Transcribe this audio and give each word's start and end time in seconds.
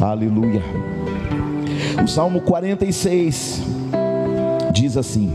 Aleluia. 0.00 0.62
O 2.04 2.06
Salmo 2.06 2.40
46 2.40 3.62
diz 4.72 4.96
assim: 4.96 5.32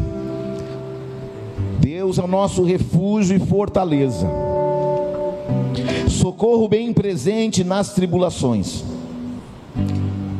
Deus 1.81 2.17
é 2.17 2.23
o 2.23 2.27
nosso 2.27 2.63
refúgio 2.63 3.35
e 3.35 3.39
fortaleza, 3.39 4.25
socorro 6.07 6.69
bem 6.69 6.93
presente 6.93 7.61
nas 7.61 7.93
tribulações. 7.93 8.85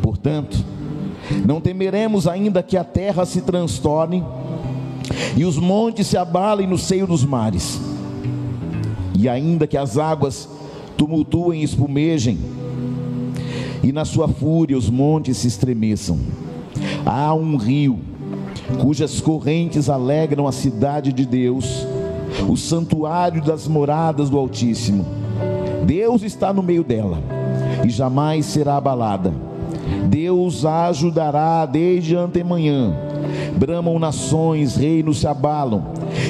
Portanto, 0.02 0.58
não 1.46 1.60
temeremos 1.60 2.26
ainda 2.26 2.64
que 2.64 2.78
a 2.78 2.84
terra 2.86 3.26
se 3.26 3.42
transtorne 3.42 4.24
e 5.36 5.44
os 5.44 5.58
montes 5.58 6.08
se 6.08 6.16
abalem 6.16 6.66
no 6.66 6.78
seio 6.78 7.06
dos 7.06 7.26
mares, 7.26 7.78
e 9.20 9.28
ainda 9.28 9.68
que 9.68 9.78
as 9.78 9.98
águas 9.98 10.48
tumultuem 10.96 11.60
e 11.60 11.66
espumejem, 11.66 12.63
e 13.84 13.92
na 13.92 14.06
sua 14.06 14.28
fúria 14.28 14.78
os 14.78 14.90
montes 14.90 15.38
se 15.38 15.48
estremeçam. 15.48 16.18
Há 17.06 17.34
um 17.34 17.58
rio 17.58 18.00
cujas 18.82 19.20
correntes 19.20 19.90
alegram 19.90 20.48
a 20.48 20.52
cidade 20.52 21.12
de 21.12 21.26
Deus, 21.26 21.86
o 22.50 22.56
santuário 22.56 23.42
das 23.44 23.68
moradas 23.68 24.30
do 24.30 24.38
Altíssimo. 24.38 25.06
Deus 25.86 26.24
está 26.24 26.54
no 26.54 26.64
meio 26.64 26.84
dela 26.84 27.22
e 27.86 27.90
jamais 27.90 28.46
será 28.46 28.78
abalada. 28.78 29.34
Deus 30.10 30.66
a 30.66 30.88
ajudará 30.88 31.66
desde 31.66 32.16
antemanhã. 32.16 32.96
Bramam 33.58 34.00
nações, 34.00 34.76
reinos 34.76 35.20
se 35.20 35.28
abalam. 35.28 35.84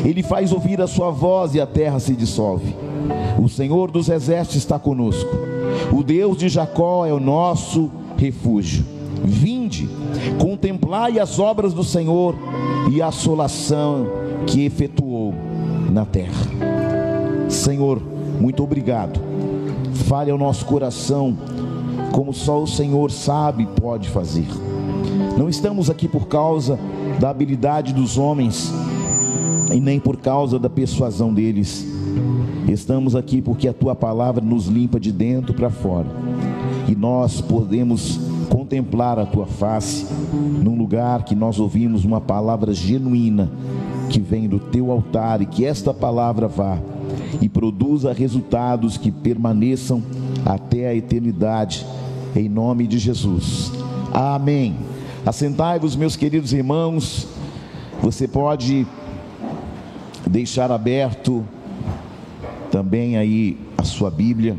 Ele 0.04 0.24
faz 0.24 0.52
ouvir 0.52 0.82
a 0.82 0.88
sua 0.88 1.12
voz 1.12 1.54
e 1.54 1.62
a 1.62 1.68
terra 1.68 2.00
se 2.00 2.16
dissolve. 2.16 2.76
O 3.42 3.48
Senhor 3.48 3.92
dos 3.92 4.10
exércitos 4.10 4.58
está 4.58 4.80
conosco. 4.80 5.53
O 5.94 6.02
Deus 6.04 6.38
de 6.38 6.50
Jacó 6.50 7.06
é 7.06 7.14
o 7.14 7.20
nosso 7.20 7.92
refúgio. 8.18 8.84
Vinde, 9.24 9.88
contemplai 10.40 11.20
as 11.20 11.38
obras 11.38 11.72
do 11.72 11.84
Senhor 11.84 12.36
e 12.92 13.00
a 13.00 13.08
assolação 13.08 14.08
que 14.48 14.66
efetuou 14.66 15.36
na 15.92 16.04
terra. 16.04 16.48
Senhor, 17.48 18.02
muito 18.42 18.64
obrigado. 18.64 19.20
Fale 20.08 20.32
ao 20.32 20.38
nosso 20.38 20.66
coração 20.66 21.38
como 22.12 22.34
só 22.34 22.62
o 22.62 22.68
Senhor 22.68 23.12
sabe 23.12 23.64
e 23.64 23.80
pode 23.80 24.10
fazer. 24.10 24.48
Não 25.38 25.48
estamos 25.48 25.92
aqui 25.92 26.08
por 26.08 26.28
causa 26.28 26.80
da 27.20 27.30
habilidade 27.30 27.94
dos 27.94 28.18
homens 28.18 28.74
e 29.72 29.80
nem 29.80 30.00
por 30.00 30.18
causa 30.18 30.58
da 30.58 30.70
persuasão 30.70 31.32
deles. 31.32 31.93
Estamos 32.68 33.16
aqui 33.16 33.42
porque 33.42 33.68
a 33.68 33.74
tua 33.74 33.96
palavra 33.96 34.44
nos 34.44 34.68
limpa 34.68 35.00
de 35.00 35.12
dentro 35.12 35.54
para 35.54 35.70
fora. 35.70 36.08
E 36.88 36.96
nós 36.96 37.42
podemos 37.42 38.20
contemplar 38.50 39.20
a 39.20 39.26
tua 39.26 39.46
face 39.46 40.06
num 40.34 40.78
lugar 40.78 41.24
que 41.24 41.36
nós 41.36 41.60
ouvimos 41.60 42.06
uma 42.06 42.22
palavra 42.22 42.74
genuína 42.74 43.50
que 44.10 44.20
vem 44.20 44.48
do 44.48 44.60
teu 44.60 44.92
altar 44.92 45.42
e 45.42 45.46
que 45.46 45.66
esta 45.66 45.94
palavra 45.94 46.48
vá 46.48 46.78
e 47.42 47.50
produza 47.50 48.14
resultados 48.14 48.98
que 48.98 49.12
permaneçam 49.12 50.04
até 50.46 50.88
a 50.88 50.96
eternidade 50.96 51.86
em 52.36 52.50
nome 52.50 52.88
de 52.88 52.98
Jesus. 52.98 53.72
Amém. 54.12 54.76
Assentai-vos, 55.26 55.96
meus 55.96 56.16
queridos 56.16 56.54
irmãos. 56.54 57.28
Você 58.02 58.28
pode 58.28 58.86
deixar 60.28 60.72
aberto 60.72 61.44
também 62.74 63.18
aí 63.18 63.56
a 63.78 63.84
sua 63.84 64.10
Bíblia 64.10 64.58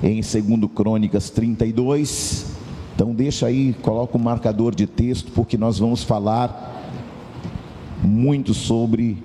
em 0.00 0.20
2 0.20 0.70
Crônicas 0.72 1.30
32. 1.30 2.54
Então 2.94 3.12
deixa 3.12 3.46
aí, 3.46 3.74
coloca 3.82 4.16
um 4.16 4.20
marcador 4.20 4.72
de 4.72 4.86
texto 4.86 5.32
porque 5.32 5.58
nós 5.58 5.80
vamos 5.80 6.04
falar 6.04 6.80
muito 8.04 8.54
sobre 8.54 9.18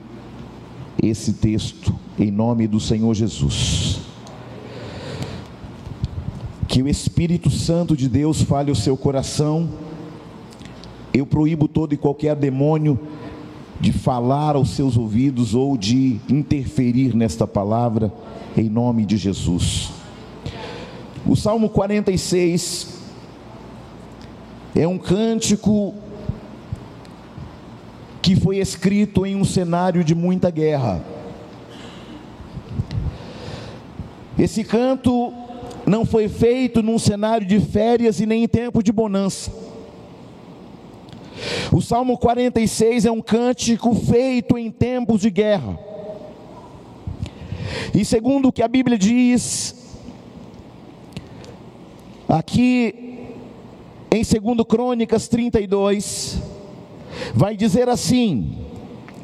esse 0.99 1.33
texto 1.33 1.93
em 2.17 2.31
nome 2.31 2.65
do 2.65 2.79
Senhor 2.79 3.13
Jesus. 3.13 3.99
Que 6.67 6.81
o 6.81 6.87
Espírito 6.87 7.51
Santo 7.51 7.95
de 7.95 8.09
Deus 8.09 8.41
fale 8.41 8.71
o 8.71 8.75
seu 8.75 8.97
coração. 8.97 9.69
Eu 11.13 11.27
proíbo 11.27 11.67
todo 11.67 11.93
e 11.93 11.97
qualquer 11.97 12.35
demônio 12.35 12.97
de 13.79 13.93
falar 13.93 14.55
aos 14.55 14.71
seus 14.71 14.97
ouvidos 14.97 15.55
ou 15.55 15.77
de 15.77 16.19
interferir 16.29 17.15
nesta 17.15 17.47
palavra, 17.47 18.11
em 18.57 18.69
nome 18.69 19.05
de 19.05 19.15
Jesus. 19.15 19.91
O 21.25 21.35
Salmo 21.35 21.69
46 21.69 22.99
é 24.75 24.87
um 24.87 24.97
cântico 24.97 25.93
que 28.21 28.35
foi 28.35 28.57
escrito 28.57 29.25
em 29.25 29.35
um 29.35 29.45
cenário 29.45 30.03
de 30.03 30.13
muita 30.13 30.49
guerra. 30.49 31.01
Esse 34.37 34.63
canto 34.63 35.33
não 35.85 36.05
foi 36.05 36.27
feito 36.27 36.83
num 36.83 36.99
cenário 36.99 37.45
de 37.47 37.59
férias 37.59 38.19
e 38.19 38.25
nem 38.25 38.43
em 38.43 38.47
tempo 38.47 38.83
de 38.83 38.91
bonança. 38.91 39.68
O 41.71 41.81
Salmo 41.81 42.17
46 42.17 43.05
é 43.05 43.11
um 43.11 43.21
cântico 43.21 43.93
feito 43.95 44.57
em 44.57 44.71
tempos 44.71 45.21
de 45.21 45.29
guerra. 45.29 45.77
E 47.93 48.03
segundo 48.03 48.49
o 48.49 48.51
que 48.51 48.61
a 48.61 48.67
Bíblia 48.67 48.97
diz, 48.97 49.97
aqui 52.27 53.27
em 54.11 54.23
2 54.23 54.67
Crônicas 54.67 55.27
32, 55.27 56.41
vai 57.33 57.55
dizer 57.55 57.87
assim, 57.89 58.57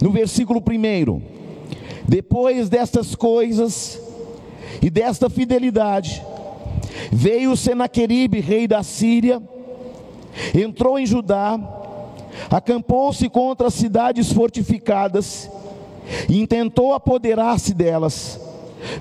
no 0.02 0.12
versículo 0.12 0.62
1: 0.62 1.22
Depois 2.08 2.70
destas 2.70 3.16
coisas 3.16 4.00
e 4.82 4.90
desta 4.90 5.30
fidelidade, 5.30 6.22
Veio 7.12 7.56
Senaqueribe, 7.56 8.40
rei 8.40 8.68
da 8.68 8.84
Síria, 8.84 9.42
entrou 10.54 10.98
em 10.98 11.06
Judá, 11.06 11.60
acampou-se 12.50 13.28
contra 13.30 13.68
as 13.68 13.74
cidades 13.74 14.32
fortificadas 14.32 15.50
e 16.30 16.40
intentou 16.40 16.94
apoderar-se 16.94 17.74
delas. 17.74 18.40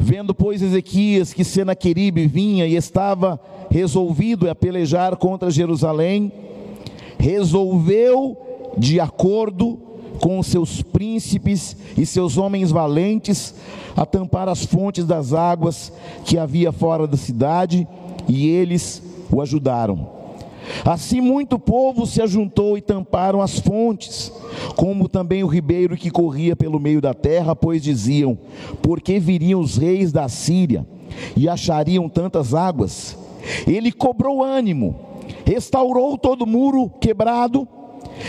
Vendo, 0.00 0.34
pois, 0.34 0.62
Ezequias 0.62 1.32
que 1.32 1.44
Senaqueribe 1.44 2.26
vinha 2.26 2.66
e 2.66 2.76
estava 2.76 3.38
resolvido 3.70 4.48
a 4.48 4.54
pelejar 4.54 5.16
contra 5.16 5.50
Jerusalém, 5.50 6.32
resolveu, 7.18 8.36
de 8.78 9.00
acordo 9.00 9.78
com 10.20 10.42
seus 10.42 10.80
príncipes 10.80 11.76
e 11.96 12.06
seus 12.06 12.38
homens 12.38 12.70
valentes, 12.70 13.54
a 13.96 14.06
tampar 14.06 14.48
as 14.48 14.64
fontes 14.64 15.04
das 15.04 15.32
águas 15.32 15.92
que 16.24 16.38
havia 16.38 16.72
fora 16.72 17.06
da 17.06 17.16
cidade, 17.16 17.86
e 18.28 18.48
eles 18.48 19.02
o 19.30 19.42
ajudaram. 19.42 20.23
Assim 20.84 21.20
muito 21.20 21.58
povo 21.58 22.06
se 22.06 22.22
ajuntou 22.22 22.76
e 22.76 22.80
tamparam 22.80 23.40
as 23.40 23.58
fontes, 23.58 24.32
como 24.76 25.08
também 25.08 25.42
o 25.42 25.48
ribeiro 25.48 25.96
que 25.96 26.10
corria 26.10 26.56
pelo 26.56 26.80
meio 26.80 27.00
da 27.00 27.12
terra, 27.14 27.54
pois 27.54 27.82
diziam: 27.82 28.38
Por 28.82 29.00
que 29.00 29.18
viriam 29.18 29.60
os 29.60 29.76
reis 29.76 30.12
da 30.12 30.28
Síria 30.28 30.86
e 31.36 31.48
achariam 31.48 32.08
tantas 32.08 32.54
águas? 32.54 33.16
Ele 33.66 33.92
cobrou 33.92 34.42
ânimo, 34.42 34.96
restaurou 35.44 36.16
todo 36.16 36.42
o 36.42 36.46
muro 36.46 36.90
quebrado 37.00 37.68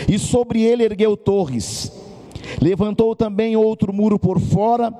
e 0.08 0.18
sobre 0.18 0.62
ele 0.62 0.84
ergueu 0.84 1.16
torres. 1.16 1.92
Levantou 2.60 3.16
também 3.16 3.56
outro 3.56 3.92
muro 3.92 4.18
por 4.18 4.38
fora 4.38 4.92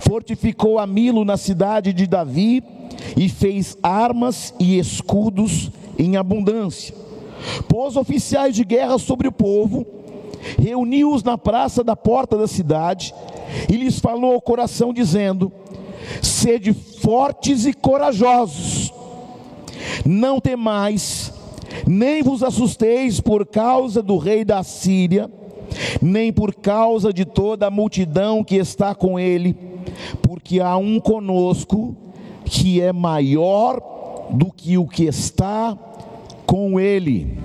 fortificou 0.00 0.78
a 0.78 0.86
Milo 0.86 1.24
na 1.24 1.36
cidade 1.36 1.92
de 1.92 2.06
Davi 2.06 2.62
e 3.16 3.28
fez 3.28 3.76
armas 3.82 4.54
e 4.58 4.78
escudos 4.78 5.70
em 5.98 6.16
abundância. 6.16 6.94
Pôs 7.68 7.96
oficiais 7.96 8.54
de 8.54 8.64
guerra 8.64 8.98
sobre 8.98 9.28
o 9.28 9.32
povo, 9.32 9.86
reuniu-os 10.58 11.22
na 11.22 11.36
praça 11.36 11.82
da 11.84 11.94
porta 11.94 12.36
da 12.36 12.46
cidade 12.46 13.14
e 13.70 13.76
lhes 13.76 13.98
falou 13.98 14.34
ao 14.34 14.40
coração, 14.40 14.92
dizendo: 14.92 15.52
Sede 16.22 16.72
fortes 16.72 17.66
e 17.66 17.72
corajosos, 17.72 18.92
não 20.04 20.40
temais, 20.40 21.32
nem 21.86 22.22
vos 22.22 22.42
assusteis 22.42 23.20
por 23.20 23.46
causa 23.46 24.02
do 24.02 24.16
rei 24.16 24.44
da 24.44 24.62
Síria 24.62 25.30
nem 26.00 26.32
por 26.32 26.54
causa 26.54 27.12
de 27.12 27.24
toda 27.24 27.66
a 27.66 27.70
multidão 27.70 28.42
que 28.42 28.56
está 28.56 28.94
com 28.94 29.18
ele, 29.18 29.56
porque 30.22 30.60
há 30.60 30.76
um 30.76 30.98
conosco 30.98 31.96
que 32.44 32.80
é 32.80 32.92
maior 32.92 33.80
do 34.30 34.50
que 34.52 34.78
o 34.78 34.86
que 34.86 35.04
está 35.04 35.76
com 36.46 36.78
ele. 36.78 37.38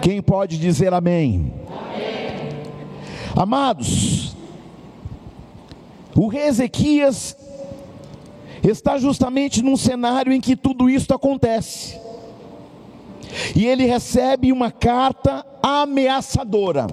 Quem 0.00 0.20
pode 0.20 0.58
dizer 0.58 0.92
amém? 0.92 1.52
amém. 1.68 2.62
Amados, 3.36 4.36
o 6.14 6.26
rei 6.28 6.46
Ezequias, 6.46 7.36
está 8.62 8.98
justamente 8.98 9.62
num 9.62 9.76
cenário 9.76 10.32
em 10.32 10.40
que 10.40 10.56
tudo 10.56 10.88
isso 10.88 11.12
acontece. 11.12 12.00
E 13.56 13.66
ele 13.66 13.86
recebe 13.86 14.52
uma 14.52 14.70
carta 14.70 15.44
ameaçadora. 15.62 16.86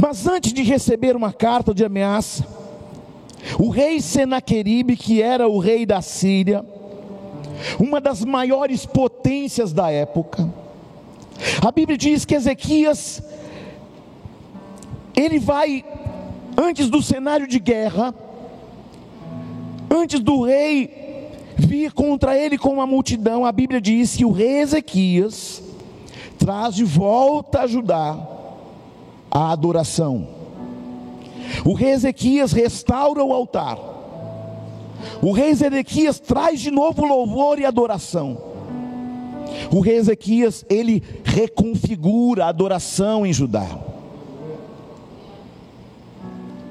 Mas 0.00 0.26
antes 0.26 0.52
de 0.52 0.62
receber 0.62 1.16
uma 1.16 1.32
carta 1.32 1.74
de 1.74 1.84
ameaça, 1.84 2.46
o 3.58 3.68
rei 3.68 4.00
Senaqueribe, 4.00 4.96
que 4.96 5.20
era 5.20 5.48
o 5.48 5.58
rei 5.58 5.84
da 5.84 6.00
Síria, 6.00 6.64
uma 7.78 8.00
das 8.00 8.24
maiores 8.24 8.86
potências 8.86 9.72
da 9.72 9.90
época, 9.90 10.48
a 11.64 11.70
Bíblia 11.70 11.96
diz 11.96 12.24
que 12.24 12.34
Ezequias, 12.34 13.22
ele 15.16 15.38
vai, 15.38 15.84
antes 16.56 16.88
do 16.88 17.02
cenário 17.02 17.46
de 17.46 17.58
guerra, 17.58 18.14
antes 19.90 20.20
do 20.20 20.42
rei 20.42 21.08
vir 21.56 21.92
contra 21.92 22.36
ele 22.36 22.56
com 22.56 22.70
uma 22.70 22.86
multidão, 22.86 23.44
a 23.44 23.52
Bíblia 23.52 23.80
diz 23.80 24.16
que 24.16 24.24
o 24.24 24.30
rei 24.30 24.60
Ezequias 24.60 25.62
traz 26.38 26.74
de 26.74 26.84
volta 26.84 27.62
a 27.62 27.66
Judá 27.66 28.16
a 29.30 29.50
adoração. 29.50 30.28
O 31.64 31.72
rei 31.72 31.90
Ezequias 31.90 32.52
restaura 32.52 33.22
o 33.22 33.32
altar. 33.32 33.78
O 35.22 35.32
rei 35.32 35.50
Ezequias 35.50 36.18
traz 36.18 36.60
de 36.60 36.70
novo 36.70 37.04
louvor 37.04 37.58
e 37.58 37.64
adoração. 37.64 38.38
O 39.70 39.80
rei 39.80 39.96
Ezequias, 39.96 40.64
ele 40.68 41.02
reconfigura 41.24 42.44
a 42.44 42.48
adoração 42.48 43.26
em 43.26 43.32
Judá. 43.32 43.66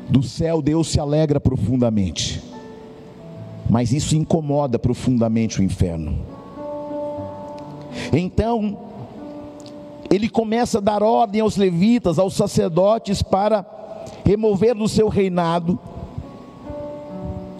Do 0.09 0.23
céu 0.23 0.61
Deus 0.61 0.87
se 0.87 0.99
alegra 0.99 1.39
profundamente 1.39 2.47
mas 3.69 3.91
isso 3.91 4.15
incomoda 4.15 4.79
profundamente 4.79 5.59
o 5.59 5.63
inferno. 5.63 6.19
Então, 8.13 8.77
ele 10.09 10.29
começa 10.29 10.77
a 10.77 10.81
dar 10.81 11.03
ordem 11.03 11.41
aos 11.41 11.57
levitas, 11.57 12.17
aos 12.17 12.35
sacerdotes, 12.35 13.21
para 13.21 13.65
remover 14.25 14.73
do 14.75 14.87
seu 14.87 15.09
reinado 15.09 15.77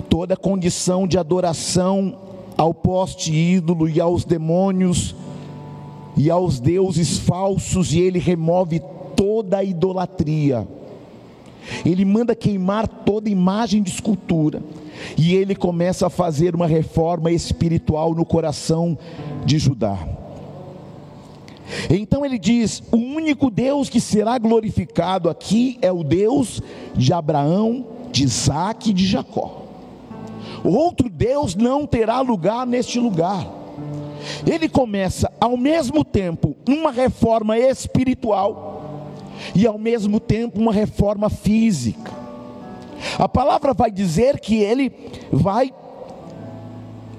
toda 0.10 0.36
condição 0.36 1.08
de 1.08 1.18
adoração 1.18 2.18
ao 2.58 2.74
poste 2.74 3.34
ídolo 3.34 3.88
e 3.88 4.02
aos 4.02 4.26
demônios 4.26 5.16
e 6.16 6.32
aos 6.32 6.60
deuses 6.60 7.20
falsos, 7.20 7.94
e 7.94 8.00
ele 8.00 8.18
remove 8.18 8.82
toda 9.16 9.58
a 9.58 9.64
idolatria. 9.64 10.68
Ele 11.86 12.06
manda 12.06 12.36
queimar 12.36 12.88
toda 12.88 13.30
imagem 13.30 13.84
de 13.84 13.92
escultura 13.92 14.64
e 15.18 15.36
ele 15.36 15.56
começa 15.56 16.08
a 16.08 16.10
fazer 16.10 16.56
uma 16.56 16.66
reforma 16.66 17.32
espiritual 17.32 18.16
no 18.16 18.26
coração 18.26 18.98
de 19.46 19.60
Judá. 19.60 20.08
Então 21.90 22.26
ele 22.26 22.40
diz: 22.40 22.82
o 22.92 22.98
único 22.98 23.52
Deus 23.52 23.90
que 23.90 24.00
será 24.00 24.38
glorificado 24.38 25.30
aqui 25.30 25.78
é 25.82 25.92
o 25.92 26.04
Deus 26.04 26.62
de 26.96 27.12
Abraão, 27.12 27.86
de 28.12 28.24
Isaac 28.24 28.90
e 28.90 28.94
de 28.94 29.06
Jacó. 29.06 29.67
Outro 30.64 31.10
Deus 31.10 31.56
não 31.56 31.86
terá 31.86 32.22
lugar 32.22 32.66
neste 32.66 33.00
lugar. 33.00 33.46
Ele 34.46 34.68
começa 34.68 35.32
ao 35.40 35.56
mesmo 35.56 36.04
tempo 36.04 36.56
uma 36.68 36.92
reforma 36.92 37.58
espiritual 37.58 38.78
e 39.56 39.66
ao 39.66 39.78
mesmo 39.78 40.20
tempo 40.20 40.60
uma 40.60 40.74
reforma 40.74 41.30
física. 41.30 42.12
A 43.18 43.30
palavra 43.30 43.74
vai 43.74 43.92
dizer 43.92 44.40
que 44.40 44.56
ele 44.56 44.92
vai, 45.32 45.72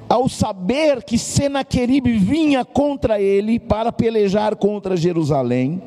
ao 0.08 0.28
saber 0.28 1.02
que 1.04 1.16
Senaqueribe 1.16 2.18
vinha 2.18 2.64
contra 2.64 3.20
ele 3.20 3.58
para 3.58 3.92
pelejar 3.92 4.56
contra 4.56 4.96
Jerusalém, 4.96 5.80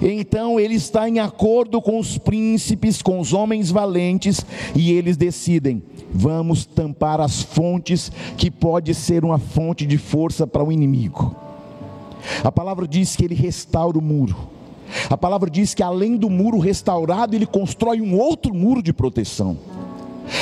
então 0.00 0.58
ele 0.58 0.74
está 0.74 1.08
em 1.08 1.18
acordo 1.18 1.80
com 1.80 1.98
os 1.98 2.18
príncipes, 2.18 3.02
com 3.02 3.20
os 3.20 3.32
homens 3.32 3.70
valentes, 3.70 4.44
e 4.74 4.92
eles 4.92 5.16
decidem: 5.16 5.82
vamos 6.12 6.66
tampar 6.66 7.20
as 7.20 7.42
fontes 7.42 8.10
que 8.36 8.50
pode 8.50 8.94
ser 8.94 9.24
uma 9.24 9.38
fonte 9.38 9.86
de 9.86 9.98
força 9.98 10.46
para 10.46 10.64
o 10.64 10.72
inimigo. 10.72 11.34
A 12.44 12.52
palavra 12.52 12.86
diz 12.86 13.16
que 13.16 13.24
ele 13.24 13.34
restaura 13.34 13.98
o 13.98 14.02
muro. 14.02 14.36
A 15.08 15.16
palavra 15.16 15.48
diz 15.48 15.72
que 15.72 15.82
além 15.82 16.16
do 16.16 16.28
muro 16.28 16.58
restaurado, 16.58 17.34
ele 17.34 17.46
constrói 17.46 18.00
um 18.00 18.18
outro 18.18 18.52
muro 18.52 18.82
de 18.82 18.92
proteção. 18.92 19.56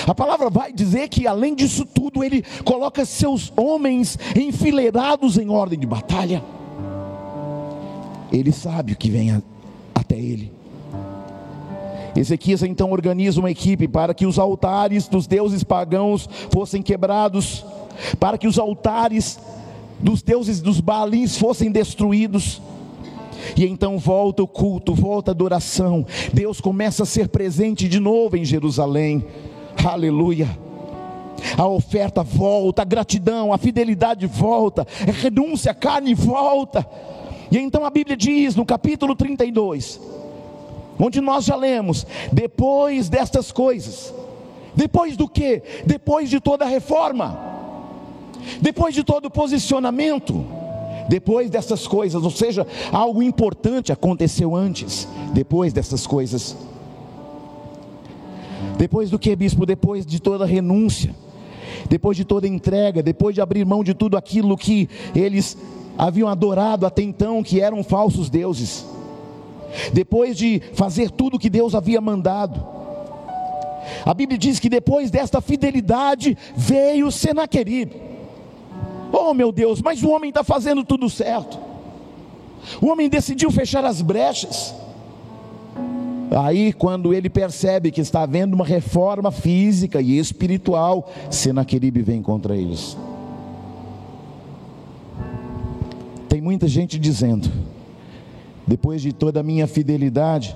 A 0.06 0.14
palavra 0.14 0.50
vai 0.50 0.72
dizer 0.72 1.08
que 1.08 1.26
além 1.26 1.54
disso 1.54 1.84
tudo, 1.84 2.22
ele 2.22 2.44
coloca 2.64 3.04
seus 3.04 3.52
homens 3.56 4.18
enfileirados 4.36 5.38
em 5.38 5.48
ordem 5.48 5.78
de 5.78 5.86
batalha. 5.86 6.42
Ele 8.32 8.52
sabe 8.52 8.92
o 8.92 8.96
que 8.96 9.10
vem 9.10 9.42
até 9.94 10.16
ele. 10.16 10.52
Ezequias 12.16 12.62
então 12.62 12.90
organiza 12.90 13.38
uma 13.38 13.50
equipe 13.50 13.86
para 13.86 14.12
que 14.12 14.26
os 14.26 14.38
altares 14.38 15.08
dos 15.08 15.26
deuses 15.26 15.62
pagãos 15.62 16.28
fossem 16.50 16.82
quebrados, 16.82 17.64
para 18.18 18.36
que 18.36 18.46
os 18.46 18.58
altares 18.58 19.38
dos 20.00 20.22
deuses 20.22 20.60
dos 20.60 20.80
Baalins 20.80 21.36
fossem 21.36 21.70
destruídos 21.70 22.60
e 23.56 23.66
então 23.66 23.98
volta 23.98 24.42
o 24.42 24.48
culto, 24.48 24.94
volta 24.94 25.30
a 25.30 25.32
adoração. 25.32 26.04
Deus 26.32 26.60
começa 26.60 27.04
a 27.04 27.06
ser 27.06 27.28
presente 27.28 27.88
de 27.88 28.00
novo 28.00 28.36
em 28.36 28.44
Jerusalém. 28.44 29.24
Aleluia. 29.84 30.48
A 31.56 31.66
oferta 31.66 32.22
volta, 32.22 32.82
a 32.82 32.84
gratidão, 32.84 33.52
a 33.52 33.58
fidelidade 33.58 34.26
volta, 34.26 34.86
a 35.06 35.10
renúncia, 35.10 35.70
a 35.70 35.74
carne 35.74 36.14
volta. 36.14 36.86
E 37.50 37.58
então 37.58 37.84
a 37.84 37.90
Bíblia 37.90 38.16
diz 38.16 38.54
no 38.54 38.64
capítulo 38.64 39.14
32, 39.14 40.00
onde 40.98 41.20
nós 41.20 41.44
já 41.44 41.56
lemos, 41.56 42.06
depois 42.32 43.08
destas 43.08 43.50
coisas, 43.50 44.12
depois 44.74 45.16
do 45.16 45.28
que? 45.28 45.62
Depois 45.86 46.28
de 46.28 46.40
toda 46.40 46.64
a 46.64 46.68
reforma, 46.68 47.38
depois 48.60 48.94
de 48.94 49.02
todo 49.02 49.26
o 49.26 49.30
posicionamento, 49.30 50.44
depois 51.08 51.48
dessas 51.48 51.86
coisas, 51.86 52.22
ou 52.22 52.30
seja, 52.30 52.66
algo 52.92 53.22
importante 53.22 53.92
aconteceu 53.92 54.54
antes, 54.54 55.08
depois 55.32 55.72
dessas 55.72 56.06
coisas. 56.06 56.56
Depois 58.76 59.10
do 59.10 59.18
que, 59.18 59.34
bispo? 59.34 59.64
Depois 59.64 60.04
de 60.04 60.20
toda 60.20 60.44
renúncia, 60.44 61.14
depois 61.88 62.16
de 62.16 62.24
toda 62.24 62.46
entrega, 62.46 63.02
depois 63.02 63.34
de 63.34 63.40
abrir 63.40 63.64
mão 63.64 63.82
de 63.82 63.94
tudo 63.94 64.16
aquilo 64.16 64.56
que 64.56 64.88
eles 65.14 65.56
haviam 65.98 66.28
adorado 66.28 66.86
até 66.86 67.02
então, 67.02 67.42
que 67.42 67.60
eram 67.60 67.82
falsos 67.82 68.30
deuses, 68.30 68.86
depois 69.92 70.36
de 70.36 70.62
fazer 70.74 71.10
tudo 71.10 71.36
o 71.36 71.38
que 71.38 71.50
Deus 71.50 71.74
havia 71.74 72.00
mandado. 72.00 72.64
A 74.04 74.14
Bíblia 74.14 74.38
diz 74.38 74.60
que 74.60 74.68
depois 74.68 75.10
desta 75.10 75.40
fidelidade 75.40 76.38
veio 76.54 77.10
Senaqueribe. 77.10 78.00
Oh 79.12 79.34
meu 79.34 79.50
Deus, 79.50 79.82
mas 79.82 80.02
o 80.02 80.10
homem 80.10 80.28
está 80.28 80.44
fazendo 80.44 80.84
tudo 80.84 81.10
certo. 81.10 81.58
O 82.80 82.86
homem 82.88 83.08
decidiu 83.08 83.50
fechar 83.50 83.84
as 83.84 84.00
brechas. 84.00 84.74
Aí, 86.30 86.74
quando 86.74 87.14
ele 87.14 87.30
percebe 87.30 87.90
que 87.90 88.02
está 88.02 88.22
havendo 88.22 88.54
uma 88.54 88.64
reforma 88.64 89.30
física 89.30 90.00
e 90.00 90.18
espiritual, 90.18 91.10
Senaqueribe 91.30 92.02
vem 92.02 92.22
contra 92.22 92.54
eles. 92.54 92.96
Tem 96.28 96.40
muita 96.40 96.68
gente 96.68 96.98
dizendo: 96.98 97.50
depois 98.66 99.00
de 99.00 99.12
toda 99.12 99.40
a 99.40 99.42
minha 99.42 99.66
fidelidade, 99.66 100.54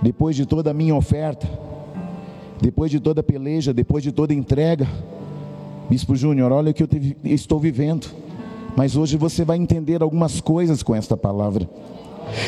depois 0.00 0.36
de 0.36 0.46
toda 0.46 0.70
a 0.70 0.74
minha 0.74 0.94
oferta, 0.94 1.48
depois 2.60 2.90
de 2.90 3.00
toda 3.00 3.20
a 3.20 3.24
peleja, 3.24 3.72
depois 3.72 4.02
de 4.02 4.12
toda 4.12 4.32
a 4.32 4.36
entrega, 4.36 4.88
Bispo 5.90 6.14
Júnior, 6.14 6.52
olha 6.52 6.70
o 6.70 6.74
que 6.74 6.82
eu 6.82 6.88
estou 7.24 7.58
vivendo. 7.58 8.06
Mas 8.76 8.96
hoje 8.96 9.16
você 9.16 9.44
vai 9.44 9.58
entender 9.58 10.02
algumas 10.02 10.40
coisas 10.40 10.82
com 10.82 10.94
esta 10.94 11.16
palavra. 11.16 11.68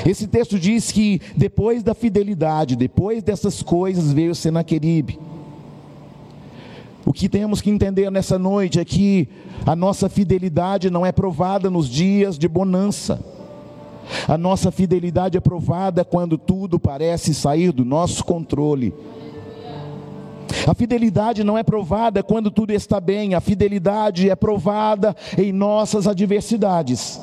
Esse 0.06 0.26
texto 0.26 0.58
diz 0.58 0.90
que 0.90 1.20
depois 1.36 1.82
da 1.82 1.94
fidelidade, 1.94 2.76
depois 2.76 3.22
dessas 3.22 3.62
coisas, 3.62 4.12
veio 4.12 4.34
Senaqueribe. 4.34 5.18
O 7.06 7.12
que 7.12 7.28
temos 7.28 7.60
que 7.60 7.70
entender 7.70 8.10
nessa 8.10 8.38
noite 8.38 8.80
é 8.80 8.84
que 8.84 9.28
a 9.66 9.76
nossa 9.76 10.08
fidelidade 10.08 10.90
não 10.90 11.04
é 11.04 11.12
provada 11.12 11.68
nos 11.68 11.88
dias 11.88 12.38
de 12.38 12.48
bonança. 12.48 13.22
A 14.28 14.36
nossa 14.36 14.70
fidelidade 14.70 15.36
é 15.36 15.40
provada 15.40 16.04
quando 16.04 16.36
tudo 16.36 16.78
parece 16.78 17.34
sair 17.34 17.72
do 17.72 17.84
nosso 17.84 18.24
controle 18.24 18.92
a 20.66 20.74
fidelidade 20.74 21.44
não 21.44 21.58
é 21.58 21.62
provada 21.62 22.22
quando 22.22 22.50
tudo 22.50 22.72
está 22.72 23.00
bem, 23.00 23.34
a 23.34 23.40
fidelidade 23.40 24.30
é 24.30 24.34
provada 24.34 25.14
em 25.36 25.52
nossas 25.52 26.06
adversidades. 26.06 27.20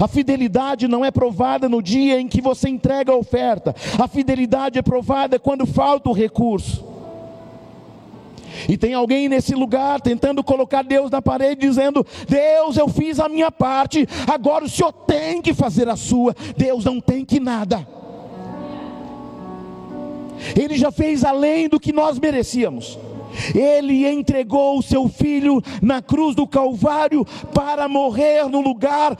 A 0.00 0.08
fidelidade 0.08 0.88
não 0.88 1.04
é 1.04 1.10
provada 1.10 1.68
no 1.68 1.82
dia 1.82 2.18
em 2.18 2.26
que 2.26 2.40
você 2.40 2.68
entrega 2.68 3.12
a 3.12 3.16
oferta, 3.16 3.74
a 3.98 4.08
fidelidade 4.08 4.78
é 4.78 4.82
provada 4.82 5.38
quando 5.38 5.66
falta 5.66 6.08
o 6.08 6.14
recurso. 6.14 6.93
E 8.68 8.76
tem 8.76 8.94
alguém 8.94 9.28
nesse 9.28 9.54
lugar 9.54 10.00
tentando 10.00 10.42
colocar 10.42 10.82
Deus 10.82 11.10
na 11.10 11.20
parede, 11.20 11.66
dizendo: 11.66 12.06
Deus, 12.28 12.76
eu 12.76 12.88
fiz 12.88 13.18
a 13.20 13.28
minha 13.28 13.50
parte, 13.50 14.06
agora 14.26 14.64
o 14.64 14.68
Senhor 14.68 14.92
tem 14.92 15.40
que 15.42 15.54
fazer 15.54 15.88
a 15.88 15.96
sua. 15.96 16.34
Deus 16.56 16.84
não 16.84 17.00
tem 17.00 17.24
que 17.24 17.40
nada. 17.40 17.86
Ele 20.56 20.76
já 20.76 20.90
fez 20.90 21.24
além 21.24 21.68
do 21.68 21.80
que 21.80 21.92
nós 21.92 22.18
merecíamos. 22.18 22.98
Ele 23.54 24.06
entregou 24.06 24.78
o 24.78 24.82
seu 24.82 25.08
filho 25.08 25.60
na 25.82 26.00
cruz 26.00 26.36
do 26.36 26.46
Calvário 26.46 27.24
para 27.52 27.88
morrer 27.88 28.48
no 28.48 28.60
lugar 28.60 29.16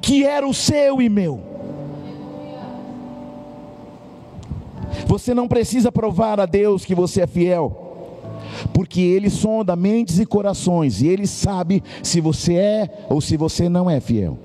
que 0.00 0.24
era 0.24 0.46
o 0.46 0.54
seu 0.54 1.02
e 1.02 1.08
meu. 1.08 1.40
Você 5.06 5.34
não 5.34 5.48
precisa 5.48 5.90
provar 5.90 6.40
a 6.40 6.46
Deus 6.46 6.84
que 6.84 6.94
você 6.94 7.22
é 7.22 7.26
fiel, 7.26 7.89
porque 8.72 9.00
Ele 9.00 9.30
sonda 9.30 9.76
mentes 9.76 10.18
e 10.18 10.26
corações, 10.26 11.02
e 11.02 11.08
Ele 11.08 11.26
sabe 11.26 11.82
se 12.02 12.20
você 12.20 12.54
é 12.54 13.06
ou 13.08 13.20
se 13.20 13.36
você 13.36 13.68
não 13.68 13.88
é 13.88 14.00
fiel. 14.00 14.38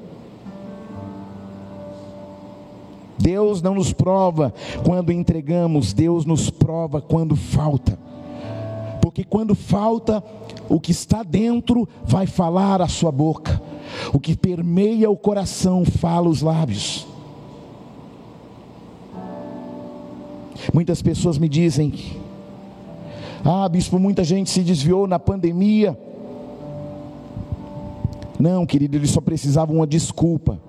Deus 3.18 3.62
não 3.62 3.76
nos 3.76 3.94
prova 3.94 4.54
quando 4.84 5.12
entregamos, 5.12 5.94
Deus 5.94 6.26
nos 6.26 6.50
prova 6.50 7.02
quando 7.02 7.36
falta. 7.36 7.98
Porque 9.02 9.24
quando 9.24 9.56
falta, 9.56 10.24
o 10.68 10.80
que 10.80 10.92
está 10.92 11.24
dentro 11.24 11.88
vai 12.04 12.28
falar 12.28 12.82
a 12.82 12.88
sua 12.88 13.12
boca, 13.12 13.62
o 14.12 14.20
que 14.20 14.36
permeia 14.36 15.10
o 15.10 15.16
coração 15.16 15.86
fala 15.86 16.28
os 16.28 16.42
lábios. 16.42 17.08
Muitas 20.74 21.02
pessoas 21.02 21.38
me 21.38 21.48
dizem: 21.48 21.94
Ah, 23.48 23.70
bispo, 23.70 24.00
muita 24.00 24.24
gente 24.24 24.50
se 24.50 24.64
desviou 24.64 25.06
na 25.06 25.20
pandemia. 25.20 25.96
Não, 28.40 28.66
querido, 28.66 28.98
eles 28.98 29.12
só 29.12 29.22
precisavam 29.22 29.76
uma 29.76 29.86
desculpa 29.86 30.60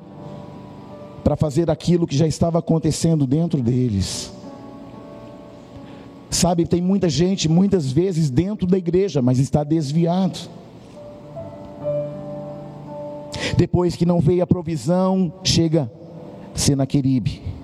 para 1.25 1.37
fazer 1.37 1.71
aquilo 1.71 2.07
que 2.07 2.15
já 2.15 2.27
estava 2.27 2.59
acontecendo 2.59 3.27
dentro 3.27 3.63
deles. 3.63 4.31
Sabe, 6.29 6.67
tem 6.67 6.83
muita 6.83 7.09
gente, 7.09 7.49
muitas 7.49 7.91
vezes 7.91 8.29
dentro 8.29 8.67
da 8.67 8.77
igreja, 8.77 9.23
mas 9.23 9.39
está 9.39 9.65
desviado. 9.65 10.39
Depois 13.57 13.97
que 13.97 14.05
não 14.05 14.21
veio 14.21 14.43
a 14.43 14.47
provisão, 14.47 15.33
chega 15.43 15.91
Senaqueribe. 16.55 17.56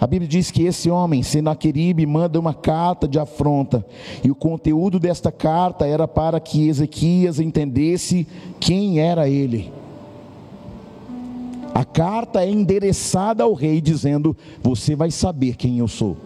A 0.00 0.06
Bíblia 0.06 0.28
diz 0.28 0.50
que 0.50 0.62
esse 0.62 0.88
homem, 0.88 1.22
Senaqueribe, 1.22 2.06
manda 2.06 2.38
uma 2.38 2.54
carta 2.54 3.08
de 3.08 3.18
afronta, 3.18 3.84
e 4.22 4.30
o 4.30 4.34
conteúdo 4.34 5.00
desta 5.00 5.32
carta 5.32 5.86
era 5.86 6.06
para 6.06 6.38
que 6.38 6.68
Ezequias 6.68 7.40
entendesse 7.40 8.26
quem 8.60 9.00
era 9.00 9.28
ele. 9.28 9.72
A 11.74 11.84
carta 11.84 12.44
é 12.44 12.50
endereçada 12.50 13.42
ao 13.42 13.54
rei, 13.54 13.80
dizendo: 13.80 14.36
Você 14.62 14.94
vai 14.94 15.10
saber 15.10 15.56
quem 15.56 15.78
eu 15.78 15.88
sou. 15.88 16.16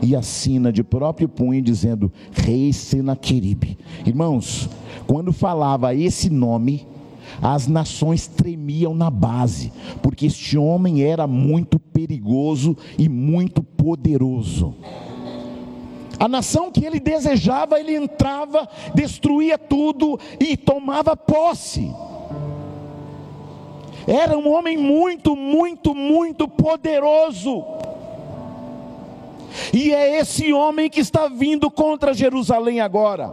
E 0.00 0.16
assina 0.16 0.72
de 0.72 0.82
próprio 0.82 1.28
punho, 1.28 1.62
dizendo: 1.62 2.12
Rei 2.32 2.72
Senaqueribe. 2.72 3.78
Irmãos, 4.04 4.68
quando 5.06 5.32
falava 5.32 5.94
esse 5.94 6.28
nome, 6.28 6.86
as 7.40 7.66
nações 7.66 8.26
tremiam 8.26 8.94
na 8.94 9.10
base, 9.10 9.72
porque 10.02 10.26
este 10.26 10.58
homem 10.58 11.02
era 11.02 11.26
muito 11.26 11.78
perigoso 11.78 12.76
e 12.98 13.08
muito 13.08 13.62
poderoso. 13.62 14.74
A 16.18 16.28
nação 16.28 16.70
que 16.70 16.84
ele 16.84 17.00
desejava, 17.00 17.80
ele 17.80 17.96
entrava, 17.96 18.68
destruía 18.94 19.58
tudo 19.58 20.20
e 20.38 20.56
tomava 20.56 21.16
posse. 21.16 21.90
Era 24.06 24.36
um 24.36 24.52
homem 24.52 24.76
muito, 24.76 25.34
muito, 25.34 25.94
muito 25.94 26.46
poderoso. 26.46 27.64
E 29.72 29.92
é 29.92 30.18
esse 30.18 30.52
homem 30.52 30.88
que 30.88 31.00
está 31.00 31.28
vindo 31.28 31.70
contra 31.70 32.14
Jerusalém 32.14 32.80
agora. 32.80 33.32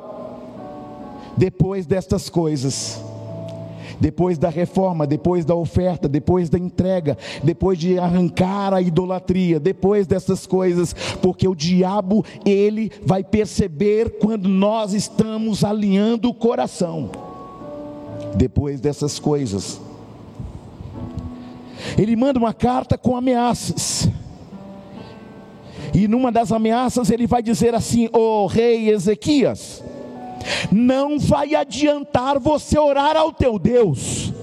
Depois 1.37 1.85
destas 1.85 2.29
coisas, 2.29 3.01
depois 3.99 4.37
da 4.37 4.49
reforma, 4.49 5.05
depois 5.05 5.43
da 5.43 5.55
oferta, 5.55 6.07
depois 6.07 6.49
da 6.49 6.57
entrega, 6.57 7.17
depois 7.43 7.77
de 7.77 7.99
arrancar 7.99 8.73
a 8.73 8.81
idolatria, 8.81 9.59
depois 9.59 10.07
dessas 10.07 10.47
coisas, 10.47 10.93
porque 11.21 11.47
o 11.47 11.55
diabo, 11.55 12.23
ele 12.45 12.91
vai 13.05 13.23
perceber 13.23 14.17
quando 14.19 14.47
nós 14.47 14.93
estamos 14.93 15.63
alinhando 15.63 16.29
o 16.29 16.33
coração. 16.33 17.09
Depois 18.35 18.79
dessas 18.79 19.17
coisas, 19.17 19.81
ele 21.97 22.15
manda 22.15 22.39
uma 22.39 22.53
carta 22.53 22.97
com 22.97 23.17
ameaças. 23.17 24.09
E 25.93 26.07
numa 26.07 26.31
das 26.31 26.51
ameaças 26.51 27.09
ele 27.09 27.25
vai 27.25 27.41
dizer 27.41 27.73
assim: 27.73 28.09
"O 28.13 28.45
rei 28.45 28.89
Ezequias, 28.89 29.83
não 30.71 31.19
vai 31.19 31.55
adiantar 31.55 32.39
você 32.39 32.77
orar 32.77 33.15
ao 33.17 33.31
teu 33.31 33.57
Deus". 33.57 34.33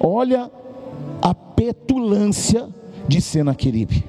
Olha 0.00 0.50
a 1.20 1.34
petulância 1.34 2.68
de 3.08 3.20
Senaqueribe. 3.20 4.04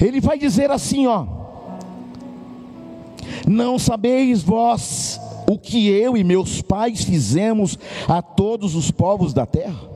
Ele 0.00 0.20
vai 0.20 0.38
dizer 0.38 0.70
assim, 0.70 1.06
ó: 1.06 1.26
Não 3.46 3.78
sabeis 3.78 4.42
vós 4.42 5.20
o 5.48 5.58
que 5.58 5.88
eu 5.88 6.16
e 6.16 6.24
meus 6.24 6.62
pais 6.62 7.04
fizemos 7.04 7.78
a 8.08 8.22
todos 8.22 8.74
os 8.74 8.90
povos 8.90 9.34
da 9.34 9.44
terra? 9.44 9.90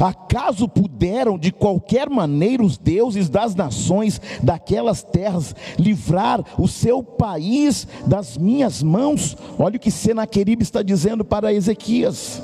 Acaso 0.00 0.68
puderam 0.68 1.38
de 1.38 1.52
qualquer 1.52 2.08
maneira 2.08 2.62
os 2.64 2.76
deuses 2.76 3.28
das 3.28 3.54
nações 3.54 4.20
daquelas 4.42 5.02
terras 5.02 5.54
livrar 5.78 6.44
o 6.58 6.66
seu 6.66 7.02
país 7.02 7.86
das 8.06 8.36
minhas 8.36 8.82
mãos? 8.82 9.36
Olha 9.58 9.76
o 9.76 9.80
que 9.80 9.90
Senaqueribe 9.90 10.62
está 10.62 10.82
dizendo 10.82 11.24
para 11.24 11.52
Ezequias. 11.52 12.42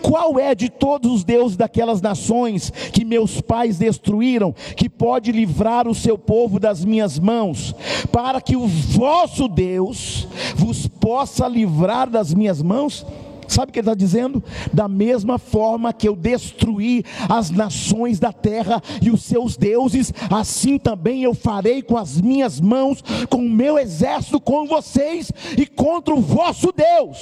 Qual 0.00 0.38
é 0.38 0.54
de 0.54 0.68
todos 0.68 1.10
os 1.10 1.24
deuses 1.24 1.56
daquelas 1.56 2.00
nações 2.00 2.70
que 2.92 3.04
meus 3.04 3.40
pais 3.40 3.76
destruíram, 3.78 4.54
que 4.76 4.88
pode 4.88 5.32
livrar 5.32 5.88
o 5.88 5.94
seu 5.94 6.16
povo 6.16 6.60
das 6.60 6.84
minhas 6.84 7.18
mãos, 7.18 7.74
para 8.12 8.40
que 8.40 8.56
o 8.56 8.66
vosso 8.66 9.48
Deus 9.48 10.28
vos 10.54 10.86
possa 10.86 11.48
livrar 11.48 12.08
das 12.08 12.32
minhas 12.32 12.62
mãos? 12.62 13.04
Sabe 13.48 13.70
o 13.70 13.72
que 13.72 13.78
ele 13.78 13.88
está 13.88 13.94
dizendo? 13.94 14.42
Da 14.72 14.88
mesma 14.88 15.38
forma 15.38 15.92
que 15.92 16.08
eu 16.08 16.16
destruí 16.16 17.04
as 17.28 17.50
nações 17.50 18.18
da 18.18 18.32
terra 18.32 18.82
e 19.00 19.10
os 19.10 19.22
seus 19.22 19.56
deuses, 19.56 20.12
assim 20.30 20.78
também 20.78 21.22
eu 21.22 21.34
farei 21.34 21.82
com 21.82 21.96
as 21.96 22.20
minhas 22.20 22.60
mãos, 22.60 23.02
com 23.30 23.38
o 23.38 23.50
meu 23.50 23.78
exército, 23.78 24.40
com 24.40 24.66
vocês 24.66 25.30
e 25.56 25.66
contra 25.66 26.14
o 26.14 26.20
vosso 26.20 26.72
Deus. 26.72 27.18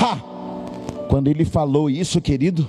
Ha! 0.00 0.16
Quando 1.08 1.28
ele 1.28 1.44
falou 1.44 1.88
isso, 1.88 2.20
querido, 2.20 2.68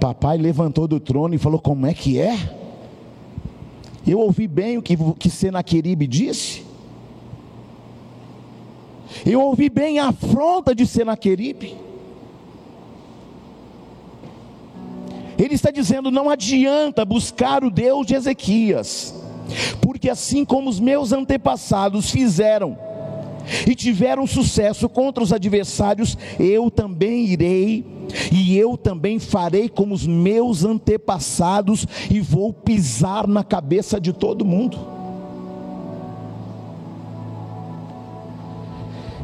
papai 0.00 0.36
levantou 0.36 0.86
do 0.88 0.98
trono 0.98 1.34
e 1.34 1.38
falou: 1.38 1.60
Como 1.60 1.86
é 1.86 1.94
que 1.94 2.18
é? 2.18 2.36
Eu 4.06 4.18
ouvi 4.18 4.48
bem 4.48 4.76
o 4.76 4.82
que, 4.82 4.96
que 5.18 5.30
Senaqueribe 5.30 6.06
disse. 6.06 6.71
Eu 9.24 9.40
ouvi 9.40 9.68
bem 9.68 9.98
a 9.98 10.08
afronta 10.08 10.74
de 10.74 10.86
Senaqueribe. 10.86 11.76
Ele 15.38 15.54
está 15.54 15.70
dizendo: 15.70 16.10
não 16.10 16.30
adianta 16.30 17.04
buscar 17.04 17.64
o 17.64 17.70
Deus 17.70 18.06
de 18.06 18.14
Ezequias, 18.14 19.14
porque 19.80 20.08
assim 20.08 20.44
como 20.44 20.70
os 20.70 20.78
meus 20.78 21.12
antepassados 21.12 22.10
fizeram, 22.10 22.78
e 23.66 23.74
tiveram 23.74 24.26
sucesso 24.26 24.88
contra 24.88 25.22
os 25.22 25.32
adversários, 25.32 26.16
eu 26.38 26.70
também 26.70 27.26
irei, 27.26 27.84
e 28.30 28.56
eu 28.56 28.76
também 28.76 29.18
farei 29.18 29.68
como 29.68 29.94
os 29.94 30.06
meus 30.06 30.64
antepassados, 30.64 31.86
e 32.10 32.20
vou 32.20 32.52
pisar 32.52 33.26
na 33.26 33.42
cabeça 33.42 34.00
de 34.00 34.12
todo 34.12 34.44
mundo. 34.44 35.01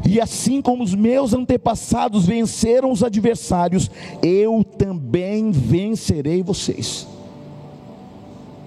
E 0.08 0.18
assim 0.22 0.62
como 0.62 0.82
os 0.82 0.94
meus 0.94 1.34
antepassados 1.34 2.24
venceram 2.24 2.90
os 2.90 3.04
adversários, 3.04 3.90
eu 4.22 4.64
também 4.64 5.50
vencerei 5.50 6.42
vocês. 6.42 7.06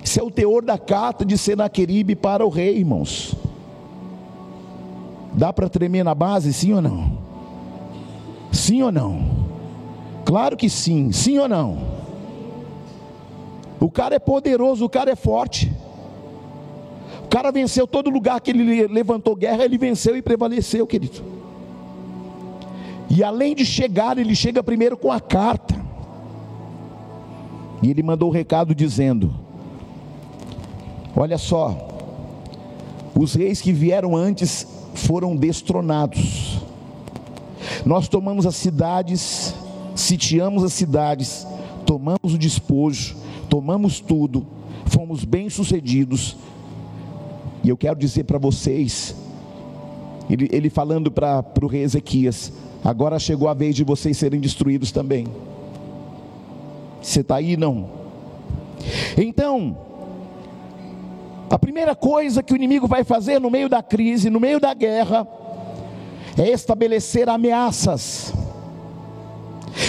Esse 0.04 0.20
é 0.20 0.24
o 0.24 0.30
teor 0.30 0.64
da 0.64 0.78
carta 0.78 1.26
de 1.26 1.36
Senaqueribe 1.40 2.16
para 2.16 2.46
o 2.46 2.50
rei, 2.50 2.78
irmãos. 2.78 3.36
Dá 5.34 5.52
para 5.52 5.68
tremer 5.68 6.04
na 6.04 6.14
base, 6.14 6.54
sim 6.54 6.74
ou 6.74 6.82
não? 6.82 7.18
Sim 8.52 8.84
ou 8.84 8.92
não? 8.92 9.48
Claro 10.24 10.56
que 10.56 10.70
sim, 10.70 11.12
sim 11.12 11.40
ou 11.40 11.50
não? 11.50 11.80
O 13.80 13.90
cara 13.90 14.14
é 14.14 14.20
poderoso, 14.20 14.86
o 14.86 14.90
cara 14.90 15.10
é 15.10 15.16
forte. 15.16 15.74
Cara 17.32 17.50
venceu 17.50 17.88
todo 17.88 18.10
lugar 18.10 18.42
que 18.42 18.52
ele 18.52 18.88
levantou 18.88 19.38
guerra, 19.38 19.64
ele 19.64 19.78
venceu 19.78 20.18
e 20.18 20.22
prevaleceu, 20.22 20.86
querido. 20.86 21.24
E 23.10 23.24
além 23.24 23.56
de 23.56 23.66
chegar, 23.66 24.18
ele 24.18 24.36
chega 24.36 24.62
primeiro 24.62 24.98
com 24.98 25.10
a 25.10 25.22
carta. 25.22 25.74
E 27.82 27.90
ele 27.90 28.04
mandou 28.04 28.28
o 28.28 28.32
um 28.32 28.36
recado 28.36 28.76
dizendo: 28.76 29.34
Olha 31.16 31.38
só, 31.38 31.88
os 33.18 33.34
reis 33.34 33.62
que 33.62 33.72
vieram 33.72 34.14
antes 34.14 34.68
foram 34.94 35.34
destronados. 35.34 36.60
Nós 37.86 38.10
tomamos 38.10 38.46
as 38.46 38.58
cidades, 38.58 39.56
sitiamos 39.96 40.66
as 40.66 40.74
cidades, 40.74 41.48
tomamos 41.86 42.34
o 42.34 42.38
despojo, 42.38 43.16
tomamos 43.50 44.02
tudo, 44.02 44.46
fomos 44.88 45.24
bem-sucedidos. 45.24 46.36
E 47.64 47.70
eu 47.70 47.78
quero 47.78 47.96
dizer 47.96 48.24
para 48.24 48.38
vocês, 48.38 49.16
ele, 50.30 50.50
ele 50.52 50.70
falando 50.70 51.12
para 51.12 51.44
o 51.62 51.68
rei 51.68 51.84
Ezequias: 51.84 52.52
agora 52.84 53.20
chegou 53.20 53.48
a 53.48 53.54
vez 53.54 53.76
de 53.76 53.84
vocês 53.84 54.18
serem 54.18 54.40
destruídos 54.40 54.92
também. 54.92 55.28
Você 57.02 57.22
está 57.22 57.36
aí? 57.36 57.58
Não. 57.58 57.90
Então, 59.18 59.78
a 61.50 61.60
primeira 61.60 61.96
coisa 61.96 62.42
que 62.42 62.54
o 62.54 62.56
inimigo 62.56 62.88
vai 62.88 63.04
fazer 63.04 63.40
no 63.40 63.50
meio 63.50 63.68
da 63.68 63.84
crise, 63.84 64.30
no 64.30 64.40
meio 64.40 64.60
da 64.60 64.74
guerra, 64.74 65.28
é 66.38 66.50
estabelecer 66.50 67.28
ameaças. 67.28 68.34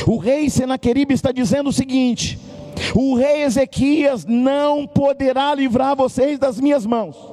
O 0.07 0.17
rei 0.17 0.51
Senaqueribe 0.51 1.15
está 1.15 1.33
dizendo 1.33 1.71
o 1.71 1.73
seguinte: 1.73 2.39
o 2.95 3.15
rei 3.15 3.43
Ezequias 3.43 4.25
não 4.25 4.87
poderá 4.87 5.55
livrar 5.55 5.97
vocês 5.97 6.39
das 6.39 6.61
minhas 6.61 6.85
mãos. 6.85 7.32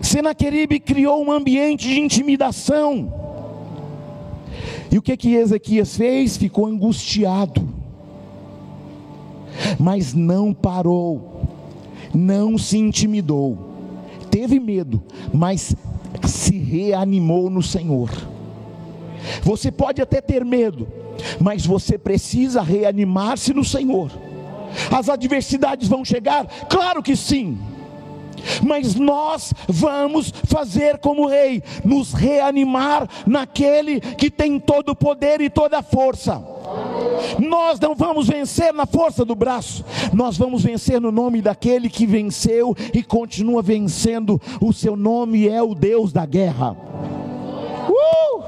Senaqueribe 0.00 0.80
criou 0.80 1.24
um 1.24 1.30
ambiente 1.30 1.88
de 1.88 2.00
intimidação. 2.00 3.12
E 4.90 4.98
o 4.98 5.02
que 5.02 5.16
que 5.16 5.34
Ezequias 5.34 5.96
fez? 5.96 6.36
Ficou 6.36 6.66
angustiado. 6.66 7.68
Mas 9.78 10.14
não 10.14 10.52
parou. 10.52 11.42
Não 12.12 12.58
se 12.58 12.78
intimidou. 12.78 13.70
Teve 14.30 14.58
medo, 14.58 15.02
mas 15.32 15.74
se 16.26 16.58
reanimou 16.58 17.50
no 17.50 17.62
Senhor. 17.62 18.10
Você 19.42 19.70
pode 19.70 20.00
até 20.00 20.20
ter 20.20 20.44
medo, 20.44 20.88
mas 21.40 21.66
você 21.66 21.98
precisa 21.98 22.62
reanimar-se 22.62 23.52
no 23.52 23.64
Senhor. 23.64 24.10
As 24.90 25.08
adversidades 25.08 25.88
vão 25.88 26.04
chegar? 26.04 26.46
Claro 26.68 27.02
que 27.02 27.16
sim. 27.16 27.58
Mas 28.62 28.94
nós 28.94 29.52
vamos 29.68 30.32
fazer 30.44 30.98
como 30.98 31.26
rei, 31.26 31.62
nos 31.84 32.12
reanimar 32.12 33.08
naquele 33.26 34.00
que 34.00 34.30
tem 34.30 34.58
todo 34.58 34.90
o 34.90 34.96
poder 34.96 35.40
e 35.40 35.50
toda 35.50 35.78
a 35.78 35.82
força. 35.82 36.42
Nós 37.38 37.78
não 37.80 37.94
vamos 37.94 38.28
vencer 38.28 38.72
na 38.72 38.86
força 38.86 39.24
do 39.24 39.34
braço, 39.34 39.84
nós 40.12 40.36
vamos 40.36 40.62
vencer 40.62 41.00
no 41.00 41.10
nome 41.10 41.42
daquele 41.42 41.88
que 41.88 42.06
venceu 42.06 42.74
e 42.94 43.02
continua 43.02 43.62
vencendo. 43.62 44.40
O 44.60 44.72
seu 44.72 44.96
nome 44.96 45.48
é 45.48 45.62
o 45.62 45.74
Deus 45.74 46.12
da 46.12 46.24
guerra. 46.26 46.76
Uh! 47.88 48.42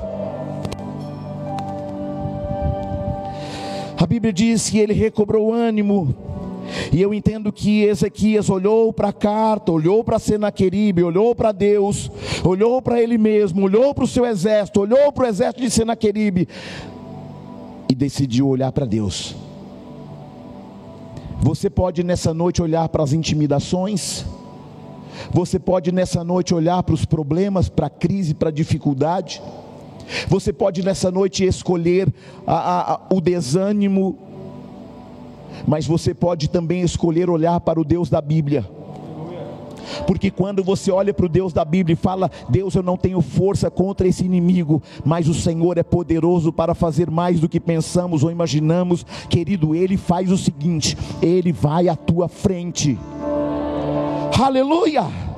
A 3.97 4.07
Bíblia 4.07 4.33
diz 4.33 4.69
que 4.69 4.79
ele 4.79 4.93
recobrou 4.93 5.53
ânimo 5.53 6.15
e 6.93 7.01
eu 7.01 7.13
entendo 7.13 7.53
que 7.53 7.83
Ezequias 7.83 8.49
olhou 8.49 8.93
para 8.93 9.09
a 9.09 9.13
carta, 9.13 9.73
olhou 9.73 10.03
para 10.03 10.19
Senaqueribe, 10.19 11.03
olhou 11.03 11.35
para 11.35 11.53
Deus, 11.53 12.11
olhou 12.45 12.81
para 12.81 13.01
ele 13.01 13.19
mesmo, 13.19 13.63
olhou 13.63 13.95
para 13.95 14.05
o 14.05 14.09
seu 14.09 14.25
exército, 14.25 14.81
olhou 14.81 15.13
para 15.13 15.25
o 15.25 15.29
exército 15.29 15.63
de 15.63 15.71
Senaqueribe 15.71 16.49
e 17.89 17.95
decidiu 17.95 18.49
olhar 18.49 18.73
para 18.73 18.87
Deus. 18.87 19.35
Você 21.41 21.69
pode 21.69 22.05
nessa 22.05 22.33
noite 22.33 22.63
olhar 22.63 22.89
para 22.89 23.03
as 23.03 23.13
intimidações, 23.13 24.25
você 25.31 25.59
pode 25.59 25.93
nessa 25.93 26.25
noite 26.25 26.55
olhar 26.55 26.83
para 26.83 26.95
os 26.95 27.05
problemas, 27.05 27.69
para 27.69 27.87
a 27.87 27.91
crise, 27.91 28.35
para 28.35 28.49
a 28.49 28.53
dificuldade. 28.53 29.43
Você 30.29 30.53
pode 30.53 30.83
nessa 30.83 31.11
noite 31.11 31.45
escolher 31.45 32.13
a, 32.47 32.93
a, 32.93 33.01
o 33.13 33.21
desânimo, 33.21 34.19
mas 35.67 35.87
você 35.87 36.15
pode 36.15 36.49
também 36.49 36.83
escolher 36.83 37.31
olhar 37.31 37.61
para 37.61 37.81
o 37.81 37.85
Deus 37.85 38.09
da 38.09 38.21
Bíblia. 38.21 38.65
Porque 40.07 40.31
quando 40.31 40.63
você 40.63 40.91
olha 40.91 41.13
para 41.13 41.27
o 41.27 41.29
Deus 41.29 41.53
da 41.53 41.65
Bíblia 41.65 41.95
e 41.95 41.97
fala: 41.97 42.31
Deus, 42.49 42.75
eu 42.75 42.83
não 42.83 42.97
tenho 42.97 43.21
força 43.21 43.71
contra 43.71 44.07
esse 44.07 44.25
inimigo, 44.25 44.83
mas 45.05 45.29
o 45.29 45.35
Senhor 45.35 45.79
é 45.79 45.83
poderoso 45.83 46.53
para 46.53 46.75
fazer 46.75 47.11
mais 47.11 47.41
do 47.41 47.49
que 47.49 47.61
pensamos 47.61 48.23
ou 48.23 48.31
imaginamos, 48.31 49.05
querido, 49.29 49.75
Ele 49.75 49.97
faz 49.97 50.31
o 50.31 50.39
seguinte: 50.39 50.97
Ele 51.21 51.53
vai 51.53 51.89
à 51.89 51.97
tua 51.97 52.29
frente. 52.29 52.99
Aleluia! 54.41 55.32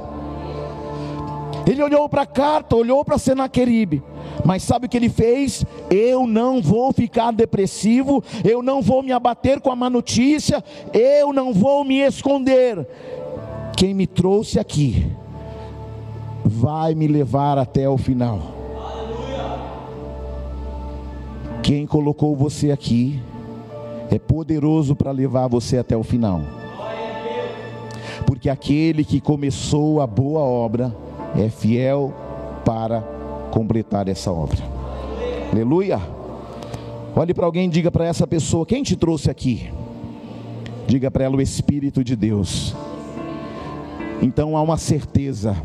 Ele 1.66 1.82
olhou 1.82 2.08
para 2.08 2.22
a 2.22 2.26
carta, 2.26 2.76
olhou 2.76 3.04
para 3.04 3.18
Senaqueribe 3.18 4.02
mas 4.44 4.62
sabe 4.62 4.86
o 4.86 4.88
que 4.88 4.96
ele 4.96 5.08
fez? 5.08 5.64
Eu 5.90 6.26
não 6.26 6.60
vou 6.60 6.92
ficar 6.92 7.32
depressivo, 7.32 8.22
eu 8.44 8.62
não 8.62 8.82
vou 8.82 9.02
me 9.02 9.10
abater 9.10 9.60
com 9.60 9.70
a 9.70 9.76
má 9.76 9.88
notícia, 9.88 10.62
eu 10.92 11.32
não 11.32 11.52
vou 11.52 11.82
me 11.84 11.98
esconder. 12.00 12.86
Quem 13.76 13.94
me 13.94 14.06
trouxe 14.06 14.58
aqui 14.58 15.10
vai 16.44 16.94
me 16.94 17.06
levar 17.06 17.58
até 17.58 17.88
o 17.88 17.96
final. 17.96 18.52
Quem 21.62 21.86
colocou 21.86 22.36
você 22.36 22.70
aqui 22.70 23.20
é 24.10 24.18
poderoso 24.18 24.94
para 24.94 25.10
levar 25.10 25.48
você 25.48 25.78
até 25.78 25.96
o 25.96 26.02
final. 26.02 26.42
Porque 28.26 28.50
aquele 28.50 29.04
que 29.04 29.20
começou 29.20 30.02
a 30.02 30.06
boa 30.06 30.40
obra 30.40 30.94
é 31.36 31.48
fiel 31.48 32.12
para 32.64 33.00
completar 33.50 34.08
essa 34.08 34.30
obra. 34.32 34.58
Aleluia. 35.52 36.00
Olhe 37.16 37.32
para 37.32 37.46
alguém 37.46 37.66
e 37.66 37.70
diga 37.70 37.90
para 37.90 38.04
essa 38.04 38.26
pessoa: 38.26 38.66
quem 38.66 38.82
te 38.82 38.96
trouxe 38.96 39.30
aqui? 39.30 39.70
Diga 40.86 41.10
para 41.10 41.24
ela 41.24 41.36
o 41.36 41.40
Espírito 41.40 42.02
de 42.02 42.16
Deus. 42.16 42.74
Então 44.20 44.56
há 44.56 44.62
uma 44.62 44.76
certeza, 44.76 45.56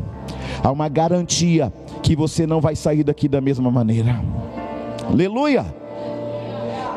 há 0.62 0.70
uma 0.70 0.88
garantia 0.88 1.72
que 2.02 2.14
você 2.14 2.46
não 2.46 2.60
vai 2.60 2.76
sair 2.76 3.02
daqui 3.02 3.28
da 3.28 3.40
mesma 3.40 3.70
maneira. 3.70 4.22
Aleluia. 5.08 5.74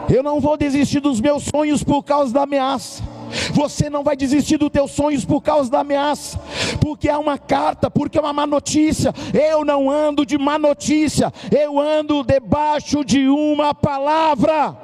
Eu 0.09 0.21
não 0.21 0.39
vou 0.39 0.57
desistir 0.57 0.99
dos 0.99 1.21
meus 1.21 1.43
sonhos 1.43 1.83
por 1.83 2.03
causa 2.03 2.33
da 2.33 2.43
ameaça. 2.43 3.12
Você 3.53 3.89
não 3.89 4.03
vai 4.03 4.15
desistir 4.15 4.57
dos 4.57 4.69
teus 4.69 4.91
sonhos 4.91 5.25
por 5.25 5.41
causa 5.41 5.69
da 5.69 5.79
ameaça, 5.79 6.39
porque 6.79 7.09
é 7.09 7.17
uma 7.17 7.37
carta, 7.37 7.89
porque 7.89 8.17
é 8.17 8.21
uma 8.21 8.33
má 8.33 8.47
notícia. 8.47 9.13
Eu 9.33 9.63
não 9.65 9.89
ando 9.89 10.25
de 10.25 10.37
má 10.37 10.57
notícia, 10.57 11.31
eu 11.51 11.79
ando 11.79 12.23
debaixo 12.23 13.03
de 13.03 13.27
uma 13.27 13.73
palavra. 13.73 14.77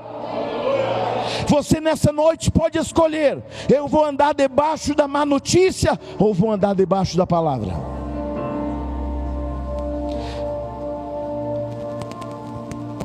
Você 1.48 1.80
nessa 1.80 2.12
noite 2.12 2.52
pode 2.52 2.78
escolher: 2.78 3.44
eu 3.70 3.88
vou 3.88 4.06
andar 4.06 4.34
debaixo 4.34 4.94
da 4.94 5.08
má 5.08 5.26
notícia 5.26 6.00
ou 6.18 6.34
vou 6.34 6.52
andar 6.52 6.76
debaixo 6.76 7.18
da 7.18 7.26
palavra. 7.26 7.99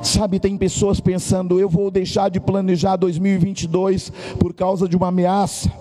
Sabe, 0.05 0.39
tem 0.39 0.55
pessoas 0.59 1.01
pensando, 1.01 1.59
eu 1.59 1.67
vou 1.67 1.91
deixar 1.91 2.29
de 2.29 2.39
planejar 2.39 2.97
2022 2.97 4.13
por 4.39 4.53
causa 4.53 4.87
de 4.87 4.95
uma 4.95 5.09
ameaça. 5.09 5.73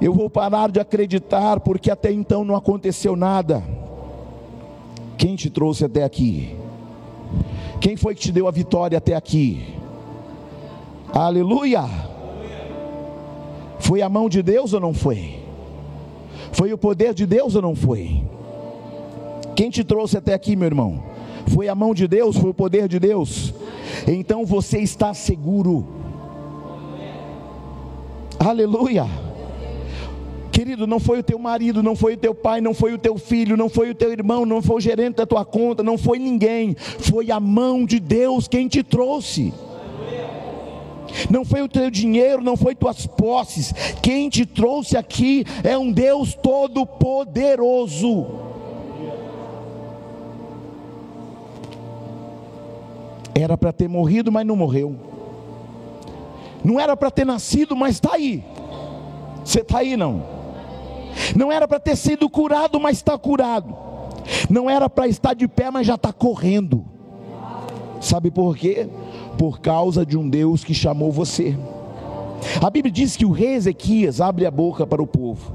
Eu 0.00 0.14
vou 0.14 0.30
parar 0.30 0.70
de 0.70 0.78
acreditar 0.78 1.58
porque 1.58 1.90
até 1.90 2.12
então 2.12 2.44
não 2.44 2.54
aconteceu 2.54 3.16
nada. 3.16 3.60
Quem 5.18 5.34
te 5.34 5.50
trouxe 5.50 5.84
até 5.84 6.04
aqui? 6.04 6.56
Quem 7.80 7.96
foi 7.96 8.14
que 8.14 8.20
te 8.20 8.30
deu 8.30 8.46
a 8.46 8.52
vitória 8.52 8.98
até 8.98 9.16
aqui? 9.16 9.74
Aleluia! 11.12 11.82
Foi 13.80 14.00
a 14.00 14.08
mão 14.08 14.28
de 14.28 14.44
Deus 14.44 14.72
ou 14.72 14.80
não 14.80 14.94
foi? 14.94 15.40
Foi 16.52 16.72
o 16.72 16.78
poder 16.78 17.14
de 17.14 17.26
Deus 17.26 17.56
ou 17.56 17.62
não 17.62 17.74
foi? 17.74 18.22
Quem 19.56 19.70
te 19.70 19.82
trouxe 19.82 20.16
até 20.16 20.32
aqui, 20.32 20.54
meu 20.54 20.66
irmão? 20.66 21.11
Foi 21.48 21.68
a 21.68 21.74
mão 21.74 21.94
de 21.94 22.06
Deus, 22.06 22.36
foi 22.36 22.50
o 22.50 22.54
poder 22.54 22.88
de 22.88 22.98
Deus. 22.98 23.52
Então 24.06 24.44
você 24.44 24.78
está 24.78 25.12
seguro. 25.14 25.86
Aleluia. 28.38 29.06
Querido, 30.50 30.86
não 30.86 31.00
foi 31.00 31.20
o 31.20 31.22
teu 31.22 31.38
marido, 31.38 31.82
não 31.82 31.96
foi 31.96 32.12
o 32.14 32.16
teu 32.16 32.34
pai, 32.34 32.60
não 32.60 32.74
foi 32.74 32.92
o 32.92 32.98
teu 32.98 33.16
filho, 33.16 33.56
não 33.56 33.70
foi 33.70 33.90
o 33.90 33.94
teu 33.94 34.12
irmão, 34.12 34.44
não 34.44 34.60
foi 34.60 34.76
o 34.76 34.80
gerente 34.80 35.16
da 35.16 35.24
tua 35.24 35.44
conta, 35.44 35.82
não 35.82 35.96
foi 35.96 36.18
ninguém. 36.18 36.76
Foi 36.76 37.30
a 37.30 37.40
mão 37.40 37.86
de 37.86 37.98
Deus 37.98 38.46
quem 38.46 38.68
te 38.68 38.82
trouxe. 38.82 39.52
não 41.30 41.44
foi 41.44 41.62
o 41.62 41.68
teu 41.68 41.90
dinheiro, 41.90 42.42
não 42.42 42.56
foi 42.56 42.74
tuas 42.74 43.06
posses. 43.06 43.72
Quem 44.02 44.28
te 44.28 44.44
trouxe 44.44 44.96
aqui 44.96 45.44
é 45.64 45.78
um 45.78 45.90
Deus 45.90 46.34
todo-poderoso. 46.34 48.26
Era 53.34 53.56
para 53.56 53.72
ter 53.72 53.88
morrido, 53.88 54.30
mas 54.30 54.46
não 54.46 54.56
morreu. 54.56 54.96
Não 56.64 56.78
era 56.78 56.96
para 56.96 57.10
ter 57.10 57.24
nascido, 57.24 57.74
mas 57.74 57.96
está 57.96 58.14
aí. 58.14 58.44
Você 59.44 59.60
está 59.60 59.78
aí 59.78 59.96
não? 59.96 60.22
Não 61.34 61.50
era 61.50 61.66
para 61.66 61.80
ter 61.80 61.96
sido 61.96 62.28
curado, 62.28 62.78
mas 62.78 62.98
está 62.98 63.18
curado. 63.18 63.74
Não 64.48 64.68
era 64.70 64.88
para 64.88 65.08
estar 65.08 65.34
de 65.34 65.48
pé, 65.48 65.70
mas 65.70 65.86
já 65.86 65.94
está 65.94 66.12
correndo. 66.12 66.84
Sabe 68.00 68.30
por 68.30 68.56
quê? 68.56 68.88
Por 69.38 69.60
causa 69.60 70.04
de 70.04 70.16
um 70.16 70.28
Deus 70.28 70.62
que 70.62 70.74
chamou 70.74 71.10
você. 71.10 71.56
A 72.60 72.68
Bíblia 72.68 72.92
diz 72.92 73.16
que 73.16 73.24
o 73.24 73.30
rei 73.30 73.54
Ezequias 73.54 74.20
abre 74.20 74.46
a 74.46 74.50
boca 74.50 74.86
para 74.86 75.02
o 75.02 75.06
povo. 75.06 75.54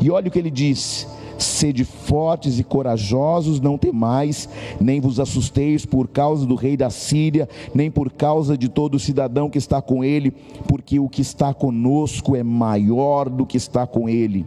E 0.00 0.10
olha 0.10 0.28
o 0.28 0.30
que 0.30 0.38
ele 0.38 0.50
diz: 0.50 1.06
Sede 1.42 1.84
fortes 1.84 2.58
e 2.58 2.64
corajosos, 2.64 3.60
não 3.60 3.78
temais, 3.78 4.48
nem 4.80 5.00
vos 5.00 5.18
assusteis 5.18 5.86
por 5.86 6.08
causa 6.08 6.44
do 6.44 6.54
rei 6.54 6.76
da 6.76 6.90
Síria, 6.90 7.48
nem 7.74 7.90
por 7.90 8.10
causa 8.10 8.56
de 8.56 8.68
todo 8.68 8.98
cidadão 8.98 9.48
que 9.48 9.58
está 9.58 9.80
com 9.80 10.04
ele, 10.04 10.32
porque 10.68 11.00
o 11.00 11.08
que 11.08 11.22
está 11.22 11.54
conosco 11.54 12.36
é 12.36 12.42
maior 12.42 13.28
do 13.28 13.46
que 13.46 13.56
está 13.56 13.86
com 13.86 14.08
ele. 14.08 14.44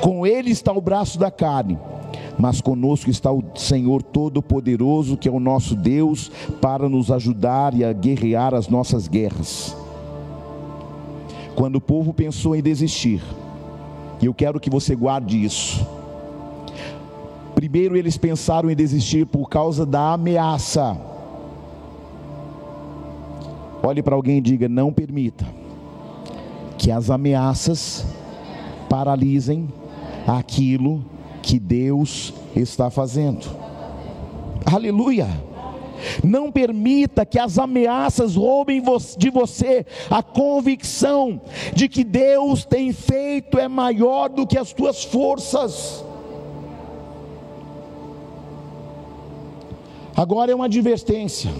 Com 0.00 0.26
ele 0.26 0.50
está 0.50 0.72
o 0.72 0.80
braço 0.80 1.18
da 1.18 1.30
carne, 1.30 1.78
mas 2.38 2.60
conosco 2.60 3.10
está 3.10 3.30
o 3.30 3.42
Senhor 3.54 4.02
Todo-Poderoso, 4.02 5.16
que 5.16 5.28
é 5.28 5.32
o 5.32 5.40
nosso 5.40 5.74
Deus, 5.74 6.30
para 6.60 6.88
nos 6.88 7.10
ajudar 7.10 7.74
e 7.74 7.84
a 7.84 7.92
guerrear 7.92 8.54
as 8.54 8.68
nossas 8.68 9.08
guerras. 9.08 9.76
Quando 11.54 11.76
o 11.76 11.80
povo 11.80 12.12
pensou 12.12 12.56
em 12.56 12.62
desistir, 12.62 13.22
e 14.20 14.26
eu 14.26 14.34
quero 14.34 14.60
que 14.60 14.70
você 14.70 14.94
guarde 14.94 15.44
isso. 15.44 15.86
Primeiro, 17.54 17.96
eles 17.96 18.16
pensaram 18.16 18.70
em 18.70 18.76
desistir 18.76 19.26
por 19.26 19.48
causa 19.48 19.86
da 19.86 20.12
ameaça. 20.12 20.96
Olhe 23.82 24.02
para 24.02 24.14
alguém 24.14 24.38
e 24.38 24.40
diga: 24.40 24.68
não 24.68 24.92
permita 24.92 25.46
que 26.76 26.90
as 26.90 27.10
ameaças 27.10 28.04
paralisem 28.88 29.68
aquilo 30.26 31.04
que 31.42 31.58
Deus 31.58 32.34
está 32.56 32.90
fazendo. 32.90 33.46
Aleluia. 34.64 35.28
Não 36.22 36.50
permita 36.50 37.24
que 37.24 37.38
as 37.38 37.58
ameaças 37.58 38.34
roubem 38.36 38.82
de 39.16 39.30
você 39.30 39.86
a 40.10 40.22
convicção 40.22 41.40
de 41.72 41.88
que 41.88 42.04
Deus 42.04 42.64
tem 42.64 42.92
feito 42.92 43.58
é 43.58 43.68
maior 43.68 44.28
do 44.28 44.46
que 44.46 44.58
as 44.58 44.72
tuas 44.72 45.04
forças. 45.04 46.04
Agora 50.16 50.52
é 50.52 50.54
uma 50.54 50.66
advertência. 50.66 51.50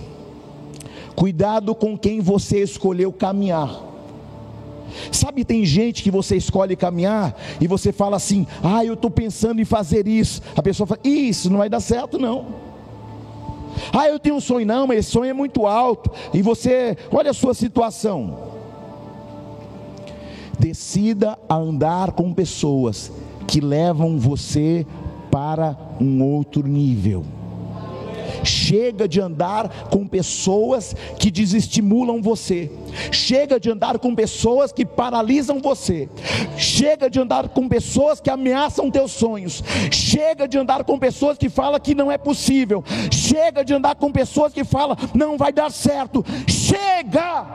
Cuidado 1.16 1.74
com 1.74 1.96
quem 1.98 2.20
você 2.20 2.62
escolheu 2.62 3.12
caminhar. 3.12 3.82
Sabe, 5.10 5.44
tem 5.44 5.64
gente 5.64 6.02
que 6.02 6.10
você 6.10 6.36
escolhe 6.36 6.76
caminhar 6.76 7.36
e 7.60 7.66
você 7.66 7.92
fala 7.92 8.16
assim: 8.16 8.46
ah, 8.62 8.84
eu 8.84 8.94
estou 8.94 9.10
pensando 9.10 9.60
em 9.60 9.64
fazer 9.64 10.06
isso. 10.06 10.40
A 10.56 10.62
pessoa 10.62 10.86
fala: 10.86 11.00
isso 11.02 11.50
não 11.50 11.58
vai 11.58 11.68
dar 11.68 11.80
certo, 11.80 12.18
não. 12.18 12.63
Ah, 13.92 14.08
eu 14.08 14.18
tenho 14.18 14.36
um 14.36 14.40
sonho, 14.40 14.66
não, 14.66 14.86
mas 14.86 14.98
esse 14.98 15.10
sonho 15.10 15.30
é 15.30 15.34
muito 15.34 15.66
alto. 15.66 16.10
E 16.32 16.42
você, 16.42 16.96
olha 17.10 17.30
a 17.30 17.34
sua 17.34 17.54
situação. 17.54 18.54
Decida 20.58 21.38
a 21.48 21.56
andar 21.56 22.12
com 22.12 22.32
pessoas 22.32 23.12
que 23.46 23.60
levam 23.60 24.18
você 24.18 24.86
para 25.30 25.76
um 26.00 26.22
outro 26.22 26.66
nível. 26.66 27.24
Chega 28.44 29.08
de 29.08 29.20
andar 29.20 29.88
com 29.90 30.06
pessoas 30.06 30.94
que 31.18 31.30
desestimulam 31.30 32.20
você. 32.20 32.70
Chega 33.10 33.58
de 33.58 33.70
andar 33.70 33.98
com 33.98 34.14
pessoas 34.14 34.72
que 34.72 34.84
paralisam 34.84 35.60
você. 35.60 36.08
Chega 36.56 37.08
de 37.08 37.18
andar 37.18 37.48
com 37.48 37.68
pessoas 37.68 38.20
que 38.20 38.30
ameaçam 38.30 38.90
teus 38.90 39.12
sonhos. 39.12 39.62
Chega 39.90 40.46
de 40.46 40.58
andar 40.58 40.84
com 40.84 40.98
pessoas 40.98 41.38
que 41.38 41.48
falam 41.48 41.80
que 41.80 41.94
não 41.94 42.10
é 42.10 42.18
possível. 42.18 42.84
Chega 43.10 43.64
de 43.64 43.74
andar 43.74 43.94
com 43.96 44.12
pessoas 44.12 44.52
que 44.52 44.64
falam 44.64 44.96
não 45.14 45.36
vai 45.36 45.52
dar 45.52 45.70
certo. 45.70 46.24
Chega! 46.46 47.46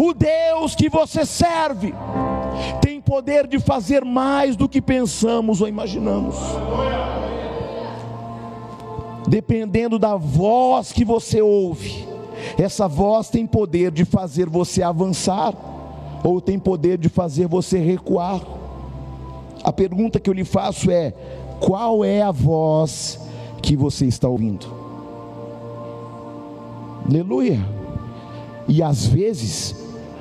O 0.00 0.12
Deus 0.12 0.74
que 0.74 0.88
você 0.88 1.24
serve 1.24 1.94
tem 2.80 3.00
poder 3.00 3.46
de 3.46 3.58
fazer 3.58 4.04
mais 4.04 4.56
do 4.56 4.68
que 4.68 4.82
pensamos 4.82 5.60
ou 5.60 5.68
imaginamos 5.68 6.36
dependendo 9.32 9.98
da 9.98 10.14
voz 10.14 10.92
que 10.92 11.06
você 11.06 11.40
ouve, 11.40 12.06
essa 12.58 12.86
voz 12.86 13.30
tem 13.30 13.46
poder 13.46 13.90
de 13.90 14.04
fazer 14.04 14.46
você 14.46 14.82
avançar, 14.82 15.54
ou 16.22 16.38
tem 16.38 16.58
poder 16.58 16.98
de 16.98 17.08
fazer 17.08 17.48
você 17.48 17.78
recuar. 17.78 18.42
A 19.64 19.72
pergunta 19.72 20.20
que 20.20 20.28
eu 20.28 20.34
lhe 20.34 20.44
faço 20.44 20.90
é: 20.90 21.14
qual 21.60 22.04
é 22.04 22.20
a 22.20 22.30
voz 22.30 23.18
que 23.62 23.74
você 23.74 24.04
está 24.04 24.28
ouvindo? 24.28 24.66
Aleluia. 27.08 27.58
E 28.68 28.82
às 28.82 29.06
vezes, 29.06 29.74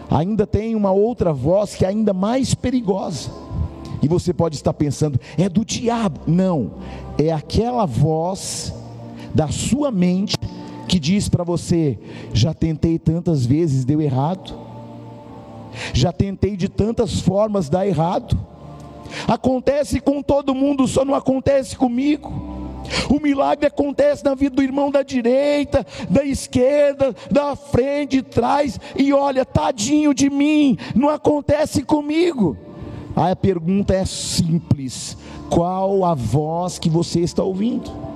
ainda 0.09 0.47
tem 0.47 0.73
uma 0.73 0.91
outra 0.91 1.33
voz 1.33 1.75
que 1.75 1.83
é 1.83 1.89
ainda 1.89 2.13
mais 2.13 2.55
perigosa. 2.55 3.29
E 4.01 4.07
você 4.07 4.33
pode 4.33 4.55
estar 4.55 4.73
pensando, 4.73 5.19
é 5.37 5.49
do 5.49 5.65
diabo. 5.65 6.21
Não, 6.25 6.71
é 7.17 7.33
aquela 7.33 7.85
voz 7.85 8.73
da 9.33 9.47
sua 9.47 9.91
mente 9.91 10.35
que 10.87 10.99
diz 10.99 11.29
para 11.29 11.43
você: 11.43 11.97
já 12.33 12.53
tentei 12.53 12.99
tantas 12.99 13.45
vezes, 13.45 13.85
deu 13.85 14.01
errado. 14.01 14.53
Já 15.93 16.11
tentei 16.11 16.57
de 16.57 16.67
tantas 16.67 17.21
formas, 17.21 17.69
dá 17.69 17.87
errado. 17.87 18.37
Acontece 19.27 19.99
com 19.99 20.21
todo 20.21 20.55
mundo, 20.55 20.87
só 20.87 21.05
não 21.05 21.15
acontece 21.15 21.75
comigo. 21.77 22.51
O 23.09 23.19
milagre 23.21 23.67
acontece 23.67 24.23
na 24.23 24.35
vida 24.35 24.55
do 24.55 24.63
irmão 24.63 24.91
da 24.91 25.03
direita, 25.03 25.85
da 26.09 26.25
esquerda, 26.25 27.15
da 27.29 27.55
frente, 27.55 28.17
de 28.17 28.21
trás, 28.23 28.79
e 28.97 29.13
olha, 29.13 29.45
tadinho 29.45 30.13
de 30.13 30.29
mim, 30.29 30.77
não 30.93 31.09
acontece 31.09 31.83
comigo. 31.83 32.57
Aí 33.15 33.31
a 33.31 33.35
pergunta 33.35 33.93
é 33.93 34.05
simples: 34.05 35.17
qual 35.49 36.03
a 36.03 36.13
voz 36.13 36.79
que 36.79 36.89
você 36.89 37.21
está 37.21 37.43
ouvindo? 37.43 38.10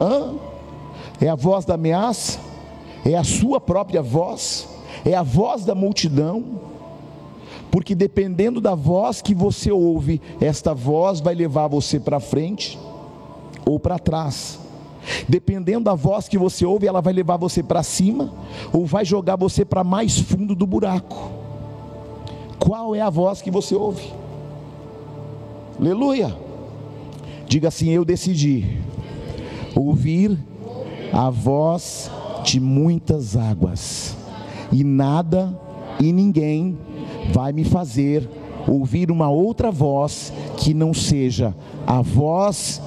Hã? 0.00 0.34
É 1.20 1.28
a 1.28 1.34
voz 1.34 1.64
da 1.64 1.74
ameaça? 1.74 2.38
É 3.04 3.16
a 3.16 3.24
sua 3.24 3.60
própria 3.60 4.02
voz? 4.02 4.68
É 5.04 5.14
a 5.14 5.22
voz 5.22 5.64
da 5.64 5.74
multidão? 5.74 6.60
Porque 7.70 7.94
dependendo 7.94 8.60
da 8.60 8.74
voz 8.74 9.22
que 9.22 9.34
você 9.34 9.72
ouve, 9.72 10.20
esta 10.40 10.74
voz 10.74 11.20
vai 11.20 11.34
levar 11.34 11.68
você 11.68 11.98
para 11.98 12.20
frente 12.20 12.78
ou 13.64 13.80
para 13.80 13.98
trás. 13.98 14.58
Dependendo 15.28 15.84
da 15.84 15.94
voz 15.94 16.28
que 16.28 16.38
você 16.38 16.64
ouve, 16.64 16.86
ela 16.86 17.00
vai 17.00 17.12
levar 17.12 17.36
você 17.36 17.62
para 17.62 17.82
cima 17.82 18.32
ou 18.72 18.86
vai 18.86 19.04
jogar 19.04 19.36
você 19.36 19.64
para 19.64 19.82
mais 19.82 20.18
fundo 20.18 20.54
do 20.54 20.66
buraco. 20.66 21.30
Qual 22.58 22.94
é 22.94 23.00
a 23.00 23.10
voz 23.10 23.42
que 23.42 23.50
você 23.50 23.74
ouve? 23.74 24.12
Aleluia. 25.80 26.36
Diga 27.46 27.68
assim: 27.68 27.90
Eu 27.90 28.04
decidi 28.04 28.80
ouvir 29.74 30.38
a 31.12 31.30
voz 31.30 32.10
de 32.44 32.58
muitas 32.58 33.36
águas, 33.36 34.16
e 34.70 34.82
nada 34.82 35.58
e 36.00 36.12
ninguém 36.12 36.78
vai 37.32 37.52
me 37.52 37.64
fazer 37.64 38.28
ouvir 38.66 39.10
uma 39.10 39.28
outra 39.28 39.70
voz 39.70 40.32
que 40.56 40.72
não 40.72 40.94
seja 40.94 41.54
a 41.86 42.00
voz 42.00 42.80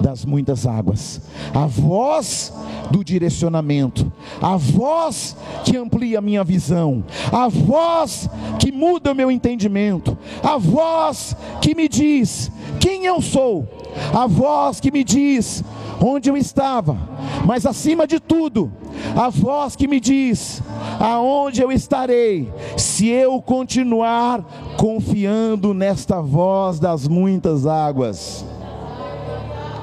das 0.00 0.24
muitas 0.24 0.66
águas, 0.66 1.20
a 1.54 1.66
voz 1.66 2.52
do 2.90 3.04
direcionamento, 3.04 4.10
a 4.40 4.56
voz 4.56 5.36
que 5.64 5.76
amplia 5.76 6.18
a 6.18 6.22
minha 6.22 6.42
visão, 6.42 7.04
a 7.30 7.48
voz 7.48 8.28
que 8.58 8.72
muda 8.72 9.12
o 9.12 9.14
meu 9.14 9.30
entendimento, 9.30 10.16
a 10.42 10.56
voz 10.56 11.36
que 11.60 11.74
me 11.74 11.88
diz 11.88 12.50
quem 12.80 13.04
eu 13.04 13.20
sou, 13.20 13.68
a 14.12 14.26
voz 14.26 14.80
que 14.80 14.90
me 14.90 15.04
diz 15.04 15.62
onde 16.00 16.30
eu 16.30 16.36
estava, 16.36 16.96
mas 17.44 17.66
acima 17.66 18.06
de 18.06 18.18
tudo, 18.18 18.72
a 19.14 19.28
voz 19.28 19.76
que 19.76 19.86
me 19.86 20.00
diz 20.00 20.62
aonde 20.98 21.62
eu 21.62 21.70
estarei, 21.70 22.50
se 22.76 23.08
eu 23.08 23.40
continuar 23.42 24.42
confiando 24.76 25.74
nesta 25.74 26.20
voz 26.20 26.80
das 26.80 27.06
muitas 27.06 27.66
águas. 27.66 28.44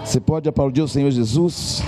Você 0.04 0.20
pode 0.20 0.48
aplaudir 0.48 0.82
o 0.82 0.88
Senhor 0.88 1.12
Jesus? 1.12 1.84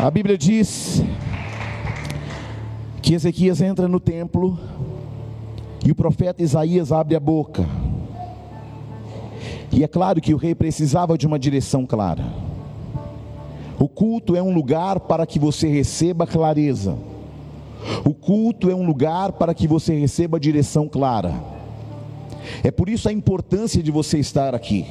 A 0.00 0.10
Bíblia 0.10 0.38
diz 0.38 1.02
que 3.02 3.14
Ezequias 3.14 3.60
entra 3.60 3.88
no 3.88 3.98
templo 3.98 4.58
e 5.84 5.90
o 5.90 5.94
profeta 5.94 6.42
Isaías 6.42 6.92
abre 6.92 7.16
a 7.16 7.20
boca. 7.20 7.83
E 9.74 9.82
é 9.82 9.88
claro 9.88 10.20
que 10.20 10.32
o 10.32 10.36
rei 10.36 10.54
precisava 10.54 11.18
de 11.18 11.26
uma 11.26 11.36
direção 11.36 11.84
clara. 11.84 12.24
O 13.76 13.88
culto 13.88 14.36
é 14.36 14.42
um 14.42 14.54
lugar 14.54 15.00
para 15.00 15.26
que 15.26 15.36
você 15.36 15.66
receba 15.66 16.28
clareza. 16.28 16.96
O 18.04 18.14
culto 18.14 18.70
é 18.70 18.74
um 18.74 18.86
lugar 18.86 19.32
para 19.32 19.52
que 19.52 19.66
você 19.66 19.98
receba 19.98 20.38
direção 20.38 20.88
clara. 20.88 21.34
É 22.62 22.70
por 22.70 22.88
isso 22.88 23.08
a 23.08 23.12
importância 23.12 23.82
de 23.82 23.90
você 23.90 24.18
estar 24.18 24.54
aqui, 24.54 24.86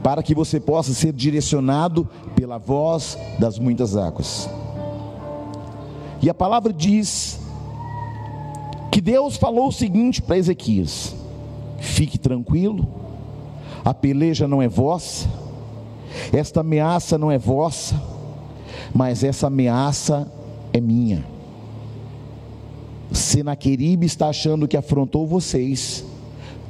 para 0.00 0.22
que 0.22 0.32
você 0.32 0.60
possa 0.60 0.94
ser 0.94 1.12
direcionado 1.12 2.08
pela 2.36 2.58
voz 2.58 3.18
das 3.40 3.58
muitas 3.58 3.96
águas. 3.96 4.48
E 6.22 6.30
a 6.30 6.34
palavra 6.34 6.72
diz 6.72 7.40
que 8.92 9.00
Deus 9.00 9.36
falou 9.36 9.68
o 9.68 9.72
seguinte 9.72 10.22
para 10.22 10.38
Ezequias: 10.38 11.16
fique 11.78 12.16
tranquilo, 12.16 13.01
a 13.84 13.92
peleja 13.92 14.46
não 14.46 14.62
é 14.62 14.68
vossa, 14.68 15.28
esta 16.32 16.60
ameaça 16.60 17.18
não 17.18 17.30
é 17.30 17.38
vossa, 17.38 18.00
mas 18.94 19.24
essa 19.24 19.46
ameaça 19.46 20.30
é 20.72 20.80
minha. 20.80 21.24
Senaqueribe 23.10 24.06
está 24.06 24.28
achando 24.28 24.68
que 24.68 24.76
afrontou 24.76 25.26
vocês, 25.26 26.04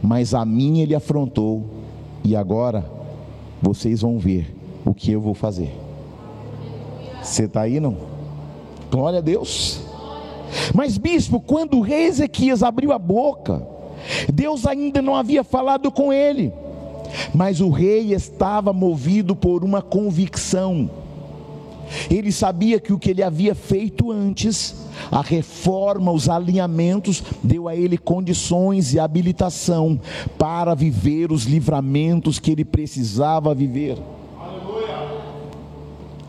mas 0.02 0.34
a 0.34 0.44
mim 0.44 0.80
ele 0.80 0.94
afrontou, 0.94 1.64
e 2.24 2.34
agora 2.34 2.84
vocês 3.60 4.00
vão 4.00 4.18
ver 4.18 4.54
o 4.84 4.92
que 4.92 5.12
eu 5.12 5.20
vou 5.20 5.34
fazer. 5.34 5.72
Você 7.22 7.44
está 7.44 7.62
aí 7.62 7.78
não? 7.78 7.96
Glória 8.90 9.20
a 9.20 9.22
Deus. 9.22 9.80
Mas, 10.74 10.98
bispo, 10.98 11.40
quando 11.40 11.78
o 11.78 11.80
rei 11.80 12.06
Ezequias 12.06 12.62
abriu 12.62 12.92
a 12.92 12.98
boca, 12.98 13.66
Deus 14.32 14.66
ainda 14.66 15.00
não 15.00 15.14
havia 15.14 15.44
falado 15.44 15.90
com 15.90 16.12
ele, 16.12 16.52
mas 17.34 17.60
o 17.60 17.70
rei 17.70 18.12
estava 18.12 18.72
movido 18.72 19.34
por 19.34 19.64
uma 19.64 19.82
convicção. 19.82 20.90
Ele 22.10 22.32
sabia 22.32 22.80
que 22.80 22.92
o 22.92 22.98
que 22.98 23.10
ele 23.10 23.22
havia 23.22 23.54
feito 23.54 24.10
antes, 24.10 24.74
a 25.10 25.20
reforma, 25.20 26.10
os 26.10 26.28
alinhamentos, 26.28 27.22
deu 27.42 27.68
a 27.68 27.76
ele 27.76 27.98
condições 27.98 28.94
e 28.94 28.98
habilitação 28.98 30.00
para 30.38 30.74
viver 30.74 31.30
os 31.30 31.44
livramentos 31.44 32.38
que 32.38 32.50
ele 32.50 32.64
precisava 32.64 33.54
viver. 33.54 33.98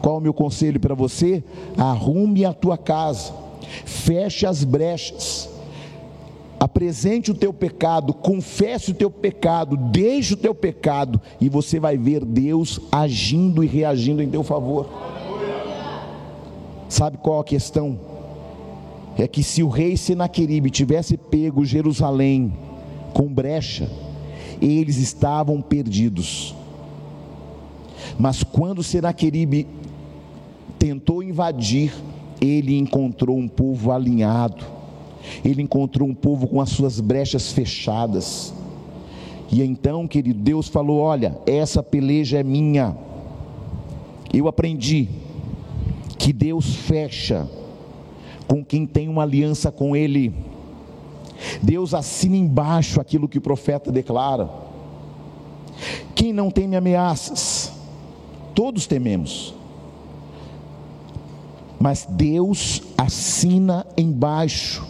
Qual 0.02 0.18
o 0.18 0.22
meu 0.22 0.34
conselho 0.34 0.82
para 0.82 0.94
você? 0.94 1.42
Arrume 1.78 2.44
a 2.44 2.52
tua 2.52 2.78
casa 2.78 3.44
feche 3.86 4.46
as 4.46 4.64
brechas, 4.64 5.50
apresente 6.64 7.30
o 7.30 7.34
teu 7.34 7.52
pecado, 7.52 8.14
confesse 8.14 8.92
o 8.92 8.94
teu 8.94 9.12
pecado, 9.12 9.76
deixe 9.76 10.34
o 10.34 10.38
teu 10.38 10.56
pecado, 10.56 11.20
e 11.42 11.50
você 11.50 11.78
vai 11.78 11.98
ver 11.98 12.24
Deus 12.24 12.80
agindo 12.90 13.66
e 13.66 13.68
reagindo 13.68 14.24
em 14.24 14.30
teu 14.30 14.44
favor. 14.44 14.88
Sabe 16.88 17.18
qual 17.18 17.42
a 17.42 17.44
questão? 17.44 18.00
É 19.18 19.28
que 19.28 19.44
se 19.44 19.62
o 19.62 19.68
rei 19.68 19.98
Senaqueribe 19.98 20.70
tivesse 20.70 21.18
pego 21.18 21.66
Jerusalém 21.66 22.54
com 23.14 23.28
brecha, 23.28 23.92
eles 24.62 24.96
estavam 24.96 25.62
perdidos. 25.62 26.56
Mas 28.18 28.42
quando 28.42 28.82
Senaqueribe 28.82 29.68
tentou 30.80 31.22
invadir, 31.22 31.94
ele 32.40 32.78
encontrou 32.78 33.38
um 33.38 33.50
povo 33.50 33.92
alinhado, 33.92 34.64
ele 35.44 35.62
encontrou 35.62 36.08
um 36.08 36.14
povo 36.14 36.48
com 36.48 36.60
as 36.60 36.70
suas 36.70 37.00
brechas 37.00 37.52
fechadas. 37.52 38.54
E 39.52 39.62
então, 39.62 40.08
querido, 40.08 40.40
Deus 40.40 40.68
falou: 40.68 41.00
Olha, 41.00 41.38
essa 41.46 41.82
peleja 41.82 42.40
é 42.40 42.44
minha. 42.44 42.96
Eu 44.34 44.48
aprendi 44.48 45.10
que 46.18 46.34
Deus 46.34 46.76
fecha 46.76 47.48
com 48.48 48.64
quem 48.64 48.86
tem 48.86 49.08
uma 49.08 49.24
aliança 49.24 49.72
com 49.72 49.96
Ele. 49.96 50.34
Deus 51.62 51.94
assina 51.94 52.36
embaixo 52.36 53.02
aquilo 53.02 53.28
que 53.28 53.38
o 53.38 53.42
profeta 53.42 53.92
declara. 53.92 54.50
Quem 56.16 56.32
não 56.32 56.50
teme 56.50 56.76
ameaças? 56.76 57.72
Todos 58.56 58.88
tememos 58.88 59.54
mas 61.84 62.08
Deus 62.10 62.82
assina 62.98 63.86
embaixo 63.98 64.88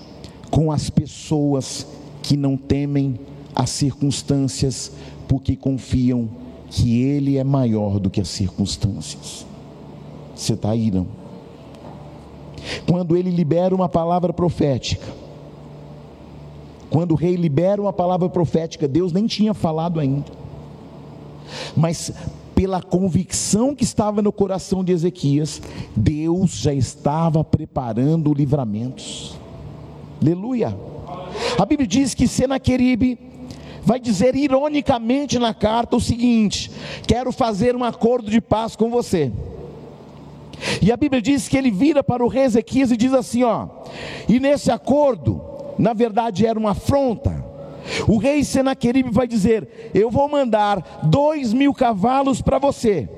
com 0.54 0.72
as 0.72 0.88
pessoas 0.88 1.88
que 2.22 2.38
não 2.38 2.56
temem 2.56 3.20
as 3.56 3.72
circunstâncias, 3.72 4.92
porque 5.28 5.56
confiam 5.56 6.30
que 6.70 7.02
Ele 7.02 7.40
é 7.40 7.44
maior 7.44 8.00
do 8.00 8.08
que 8.08 8.22
as 8.22 8.28
circunstâncias. 8.28 9.48
Você 10.36 10.54
está 10.54 10.70
aí, 10.70 10.92
não? 10.92 11.08
Quando 12.88 13.18
ele 13.18 13.32
libera 13.32 13.74
uma 13.74 13.90
palavra 13.90 14.32
profética, 14.32 15.08
quando 16.88 17.14
o 17.14 17.16
rei 17.16 17.36
libera 17.36 17.82
uma 17.82 17.92
palavra 17.92 18.30
profética, 18.30 18.88
Deus 18.88 19.12
nem 19.12 19.26
tinha 19.26 19.56
falado 19.56 20.00
ainda, 20.00 20.32
mas 21.76 22.14
pela 22.54 22.80
convicção 22.80 23.74
que 23.74 23.84
estava 23.84 24.22
no 24.22 24.32
coração 24.32 24.84
de 24.84 24.92
Ezequias, 24.92 25.60
Deus 25.96 26.52
já 26.52 26.76
estava 26.76 27.44
preparando 27.44 28.32
livramentos. 28.32 29.42
Aleluia. 30.24 30.74
A 31.60 31.66
Bíblia 31.66 31.86
diz 31.86 32.14
que 32.14 32.30
Senaqueribe 32.30 33.20
vai 33.82 34.00
dizer 34.00 34.38
ironicamente 34.38 35.38
na 35.38 35.54
carta 35.54 35.98
o 35.98 36.00
seguinte: 36.00 36.72
quero 37.06 37.34
fazer 37.34 37.76
um 37.76 37.84
acordo 37.84 38.32
de 38.32 38.40
paz 38.40 38.74
com 38.74 38.90
você. 38.90 39.30
E 40.82 40.94
a 40.94 40.96
Bíblia 40.96 41.22
diz 41.22 41.50
que 41.50 41.58
ele 41.58 41.70
vira 41.70 42.02
para 42.02 42.24
o 42.24 42.30
rei 42.30 42.44
Ezequias 42.44 42.90
e 42.90 42.96
diz 42.96 43.14
assim: 43.14 43.44
ó, 43.44 43.68
e 44.30 44.40
nesse 44.40 44.72
acordo, 44.72 45.42
na 45.78 45.92
verdade 45.92 46.46
era 46.46 46.58
uma 46.58 46.72
afronta, 46.72 47.44
o 48.08 48.18
rei 48.18 48.46
Senaqueribe 48.46 49.10
vai 49.10 49.28
dizer: 49.28 49.92
Eu 49.94 50.10
vou 50.10 50.30
mandar 50.30 51.02
dois 51.04 51.52
mil 51.52 51.74
cavalos 51.74 52.42
para 52.42 52.60
você. 52.60 53.10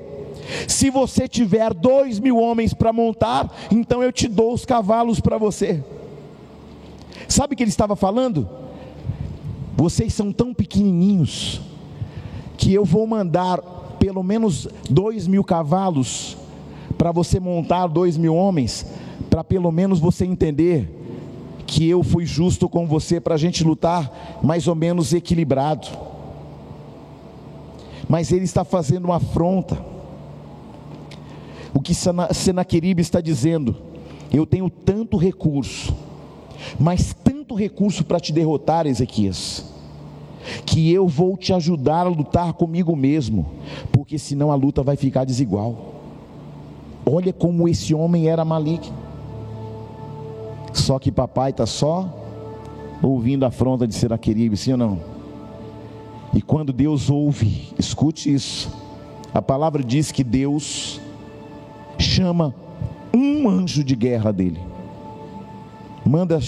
Se 0.66 0.90
você 0.90 1.28
tiver 1.28 1.72
dois 1.72 2.18
mil 2.18 2.36
homens 2.36 2.74
para 2.74 2.92
montar, 2.92 3.48
então 3.70 4.02
eu 4.02 4.10
te 4.10 4.26
dou 4.26 4.52
os 4.52 4.64
cavalos 4.64 5.20
para 5.20 5.38
você. 5.38 5.84
Sabe 7.28 7.54
o 7.54 7.56
que 7.56 7.62
ele 7.62 7.70
estava 7.70 7.96
falando? 7.96 8.48
Vocês 9.76 10.14
são 10.14 10.32
tão 10.32 10.54
pequenininhos 10.54 11.60
que 12.56 12.72
eu 12.72 12.84
vou 12.84 13.06
mandar 13.06 13.60
pelo 13.98 14.22
menos 14.22 14.68
dois 14.88 15.26
mil 15.26 15.44
cavalos 15.44 16.36
para 16.96 17.12
você 17.12 17.38
montar 17.38 17.86
dois 17.88 18.16
mil 18.16 18.34
homens, 18.34 18.86
para 19.28 19.44
pelo 19.44 19.70
menos 19.70 19.98
você 20.00 20.24
entender 20.24 20.92
que 21.66 21.86
eu 21.88 22.02
fui 22.02 22.24
justo 22.24 22.68
com 22.68 22.86
você 22.86 23.20
para 23.20 23.34
a 23.34 23.38
gente 23.38 23.64
lutar 23.64 24.40
mais 24.42 24.68
ou 24.68 24.74
menos 24.74 25.12
equilibrado. 25.12 25.88
Mas 28.08 28.30
ele 28.30 28.44
está 28.44 28.64
fazendo 28.64 29.06
uma 29.06 29.16
afronta. 29.16 29.76
O 31.74 31.80
que 31.80 31.92
Senaqueribe 32.32 33.02
está 33.02 33.20
dizendo? 33.20 33.76
Eu 34.32 34.46
tenho 34.46 34.70
tanto 34.70 35.16
recurso, 35.16 35.94
mas 36.78 37.12
tanto 37.12 37.54
recurso 37.54 38.04
para 38.04 38.20
te 38.20 38.32
derrotar, 38.32 38.86
Ezequias, 38.86 39.64
que 40.64 40.92
eu 40.92 41.08
vou 41.08 41.36
te 41.36 41.52
ajudar 41.52 42.06
a 42.06 42.10
lutar 42.10 42.52
comigo 42.52 42.94
mesmo, 42.94 43.46
porque 43.90 44.18
senão 44.18 44.52
a 44.52 44.54
luta 44.54 44.82
vai 44.82 44.96
ficar 44.96 45.24
desigual. 45.24 45.94
Olha 47.04 47.32
como 47.32 47.68
esse 47.68 47.94
homem 47.94 48.28
era 48.28 48.44
maligno. 48.44 48.94
Só 50.72 50.98
que 50.98 51.10
papai 51.10 51.50
está 51.50 51.66
só 51.66 52.12
ouvindo 53.02 53.44
a 53.44 53.48
afronta 53.48 53.86
de 53.86 53.94
Seraqueribe, 53.94 54.56
sim 54.56 54.72
ou 54.72 54.78
não? 54.78 55.00
E 56.34 56.42
quando 56.42 56.72
Deus 56.72 57.08
ouve, 57.08 57.72
escute 57.78 58.32
isso. 58.32 58.70
A 59.32 59.40
palavra 59.40 59.82
diz 59.82 60.12
que 60.12 60.22
Deus 60.22 61.00
chama 61.98 62.54
um 63.14 63.48
anjo 63.48 63.82
de 63.82 63.96
guerra 63.96 64.32
dele. 64.32 64.60
Manda, 66.06 66.38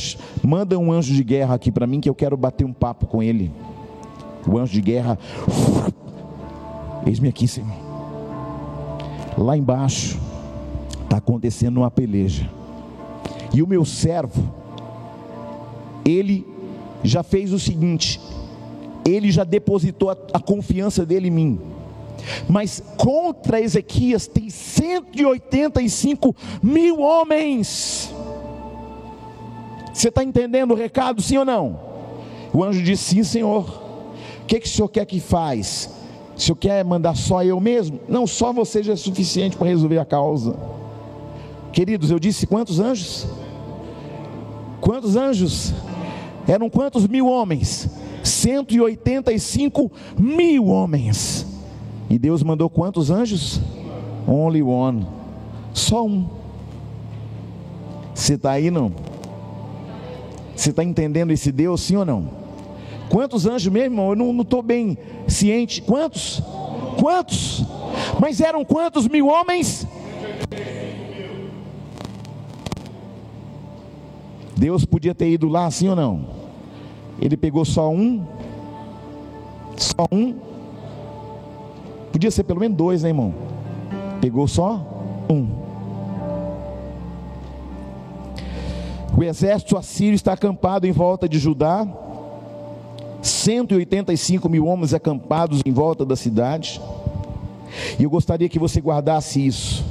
manda 0.42 0.79
um 0.79 0.92
anjo 0.92 1.12
de 1.12 1.25
guerra 1.25 1.55
aqui 1.55 1.73
para 1.73 1.87
mim 1.87 2.01
que 2.01 2.09
eu 2.09 2.14
quero 2.14 2.37
bater 2.37 2.64
um 2.64 2.73
papo 2.73 3.07
com 3.07 3.23
ele. 3.23 3.51
O 4.47 4.57
anjo 4.57 4.73
de 4.73 4.81
guerra, 4.81 5.18
eis-me 7.05 7.29
aqui, 7.29 7.49
Senhor. 7.49 7.77
Lá 9.37 9.57
embaixo 9.57 10.18
está 11.03 11.16
acontecendo 11.16 11.79
uma 11.79 11.90
peleja. 11.90 12.49
E 13.53 13.62
o 13.62 13.66
meu 13.66 13.85
servo, 13.85 14.42
ele 16.05 16.47
já 17.03 17.23
fez 17.23 17.53
o 17.53 17.59
seguinte: 17.59 18.21
ele 19.05 19.31
já 19.31 19.44
depositou 19.44 20.11
a, 20.11 20.16
a 20.35 20.40
confiança 20.40 21.05
dele 21.05 21.29
em 21.29 21.33
mim. 21.33 21.61
Mas 22.49 22.83
contra 22.97 23.61
Ezequias 23.61 24.27
tem 24.27 24.51
185 24.51 26.35
mil 26.62 27.01
homens. 27.01 28.12
Você 29.99 30.11
está 30.11 30.23
entendendo 30.23 30.71
o 30.71 30.77
recado, 30.77 31.21
sim 31.21 31.39
ou 31.39 31.45
não? 31.45 31.77
O 32.55 32.63
anjo 32.63 32.81
disse: 32.81 33.17
Sim, 33.17 33.25
Senhor. 33.25 33.65
O 34.43 34.47
que, 34.47 34.61
que 34.61 34.69
o 34.69 34.71
Senhor 34.71 34.87
quer 34.89 35.05
que 35.05 35.19
faz? 35.19 35.91
O 36.37 36.41
Senhor 36.41 36.55
quer 36.55 36.85
mandar 36.85 37.17
só 37.17 37.43
eu 37.43 37.59
mesmo? 37.59 37.99
Não, 38.09 38.25
só 38.25 38.53
você 38.53 38.81
já 38.81 38.93
é 38.93 38.97
suficiente 38.97 39.57
para 39.57 39.67
resolver 39.67 39.99
a 39.99 40.05
causa. 40.05 40.57
Queridos, 41.73 42.13
eu 42.13 42.21
disse 42.21 42.47
quantos 42.47 42.79
anjos? 42.79 43.27
Quantos 44.81 45.17
anjos? 45.17 45.75
Eram 46.47 46.71
quantos 46.71 47.09
mil 47.09 47.27
homens? 47.27 47.91
185 48.23 49.91
mil 50.17 50.67
homens. 50.67 51.45
E 52.09 52.17
Deus 52.21 52.45
mandou 52.45 52.71
quantos 52.71 53.11
anjos? 53.11 53.61
Only 54.29 54.63
one. 54.63 55.05
Só 55.75 56.07
um. 56.07 56.29
Você 58.15 58.35
está 58.35 58.53
aí 58.53 58.71
não? 58.71 58.93
Você 60.59 60.71
está 60.71 60.83
entendendo 60.83 61.31
esse 61.31 61.53
Deus, 61.53 61.81
sim 61.83 61.94
ou 61.94 62.05
não? 62.05 62.31
Quantos 63.09 63.47
anjos 63.47 63.73
mesmo, 63.73 63.94
irmão? 63.94 64.09
Eu 64.11 64.16
não 64.16 64.42
estou 64.42 64.61
bem 64.61 64.99
ciente. 65.29 65.81
Quantos? 65.81 66.42
Quantos? 66.99 67.64
Mas 68.21 68.40
eram 68.40 68.64
quantos 68.64 69.07
mil 69.07 69.29
homens? 69.29 69.87
Deus 74.57 74.85
podia 74.85 75.14
ter 75.14 75.31
ido 75.31 75.47
lá, 75.47 75.71
sim 75.71 75.88
ou 75.90 75.94
não? 75.94 76.27
Ele 77.21 77.37
pegou 77.37 77.64
só 77.64 77.88
um, 77.88 78.27
só 79.77 80.09
um, 80.11 80.35
podia 82.11 82.33
ser 82.33 82.42
pelo 82.42 82.59
menos 82.59 82.77
dois, 82.77 83.05
né, 83.05 83.11
irmão? 83.11 83.33
Pegou 84.21 84.49
só 84.49 84.85
um. 85.31 85.68
O 89.19 89.25
exército 89.25 89.77
assírio 89.77 90.15
está 90.15 90.35
acampado 90.35 90.87
em 90.87 90.93
volta 90.93 91.29
de 91.29 91.41
Judá, 91.41 91.85
185 93.21 94.49
mil 94.49 94.65
homens 94.65 94.95
acampados 94.95 95.61
em 95.67 95.73
volta 95.73 96.07
da 96.07 96.15
cidade. 96.15 96.81
E 97.99 98.05
eu 98.05 98.11
gostaria 98.11 98.49
que 98.49 98.61
você 98.61 98.81
guardasse 98.81 99.45
isso. 99.45 99.85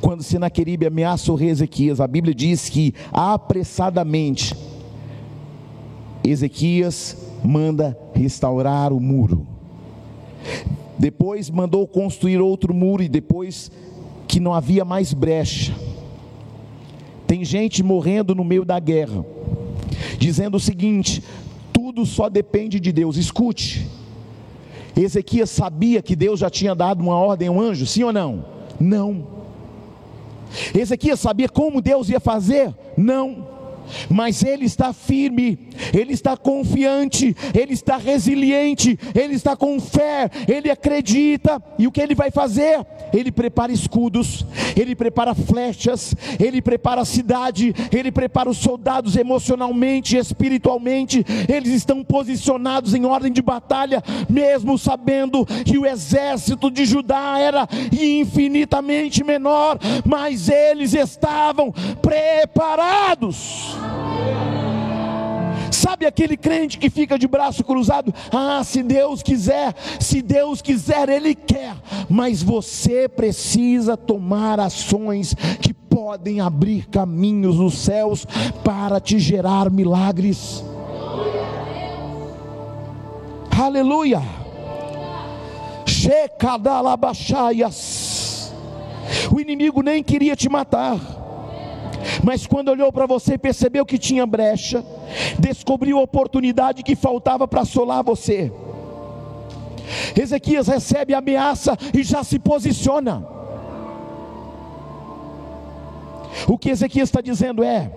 Quando 0.00 0.22
Senaqueribe 0.22 0.86
ameaça 0.86 1.32
o 1.32 1.34
rei 1.34 1.48
Ezequias, 1.48 2.00
a 2.00 2.06
Bíblia 2.06 2.32
diz 2.32 2.68
que 2.68 2.94
apressadamente 3.12 4.54
Ezequias 6.22 7.16
manda 7.42 7.98
restaurar 8.14 8.92
o 8.92 9.00
muro. 9.00 9.44
Depois 10.96 11.50
mandou 11.50 11.84
construir 11.88 12.40
outro 12.40 12.72
muro 12.72 13.02
e 13.02 13.08
depois 13.08 13.72
que 14.28 14.38
não 14.38 14.54
havia 14.54 14.84
mais 14.84 15.12
brecha. 15.12 15.74
Tem 17.32 17.46
gente 17.46 17.82
morrendo 17.82 18.34
no 18.34 18.44
meio 18.44 18.62
da 18.62 18.78
guerra, 18.78 19.24
dizendo 20.18 20.58
o 20.58 20.60
seguinte: 20.60 21.24
tudo 21.72 22.04
só 22.04 22.28
depende 22.28 22.78
de 22.78 22.92
Deus. 22.92 23.16
Escute, 23.16 23.88
Ezequias 24.94 25.48
sabia 25.48 26.02
que 26.02 26.14
Deus 26.14 26.40
já 26.40 26.50
tinha 26.50 26.74
dado 26.74 27.00
uma 27.00 27.16
ordem 27.16 27.48
ao 27.48 27.58
anjo, 27.58 27.86
sim 27.86 28.02
ou 28.02 28.12
não? 28.12 28.44
Não. 28.78 29.26
Ezequias 30.74 31.20
sabia 31.20 31.48
como 31.48 31.80
Deus 31.80 32.10
ia 32.10 32.20
fazer? 32.20 32.74
Não 32.98 33.50
mas 34.08 34.42
ele 34.42 34.64
está 34.64 34.92
firme, 34.92 35.58
ele 35.92 36.12
está 36.12 36.36
confiante, 36.36 37.36
ele 37.54 37.72
está 37.72 37.96
resiliente, 37.96 38.98
ele 39.14 39.34
está 39.34 39.56
com 39.56 39.80
fé, 39.80 40.30
ele 40.48 40.70
acredita, 40.70 41.62
e 41.78 41.86
o 41.86 41.92
que 41.92 42.00
ele 42.00 42.14
vai 42.14 42.30
fazer? 42.30 42.86
Ele 43.12 43.30
prepara 43.30 43.72
escudos, 43.72 44.44
ele 44.76 44.94
prepara 44.94 45.34
flechas, 45.34 46.14
ele 46.38 46.62
prepara 46.62 47.02
a 47.02 47.04
cidade, 47.04 47.74
ele 47.92 48.10
prepara 48.10 48.50
os 48.50 48.58
soldados 48.58 49.16
emocionalmente, 49.16 50.16
espiritualmente, 50.16 51.24
eles 51.48 51.72
estão 51.72 52.02
posicionados 52.02 52.94
em 52.94 53.04
ordem 53.04 53.32
de 53.32 53.42
batalha, 53.42 54.02
mesmo 54.28 54.78
sabendo 54.78 55.44
que 55.64 55.78
o 55.78 55.86
exército 55.86 56.70
de 56.70 56.84
Judá 56.84 57.38
era 57.38 57.68
infinitamente 57.92 59.24
menor, 59.24 59.78
mas 60.04 60.48
eles 60.48 60.94
estavam 60.94 61.72
preparados. 62.00 63.76
Sabe 65.72 66.04
aquele 66.04 66.36
crente 66.36 66.78
que 66.78 66.90
fica 66.90 67.18
de 67.18 67.26
braço 67.26 67.64
cruzado? 67.64 68.14
Ah, 68.30 68.62
se 68.62 68.82
Deus 68.82 69.22
quiser, 69.22 69.74
se 69.98 70.20
Deus 70.20 70.60
quiser, 70.60 71.08
Ele 71.08 71.34
quer. 71.34 71.74
Mas 72.08 72.42
você 72.42 73.08
precisa 73.08 73.96
tomar 73.96 74.60
ações 74.60 75.34
que 75.60 75.72
podem 75.72 76.40
abrir 76.40 76.86
caminhos 76.88 77.56
nos 77.56 77.78
céus 77.78 78.26
para 78.62 79.00
te 79.00 79.18
gerar 79.18 79.70
milagres. 79.70 80.62
Aleluia. 83.58 84.22
O 89.30 89.40
inimigo 89.40 89.82
nem 89.82 90.02
queria 90.02 90.34
te 90.36 90.48
matar 90.48 91.21
mas 92.22 92.46
quando 92.46 92.68
olhou 92.68 92.92
para 92.92 93.06
você, 93.06 93.38
percebeu 93.38 93.84
que 93.84 93.98
tinha 93.98 94.26
brecha, 94.26 94.84
descobriu 95.38 95.98
a 95.98 96.02
oportunidade 96.02 96.82
que 96.82 96.96
faltava 96.96 97.46
para 97.46 97.62
assolar 97.62 98.02
você. 98.02 98.52
Ezequias 100.16 100.68
recebe 100.68 101.14
a 101.14 101.18
ameaça 101.18 101.76
e 101.92 102.02
já 102.02 102.24
se 102.24 102.38
posiciona. 102.38 103.26
O 106.48 106.56
que 106.58 106.70
Ezequias 106.70 107.08
está 107.08 107.20
dizendo 107.20 107.62
é: 107.62 107.90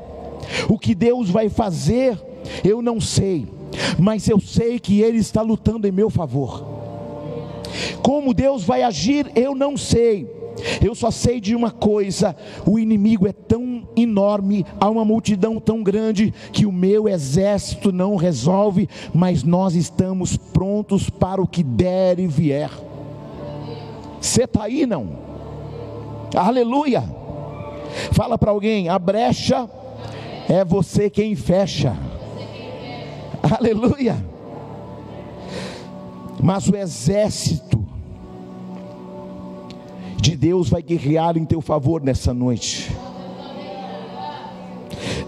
o 0.69 0.77
que 0.77 0.93
Deus 0.93 1.29
vai 1.29 1.49
fazer, 1.49 2.19
eu 2.63 2.81
não 2.81 2.99
sei, 2.99 3.47
mas 3.97 4.27
eu 4.27 4.39
sei 4.39 4.79
que 4.79 5.01
Ele 5.01 5.17
está 5.17 5.41
lutando 5.41 5.87
em 5.87 5.91
meu 5.91 6.09
favor. 6.09 6.65
Como 8.01 8.33
Deus 8.33 8.63
vai 8.63 8.83
agir, 8.83 9.31
eu 9.35 9.55
não 9.55 9.75
sei, 9.75 10.27
eu 10.81 10.95
só 10.95 11.11
sei 11.11 11.39
de 11.39 11.55
uma 11.55 11.71
coisa: 11.71 12.35
o 12.65 12.79
inimigo 12.79 13.27
é 13.27 13.33
tão 13.33 13.87
enorme, 13.95 14.65
há 14.79 14.89
uma 14.89 15.05
multidão 15.05 15.59
tão 15.59 15.83
grande, 15.83 16.33
que 16.51 16.65
o 16.65 16.71
meu 16.71 17.07
exército 17.07 17.91
não 17.91 18.15
resolve, 18.15 18.89
mas 19.13 19.43
nós 19.43 19.75
estamos 19.75 20.37
prontos 20.37 21.09
para 21.09 21.41
o 21.41 21.47
que 21.47 21.63
der 21.63 22.19
e 22.19 22.27
vier. 22.27 22.69
Você 24.19 24.43
está 24.43 24.63
aí, 24.63 24.85
não? 24.85 25.19
Aleluia! 26.35 27.03
Fala 28.11 28.37
para 28.37 28.51
alguém: 28.51 28.89
a 28.89 28.97
brecha 28.97 29.69
é 30.49 30.63
você 30.63 31.09
quem 31.09 31.35
fecha. 31.35 31.95
Aleluia! 33.57 34.17
Mas 36.41 36.67
o 36.67 36.75
exército 36.75 37.84
de 40.21 40.35
Deus 40.35 40.69
vai 40.69 40.81
guerrear 40.81 41.37
em 41.37 41.45
teu 41.45 41.61
favor 41.61 42.01
nessa 42.01 42.33
noite. 42.33 42.95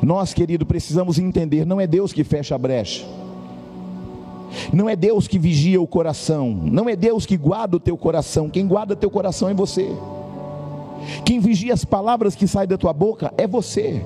Nós, 0.02 0.34
querido, 0.34 0.66
precisamos 0.66 1.18
entender: 1.20 1.66
não 1.66 1.82
é 1.82 1.88
Deus 1.88 2.14
que 2.14 2.24
fecha 2.24 2.56
a 2.56 2.58
brecha, 2.58 3.06
não 4.72 4.90
é 4.90 4.96
Deus 4.96 5.28
que 5.28 5.40
vigia 5.40 5.82
o 5.82 5.88
coração, 5.88 6.50
não 6.64 6.88
é 6.88 6.96
Deus 6.96 7.26
que 7.26 7.38
guarda 7.38 7.78
o 7.78 7.80
teu 7.80 7.98
coração, 7.98 8.50
quem 8.50 8.68
guarda 8.68 8.96
teu 8.96 9.10
coração 9.10 9.50
é 9.50 9.54
você, 9.54 9.90
quem 11.26 11.40
vigia 11.40 11.74
as 11.74 11.84
palavras 11.84 12.36
que 12.36 12.48
saem 12.48 12.68
da 12.68 12.78
tua 12.78 12.94
boca 12.94 13.34
é 13.38 13.48
você, 13.48 14.02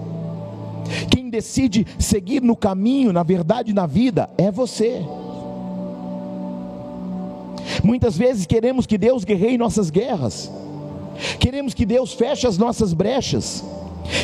quem 1.09 1.29
decide 1.29 1.85
seguir 1.99 2.41
no 2.41 2.55
caminho, 2.55 3.13
na 3.13 3.23
verdade, 3.23 3.73
na 3.73 3.85
vida, 3.85 4.29
é 4.37 4.51
você. 4.51 5.05
Muitas 7.83 8.17
vezes 8.17 8.45
queremos 8.45 8.85
que 8.85 8.97
Deus 8.97 9.23
guerreie 9.23 9.57
nossas 9.57 9.89
guerras, 9.89 10.51
Queremos 11.39 11.73
que 11.73 11.85
Deus 11.85 12.13
feche 12.13 12.47
as 12.47 12.57
nossas 12.57 12.93
brechas. 12.93 13.63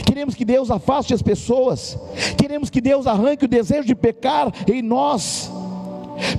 Queremos 0.05 0.35
que 0.35 0.45
Deus 0.45 0.71
afaste 0.71 1.13
as 1.13 1.21
pessoas. 1.21 1.97
Queremos 2.37 2.69
que 2.69 2.81
Deus 2.81 3.07
arranque 3.07 3.45
o 3.45 3.47
desejo 3.47 3.85
de 3.85 3.95
pecar 3.95 4.51
em 4.67 4.81
nós. 4.81 5.51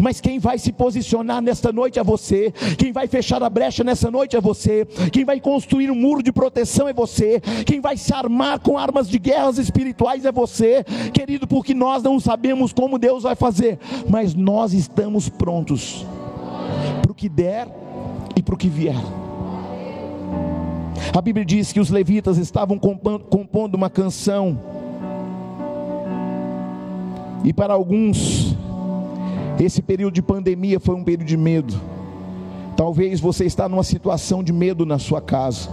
Mas 0.00 0.20
quem 0.20 0.38
vai 0.38 0.58
se 0.58 0.72
posicionar 0.72 1.40
nesta 1.40 1.72
noite 1.72 1.98
é 1.98 2.04
você. 2.04 2.52
Quem 2.76 2.92
vai 2.92 3.06
fechar 3.06 3.42
a 3.42 3.48
brecha 3.48 3.84
nessa 3.84 4.10
noite 4.10 4.36
é 4.36 4.40
você. 4.40 4.84
Quem 5.12 5.24
vai 5.24 5.40
construir 5.40 5.90
um 5.90 5.94
muro 5.94 6.22
de 6.22 6.32
proteção 6.32 6.88
é 6.88 6.92
você. 6.92 7.40
Quem 7.64 7.80
vai 7.80 7.96
se 7.96 8.12
armar 8.12 8.58
com 8.60 8.76
armas 8.76 9.08
de 9.08 9.18
guerras 9.18 9.58
espirituais 9.58 10.24
é 10.24 10.32
você, 10.32 10.84
querido, 11.12 11.46
porque 11.46 11.74
nós 11.74 12.02
não 12.02 12.18
sabemos 12.18 12.72
como 12.72 12.98
Deus 12.98 13.22
vai 13.22 13.34
fazer, 13.34 13.78
mas 14.08 14.34
nós 14.34 14.72
estamos 14.72 15.28
prontos 15.28 16.04
para 17.02 17.12
o 17.12 17.14
que 17.14 17.28
der 17.28 17.68
e 18.36 18.42
para 18.42 18.54
o 18.54 18.58
que 18.58 18.68
vier. 18.68 18.96
A 21.14 21.20
Bíblia 21.20 21.44
diz 21.44 21.72
que 21.72 21.80
os 21.80 21.90
levitas 21.90 22.38
estavam 22.38 22.78
compondo 22.78 23.74
uma 23.74 23.90
canção, 23.90 24.58
e 27.44 27.52
para 27.52 27.72
alguns, 27.72 28.56
esse 29.60 29.80
período 29.80 30.14
de 30.14 30.22
pandemia 30.22 30.80
foi 30.80 30.94
um 30.94 31.04
período 31.04 31.26
de 31.26 31.36
medo, 31.36 31.80
Talvez 32.78 33.18
você 33.18 33.44
está 33.44 33.68
numa 33.68 33.82
situação 33.82 34.40
de 34.40 34.52
medo 34.52 34.86
na 34.86 35.00
sua 35.00 35.20
casa. 35.20 35.68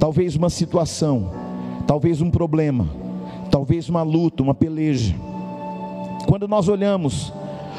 Talvez 0.00 0.34
uma 0.34 0.50
situação, 0.50 1.30
talvez 1.86 2.20
um 2.20 2.28
problema, 2.28 2.88
talvez 3.52 3.88
uma 3.88 4.02
luta, 4.02 4.42
uma 4.42 4.52
peleja. 4.52 5.14
Quando 6.26 6.48
nós 6.48 6.66
olhamos 6.68 7.32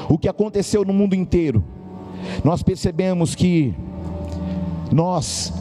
o 0.07 0.17
que 0.17 0.29
aconteceu 0.29 0.85
no 0.85 0.93
mundo 0.93 1.13
inteiro, 1.15 1.61
nós 2.45 2.63
percebemos 2.63 3.35
que 3.35 3.75
nós, 4.89 5.51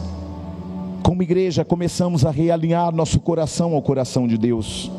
como 1.05 1.21
igreja, 1.21 1.63
começamos 1.63 2.25
a 2.25 2.31
realinhar 2.31 2.91
nosso 2.91 3.19
coração 3.19 3.75
ao 3.75 3.81
coração 3.83 4.27
de 4.27 4.39
Deus. 4.39 4.89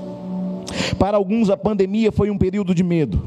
Para 1.01 1.17
alguns, 1.17 1.51
a 1.51 1.57
pandemia 1.57 2.13
foi 2.13 2.31
um 2.31 2.39
período 2.39 2.73
de 2.73 2.85
medo, 2.85 3.21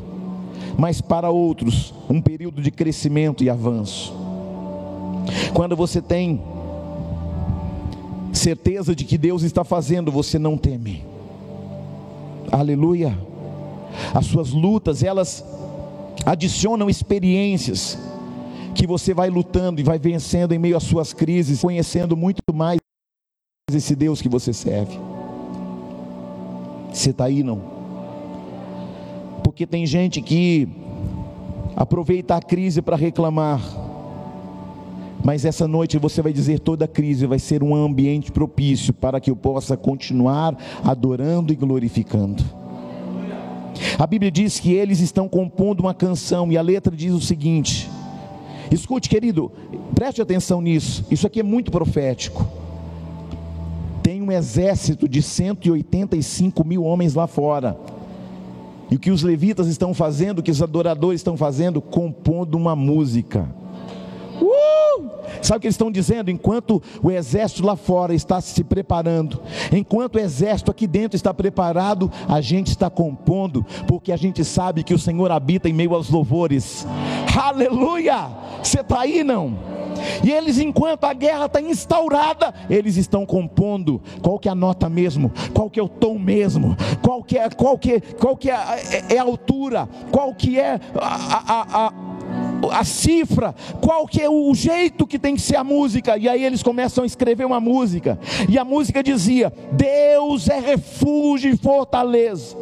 mas 0.78 1.02
para 1.02 1.30
outros, 1.30 1.94
um 2.10 2.22
período 2.22 2.62
de 2.62 2.72
crescimento 2.72 3.44
e 3.44 3.50
avanço. 3.50 4.14
Quando 5.54 5.76
você 5.76 6.02
tem 6.02 6.42
certeza 8.32 8.96
de 8.96 9.04
que 9.04 9.18
Deus 9.18 9.44
está 9.44 9.66
fazendo, 9.66 10.10
você 10.10 10.40
não 10.40 10.58
teme. 10.58 11.04
Aleluia. 12.50 13.14
As 14.14 14.26
suas 14.26 14.52
lutas, 14.52 15.04
elas 15.04 15.44
adicionam 16.26 16.90
experiências 16.90 18.00
que 18.80 18.88
você 18.88 19.14
vai 19.14 19.30
lutando 19.30 19.82
e 19.82 19.84
vai 19.84 20.00
vencendo 20.00 20.54
em 20.54 20.58
meio 20.58 20.78
às 20.78 20.84
suas 20.84 21.12
crises, 21.12 21.60
conhecendo 21.60 22.16
muito 22.16 22.42
mais 22.54 22.80
esse 23.70 23.94
Deus 23.94 24.22
que 24.22 24.30
você 24.30 24.54
serve. 24.54 24.98
Você 26.90 27.10
está 27.10 27.26
aí 27.26 27.44
não? 27.44 27.62
Porque 29.44 29.68
tem 29.68 29.86
gente 29.86 30.22
que 30.22 30.66
aproveita 31.76 32.38
a 32.38 32.42
crise 32.42 32.82
para 32.82 32.96
reclamar. 32.96 33.62
Mas 35.26 35.44
essa 35.44 35.68
noite 35.68 35.98
você 35.98 36.22
vai 36.22 36.32
dizer: 36.32 36.62
toda 36.62 36.88
crise 36.88 37.26
vai 37.26 37.38
ser 37.38 37.62
um 37.62 37.76
ambiente 37.76 38.32
propício 38.32 38.94
para 38.94 39.20
que 39.20 39.30
eu 39.30 39.36
possa 39.36 39.76
continuar 39.76 40.58
adorando 40.86 41.52
e 41.52 41.56
glorificando. 41.58 42.42
A 43.98 44.08
Bíblia 44.08 44.32
diz 44.32 44.58
que 44.58 44.72
eles 44.72 45.02
estão 45.02 45.28
compondo 45.28 45.82
uma 45.82 45.94
canção 45.94 46.50
e 46.50 46.58
a 46.58 46.62
letra 46.62 46.96
diz 46.96 47.12
o 47.12 47.20
seguinte: 47.20 47.90
escute, 48.72 49.10
querido, 49.10 49.52
preste 49.96 50.22
atenção 50.22 50.62
nisso, 50.62 51.06
isso 51.10 51.26
aqui 51.26 51.40
é 51.40 51.44
muito 51.44 51.72
profético. 51.72 52.48
Tem 54.04 54.22
um 54.22 54.32
exército 54.32 55.08
de 55.08 55.22
185 55.22 56.66
mil 56.66 56.84
homens 56.84 57.14
lá 57.14 57.28
fora. 57.28 57.78
E 58.90 58.96
o 58.96 59.00
que 59.00 59.12
os 59.12 59.22
levitas 59.22 59.68
estão 59.68 59.94
fazendo, 59.94 60.40
o 60.40 60.44
que 60.44 60.52
os 60.52 60.62
adoradores 60.62 61.20
estão 61.20 61.38
fazendo? 61.38 61.82
Compondo 61.82 62.56
uma 62.56 62.76
música. 62.76 63.48
Sabe 65.42 65.58
o 65.58 65.62
que 65.62 65.68
eles 65.68 65.76
estão 65.76 65.92
dizendo? 65.92 66.30
Enquanto 66.30 66.82
o 67.02 67.12
exército 67.12 67.66
lá 67.66 67.76
fora 67.76 68.14
está 68.14 68.42
se 68.42 68.64
preparando, 68.64 69.42
enquanto 69.72 70.16
o 70.16 70.20
exército 70.20 70.72
aqui 70.72 70.88
dentro 70.88 71.16
está 71.16 71.34
preparado, 71.34 72.12
a 72.28 72.42
gente 72.42 72.68
está 72.68 72.90
compondo, 72.90 73.66
porque 73.88 74.12
a 74.12 74.18
gente 74.18 74.44
sabe 74.44 74.84
que 74.84 74.94
o 74.94 75.00
Senhor 75.00 75.32
habita 75.32 75.70
em 75.70 75.74
meio 75.74 75.94
aos 75.94 76.10
louvores. 76.10 76.86
Aleluia! 77.38 78.30
Você 78.62 78.82
está 78.82 79.02
aí 79.02 79.24
não? 79.24 79.80
E 80.24 80.32
eles, 80.32 80.58
enquanto 80.60 81.06
a 81.06 81.14
guerra 81.14 81.46
está 81.46 81.62
instaurada, 81.62 82.54
eles 82.70 82.98
estão 82.98 83.26
compondo. 83.26 84.02
Qual 84.22 84.40
que 84.40 84.48
é 84.48 84.52
a 84.52 84.56
nota 84.56 84.90
mesmo? 84.90 85.32
Qual 85.54 85.70
que 85.70 85.80
é 85.80 85.84
o 85.84 85.90
tom 85.90 86.18
mesmo? 86.18 86.76
Qual 87.02 87.24
que 87.24 87.38
é, 87.38 87.50
qual 87.50 87.78
que, 87.78 88.00
qual 88.00 88.36
que 88.36 88.50
é, 88.50 88.56
é, 88.56 89.16
é 89.16 89.20
a 89.20 89.24
altura? 89.24 89.88
Qual 90.12 90.34
que 90.34 90.60
é 90.60 90.80
a, 90.96 91.54
a, 91.54 91.88
a 91.88 91.94
a 92.72 92.84
cifra, 92.84 93.56
qual 93.82 94.08
que 94.08 94.22
é 94.22 94.30
o 94.30 94.54
jeito 94.54 95.08
que 95.08 95.20
tem 95.20 95.36
que 95.36 95.42
ser 95.42 95.56
a 95.56 95.64
música. 95.64 96.18
E 96.18 96.28
aí 96.28 96.44
eles 96.44 96.64
começam 96.64 97.04
a 97.04 97.08
escrever 97.08 97.46
uma 97.46 97.60
música. 97.60 98.20
E 98.48 98.58
a 98.58 98.66
música 98.66 99.04
dizia: 99.04 99.54
Deus 99.72 100.50
é 100.50 100.60
refúgio 100.60 101.52
e 101.52 101.58
fortaleza. 101.58 102.56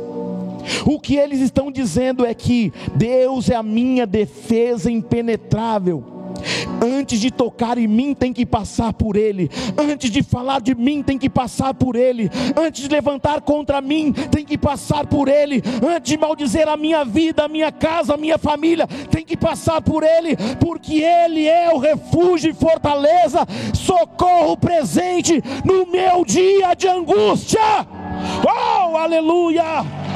O 0.85 0.99
que 0.99 1.15
eles 1.15 1.39
estão 1.39 1.71
dizendo 1.71 2.25
é 2.25 2.33
que 2.33 2.73
Deus 2.95 3.49
é 3.49 3.55
a 3.55 3.63
minha 3.63 4.05
defesa 4.05 4.91
impenetrável. 4.91 6.16
Antes 6.81 7.19
de 7.19 7.31
tocar 7.31 7.77
em 7.77 7.87
mim, 7.87 8.13
tem 8.13 8.33
que 8.33 8.45
passar 8.45 8.93
por 8.93 9.15
Ele. 9.15 9.49
Antes 9.77 10.11
de 10.11 10.23
falar 10.23 10.61
de 10.61 10.75
mim, 10.75 11.03
tem 11.03 11.17
que 11.17 11.29
passar 11.29 11.73
por 11.73 11.95
Ele. 11.95 12.29
Antes 12.55 12.83
de 12.83 12.89
levantar 12.89 13.41
contra 13.41 13.81
mim, 13.81 14.11
tem 14.31 14.45
que 14.45 14.57
passar 14.57 15.05
por 15.05 15.27
Ele. 15.27 15.61
Antes 15.85 16.11
de 16.11 16.17
maldizer 16.17 16.67
a 16.67 16.77
minha 16.77 17.03
vida, 17.03 17.45
a 17.45 17.47
minha 17.47 17.71
casa, 17.71 18.13
a 18.13 18.17
minha 18.17 18.37
família, 18.37 18.87
tem 19.09 19.25
que 19.25 19.37
passar 19.37 19.81
por 19.81 20.03
Ele, 20.03 20.35
porque 20.59 21.03
Ele 21.03 21.45
é 21.45 21.73
o 21.73 21.77
refúgio 21.77 22.51
e 22.51 22.53
fortaleza, 22.53 23.45
socorro 23.73 24.57
presente 24.57 25.41
no 25.63 25.85
meu 25.85 26.23
dia 26.25 26.73
de 26.73 26.87
angústia. 26.87 27.87
Oh, 28.45 28.97
aleluia! 28.97 30.06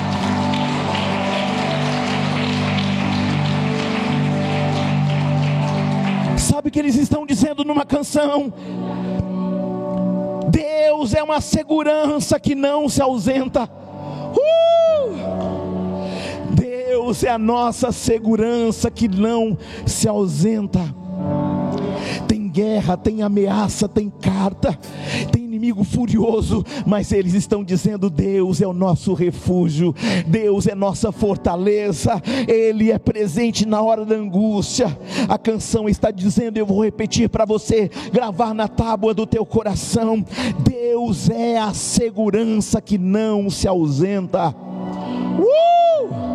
Sabe 6.51 6.67
o 6.67 6.71
que 6.71 6.79
eles 6.79 6.97
estão 6.97 7.25
dizendo 7.25 7.63
numa 7.63 7.85
canção? 7.85 8.53
Deus 10.49 11.13
é 11.13 11.23
uma 11.23 11.39
segurança 11.39 12.37
que 12.37 12.53
não 12.53 12.89
se 12.89 13.01
ausenta. 13.01 13.69
Uh! 14.35 15.15
Deus 16.53 17.23
é 17.23 17.29
a 17.29 17.37
nossa 17.37 17.93
segurança 17.93 18.91
que 18.91 19.07
não 19.07 19.57
se 19.85 20.09
ausenta. 20.09 20.81
Guerra, 22.51 22.97
tem 22.97 23.21
ameaça, 23.21 23.87
tem 23.87 24.09
carta, 24.09 24.77
tem 25.31 25.45
inimigo 25.61 25.83
furioso, 25.83 26.65
mas 26.85 27.11
eles 27.11 27.33
estão 27.33 27.63
dizendo: 27.63 28.09
Deus 28.09 28.61
é 28.61 28.67
o 28.67 28.73
nosso 28.73 29.13
refúgio, 29.13 29.93
Deus 30.27 30.65
é 30.67 30.73
nossa 30.73 31.11
fortaleza, 31.11 32.21
Ele 32.47 32.91
é 32.91 32.97
presente 32.97 33.65
na 33.65 33.81
hora 33.81 34.03
da 34.03 34.15
angústia. 34.15 34.97
A 35.29 35.37
canção 35.37 35.87
está 35.87 36.09
dizendo, 36.09 36.57
eu 36.57 36.65
vou 36.65 36.83
repetir 36.83 37.29
para 37.29 37.45
você, 37.45 37.89
gravar 38.11 38.53
na 38.53 38.67
tábua 38.67 39.13
do 39.13 39.25
teu 39.27 39.45
coração: 39.45 40.25
Deus 40.59 41.29
é 41.29 41.57
a 41.57 41.73
segurança 41.73 42.81
que 42.81 42.97
não 42.97 43.49
se 43.49 43.67
ausenta. 43.67 44.49
Uh! 44.49 46.31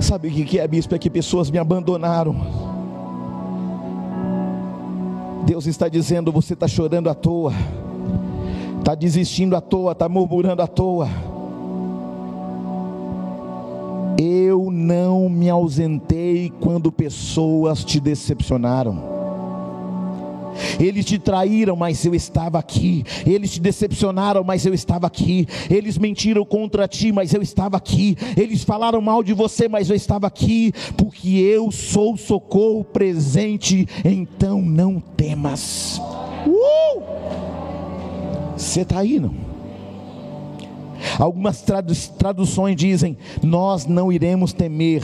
Sabe 0.00 0.28
o 0.28 0.30
que 0.30 0.58
é, 0.58 0.66
bispo? 0.66 0.94
É 0.94 0.98
que 0.98 1.10
pessoas 1.10 1.50
me 1.50 1.58
abandonaram 1.58 2.69
Deus 5.44 5.66
está 5.66 5.88
dizendo: 5.88 6.32
você 6.32 6.54
está 6.54 6.68
chorando 6.68 7.08
à 7.10 7.14
toa, 7.14 7.52
está 8.78 8.94
desistindo 8.94 9.56
à 9.56 9.60
toa, 9.60 9.92
está 9.92 10.08
murmurando 10.08 10.62
à 10.62 10.66
toa. 10.66 11.08
Eu 14.18 14.70
não 14.70 15.28
me 15.28 15.48
ausentei 15.48 16.52
quando 16.60 16.92
pessoas 16.92 17.82
te 17.84 17.98
decepcionaram. 17.98 19.19
Eles 20.78 21.04
te 21.04 21.18
traíram, 21.18 21.76
mas 21.76 22.04
eu 22.04 22.14
estava 22.14 22.58
aqui. 22.58 23.04
Eles 23.26 23.52
te 23.52 23.60
decepcionaram, 23.60 24.44
mas 24.44 24.66
eu 24.66 24.74
estava 24.74 25.06
aqui. 25.06 25.46
Eles 25.70 25.98
mentiram 25.98 26.44
contra 26.44 26.88
ti, 26.88 27.12
mas 27.12 27.34
eu 27.34 27.42
estava 27.42 27.76
aqui. 27.76 28.16
Eles 28.36 28.64
falaram 28.64 29.00
mal 29.00 29.22
de 29.22 29.32
você, 29.32 29.68
mas 29.68 29.90
eu 29.90 29.96
estava 29.96 30.26
aqui, 30.26 30.72
porque 30.96 31.28
eu 31.38 31.70
sou 31.70 32.16
socorro 32.16 32.84
presente. 32.84 33.86
Então 34.04 34.60
não 34.62 35.00
temas. 35.00 36.00
Uh! 36.46 37.02
Você 38.56 38.82
está 38.82 39.00
aí, 39.00 39.18
não? 39.18 39.34
Algumas 41.18 41.64
traduções 42.18 42.76
dizem: 42.76 43.16
Nós 43.42 43.86
não 43.86 44.12
iremos 44.12 44.52
temer. 44.52 45.02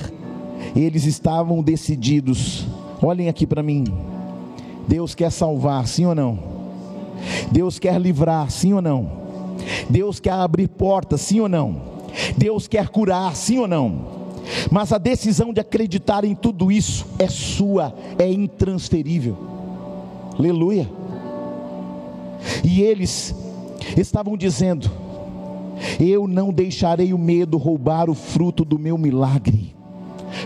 Eles 0.75 1.05
estavam 1.05 1.63
decididos. 1.63 2.67
Olhem 3.03 3.29
aqui 3.29 3.47
para 3.47 3.63
mim. 3.63 3.85
Deus 4.87 5.15
quer 5.15 5.31
salvar, 5.31 5.87
sim 5.87 6.07
ou 6.07 6.15
não? 6.15 6.39
Deus 7.51 7.79
quer 7.79 8.01
livrar, 8.01 8.51
sim 8.51 8.73
ou 8.73 8.83
não? 8.83 9.11
Deus 9.89 10.21
quer 10.21 10.33
abrir 10.33 10.69
portas, 10.69 11.21
sim 11.21 11.41
ou 11.41 11.49
não? 11.49 11.81
Deus 12.37 12.69
quer 12.69 12.89
curar, 12.89 13.35
sim 13.35 13.59
ou 13.59 13.69
não? 13.69 14.17
Mas 14.71 14.93
a 14.93 14.99
decisão 14.99 15.53
de 15.53 15.61
acreditar 15.61 16.25
em 16.25 16.35
tudo 16.35 16.71
isso 16.71 17.07
é 17.19 17.29
sua, 17.29 17.95
é 18.19 18.31
intransferível. 18.31 19.37
Aleluia. 20.39 20.89
E 22.63 22.81
eles 22.83 23.35
estavam 23.97 24.37
dizendo: 24.37 24.91
Eu 25.99 26.29
não 26.29 26.53
deixarei 26.53 27.13
o 27.13 27.19
medo 27.19 27.57
roubar 27.57 28.09
o 28.09 28.15
fruto 28.15 28.65
do 28.65 28.79
meu 28.79 28.97
milagre. 28.97 29.76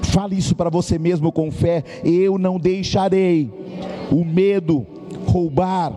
Fale 0.03 0.37
isso 0.37 0.55
para 0.55 0.71
você 0.71 0.99
mesmo 0.99 1.31
com 1.33 1.51
fé. 1.51 1.85
Eu 2.05 2.39
não 2.39 2.59
deixarei 2.59 3.51
o 4.11 4.25
medo 4.25 4.87
roubar 5.27 5.93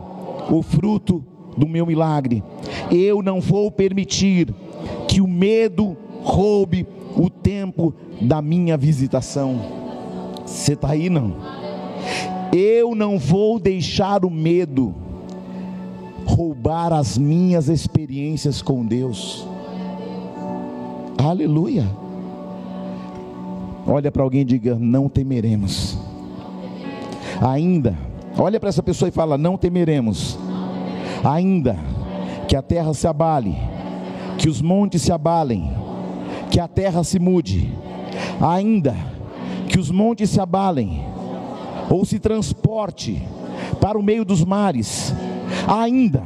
o 0.51 0.61
fruto 0.61 1.23
do 1.57 1.67
meu 1.67 1.85
milagre. 1.85 2.43
Eu 2.91 3.21
não 3.21 3.39
vou 3.39 3.71
permitir 3.71 4.53
que 5.07 5.21
o 5.21 5.27
medo 5.27 5.95
roube 6.21 6.87
o 7.15 7.29
tempo 7.29 7.93
da 8.21 8.41
minha 8.41 8.77
visitação. 8.77 9.59
Você 10.45 10.73
está 10.73 10.91
aí 10.91 11.09
não? 11.09 11.35
Eu 12.51 12.93
não 12.93 13.17
vou 13.17 13.59
deixar 13.59 14.25
o 14.25 14.29
medo 14.29 14.93
roubar 16.25 16.93
as 16.93 17.17
minhas 17.17 17.67
experiências 17.67 18.61
com 18.61 18.85
Deus. 18.85 19.47
Aleluia. 21.17 22.02
Olha 23.85 24.11
para 24.11 24.23
alguém 24.23 24.41
e 24.41 24.45
diga: 24.45 24.75
Não 24.75 25.09
temeremos. 25.09 25.97
Ainda, 27.41 27.97
olha 28.37 28.59
para 28.59 28.69
essa 28.69 28.83
pessoa 28.83 29.09
e 29.09 29.11
fala: 29.11 29.37
Não 29.37 29.57
temeremos. 29.57 30.37
Ainda 31.23 31.77
que 32.47 32.55
a 32.55 32.61
terra 32.61 32.93
se 32.93 33.07
abale, 33.07 33.55
que 34.37 34.49
os 34.49 34.61
montes 34.61 35.01
se 35.01 35.11
abalem, 35.11 35.71
que 36.49 36.59
a 36.59 36.67
terra 36.67 37.03
se 37.03 37.19
mude, 37.19 37.73
ainda 38.41 38.95
que 39.69 39.79
os 39.79 39.89
montes 39.89 40.29
se 40.29 40.39
abalem, 40.39 41.03
ou 41.89 42.05
se 42.05 42.19
transporte 42.19 43.21
para 43.81 43.97
o 43.97 44.03
meio 44.03 44.23
dos 44.23 44.43
mares, 44.43 45.13
ainda 45.67 46.23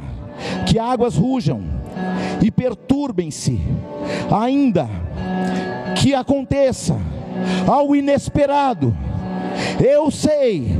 que 0.66 0.78
águas 0.78 1.16
rujam 1.16 1.62
e 2.42 2.50
perturbem-se, 2.50 3.60
ainda 4.30 4.88
que 5.96 6.14
aconteça 6.14 6.96
algo 7.66 7.96
inesperado, 7.96 8.94
eu 9.84 10.10
sei 10.10 10.76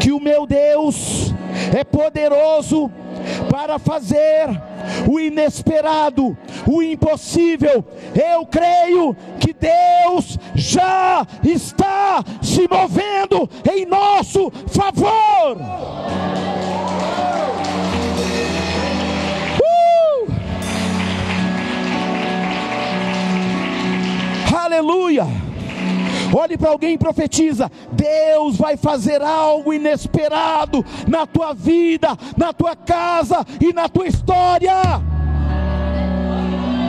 que 0.00 0.12
o 0.12 0.20
meu 0.20 0.46
Deus 0.46 1.34
é 1.76 1.84
poderoso 1.84 2.90
para 3.50 3.78
fazer 3.78 4.48
o 5.08 5.20
inesperado, 5.20 6.36
o 6.66 6.82
impossível. 6.82 7.84
Eu 8.14 8.46
creio 8.46 9.16
que 9.38 9.52
Deus 9.52 10.38
já 10.54 11.26
está 11.44 12.22
se 12.40 12.66
movendo 12.68 13.48
em 13.72 13.86
nosso 13.86 14.50
favor. 14.68 15.56
Olhe 26.34 26.56
para 26.56 26.70
alguém 26.70 26.94
e 26.94 26.98
profetiza: 26.98 27.70
Deus 27.92 28.56
vai 28.56 28.76
fazer 28.76 29.22
algo 29.22 29.72
inesperado 29.72 30.84
na 31.06 31.26
tua 31.26 31.52
vida, 31.52 32.16
na 32.36 32.52
tua 32.52 32.74
casa 32.74 33.44
e 33.60 33.72
na 33.72 33.88
tua 33.88 34.06
história. 34.06 34.72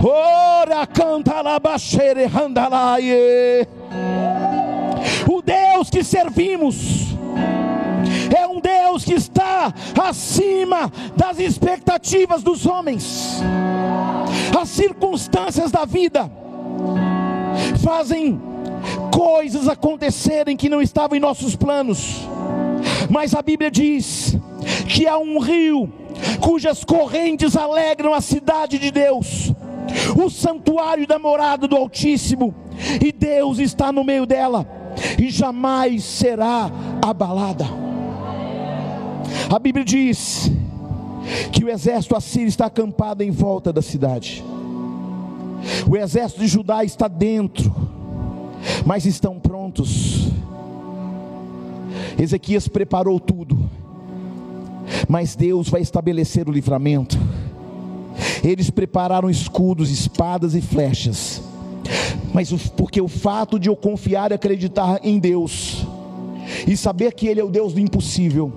Ora 0.06 0.86
canta 0.88 1.42
labaxere. 1.42 2.24
O 5.30 5.42
Deus 5.42 5.90
que 5.90 6.04
servimos 6.04 7.14
é 8.36 8.48
um 8.48 8.60
Deus 8.60 9.04
que 9.04 9.14
está 9.14 9.74
acima 10.02 10.92
das 11.16 11.40
expectativas 11.40 12.44
dos 12.44 12.66
homens. 12.66 13.42
As 14.60 14.70
circunstâncias 14.70 15.72
da 15.72 15.86
vida 15.86 16.32
fazem 17.84 18.53
coisas 19.14 19.68
acontecerem 19.68 20.58
que 20.58 20.68
não 20.68 20.82
estavam 20.82 21.16
em 21.16 21.22
nossos 21.22 21.56
planos. 21.56 22.28
Mas 23.10 23.36
a 23.36 23.44
Bíblia 23.44 23.70
diz 23.70 24.36
que 24.88 25.08
há 25.08 25.20
um 25.20 25.40
rio 25.40 25.92
cujas 26.40 26.84
correntes 26.84 27.56
alegram 27.56 28.14
a 28.14 28.22
cidade 28.22 28.80
de 28.80 28.90
Deus, 28.90 29.54
o 30.18 30.30
santuário 30.30 31.06
da 31.06 31.20
morada 31.20 31.68
do 31.68 31.76
Altíssimo, 31.76 32.56
e 33.04 33.12
Deus 33.12 33.60
está 33.60 33.92
no 33.92 34.04
meio 34.04 34.26
dela 34.26 34.68
e 35.20 35.30
jamais 35.30 36.04
será 36.04 36.72
abalada. 37.02 37.66
A 39.50 39.60
Bíblia 39.60 39.86
diz 39.86 40.52
que 41.52 41.64
o 41.64 41.70
exército 41.70 42.16
assírio 42.16 42.48
está 42.48 42.66
acampado 42.66 43.22
em 43.22 43.30
volta 43.30 43.72
da 43.72 43.82
cidade. 43.82 44.44
O 45.88 45.96
exército 45.96 46.42
de 46.42 46.48
Judá 46.48 46.84
está 46.84 47.08
dentro 47.08 47.93
mas 48.86 49.06
estão 49.06 49.40
prontos. 49.40 50.32
Ezequias 52.20 52.68
preparou 52.68 53.20
tudo, 53.20 53.70
mas 55.08 55.36
Deus 55.36 55.70
vai 55.70 55.82
estabelecer 55.82 56.48
o 56.48 56.52
livramento. 56.52 57.18
Eles 58.44 58.70
prepararam 58.70 59.30
escudos, 59.30 59.90
espadas 59.90 60.54
e 60.54 60.62
flechas, 60.62 61.42
mas 62.34 62.52
porque 62.76 63.02
o 63.02 63.08
fato 63.08 63.60
de 63.60 63.70
eu 63.70 63.76
confiar 63.76 64.32
e 64.32 64.36
acreditar 64.36 65.00
em 65.04 65.20
Deus, 65.20 65.86
e 66.68 66.76
saber 66.76 67.14
que 67.14 67.28
Ele 67.28 67.40
é 67.40 67.44
o 67.44 67.50
Deus 67.50 67.74
do 67.74 67.80
impossível, 67.80 68.52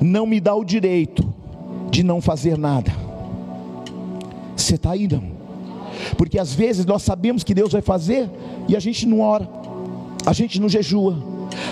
não 0.00 0.26
me 0.26 0.40
dá 0.40 0.54
o 0.54 0.64
direito 0.64 1.32
de 1.90 2.02
não 2.02 2.20
fazer 2.20 2.56
nada. 2.58 2.92
Você 4.56 4.74
está 4.74 4.92
aí, 4.92 5.06
não? 5.06 5.31
Porque 6.16 6.38
às 6.38 6.54
vezes 6.54 6.84
nós 6.84 7.02
sabemos 7.02 7.44
que 7.44 7.54
Deus 7.54 7.72
vai 7.72 7.82
fazer 7.82 8.28
e 8.68 8.76
a 8.76 8.80
gente 8.80 9.06
não 9.06 9.20
ora, 9.20 9.48
a 10.24 10.32
gente 10.32 10.60
não 10.60 10.68
jejua, 10.68 11.16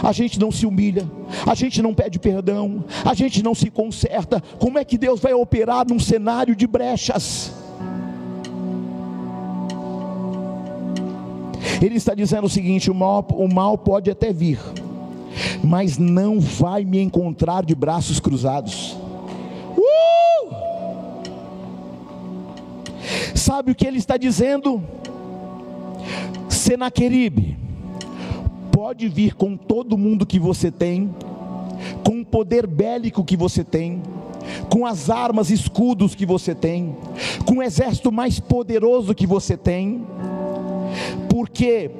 a 0.02 0.12
gente 0.12 0.38
não 0.38 0.50
se 0.50 0.66
humilha, 0.66 1.08
a 1.46 1.54
gente 1.54 1.80
não 1.82 1.94
pede 1.94 2.18
perdão, 2.18 2.84
a 3.04 3.14
gente 3.14 3.42
não 3.42 3.54
se 3.54 3.70
conserta. 3.70 4.42
Como 4.58 4.78
é 4.78 4.84
que 4.84 4.98
Deus 4.98 5.20
vai 5.20 5.32
operar 5.32 5.86
num 5.88 5.98
cenário 5.98 6.54
de 6.54 6.66
brechas? 6.66 7.52
Ele 11.82 11.96
está 11.96 12.14
dizendo 12.14 12.44
o 12.44 12.50
seguinte: 12.50 12.90
o 12.90 12.94
mal, 12.94 13.26
o 13.32 13.52
mal 13.52 13.78
pode 13.78 14.10
até 14.10 14.32
vir, 14.32 14.58
mas 15.62 15.96
não 15.96 16.38
vai 16.38 16.84
me 16.84 17.00
encontrar 17.00 17.64
de 17.64 17.74
braços 17.74 18.20
cruzados. 18.20 18.96
Sabe 23.40 23.72
o 23.72 23.74
que 23.74 23.86
ele 23.86 23.96
está 23.96 24.18
dizendo? 24.18 24.82
Senaqueribe, 26.46 27.56
pode 28.70 29.08
vir 29.08 29.34
com 29.34 29.56
todo 29.56 29.96
mundo 29.96 30.26
que 30.26 30.38
você 30.38 30.70
tem, 30.70 31.08
com 32.04 32.20
o 32.20 32.24
poder 32.24 32.66
bélico 32.66 33.24
que 33.24 33.38
você 33.38 33.64
tem, 33.64 34.02
com 34.68 34.84
as 34.84 35.08
armas, 35.08 35.48
escudos 35.48 36.14
que 36.14 36.26
você 36.26 36.54
tem, 36.54 36.94
com 37.46 37.54
o 37.54 37.62
exército 37.62 38.12
mais 38.12 38.38
poderoso 38.38 39.14
que 39.14 39.26
você 39.26 39.56
tem, 39.56 40.04
porque 41.30 41.90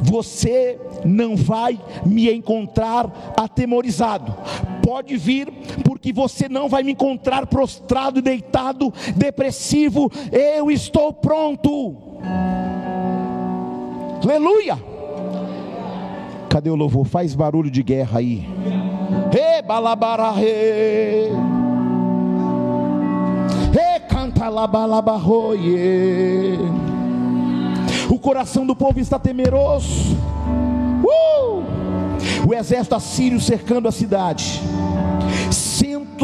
você 0.00 0.78
não 1.04 1.36
vai 1.36 1.78
me 2.06 2.32
encontrar 2.32 3.34
atemorizado. 3.36 4.34
Pode 4.90 5.16
vir, 5.16 5.46
porque 5.84 6.12
você 6.12 6.48
não 6.48 6.68
vai 6.68 6.82
me 6.82 6.90
encontrar 6.90 7.46
prostrado, 7.46 8.20
deitado, 8.20 8.92
depressivo. 9.14 10.10
Eu 10.32 10.68
estou 10.68 11.12
pronto. 11.12 11.96
Aleluia. 14.20 14.76
Cadê 16.48 16.70
o 16.70 16.74
louvor? 16.74 17.06
Faz 17.06 17.36
barulho 17.36 17.70
de 17.70 17.84
guerra 17.84 18.18
aí. 18.18 18.44
Re 19.30 19.62
balabarahe. 19.62 21.28
Re 23.72 24.00
canta 24.08 24.48
labalabarroie. 24.48 26.58
O 28.10 28.18
coração 28.18 28.66
do 28.66 28.74
povo 28.74 28.98
está 28.98 29.20
temeroso. 29.20 30.16
Uh! 31.04 31.62
O 32.48 32.52
exército 32.52 32.96
assírio 32.96 33.40
cercando 33.40 33.86
a 33.86 33.92
cidade. 33.92 34.60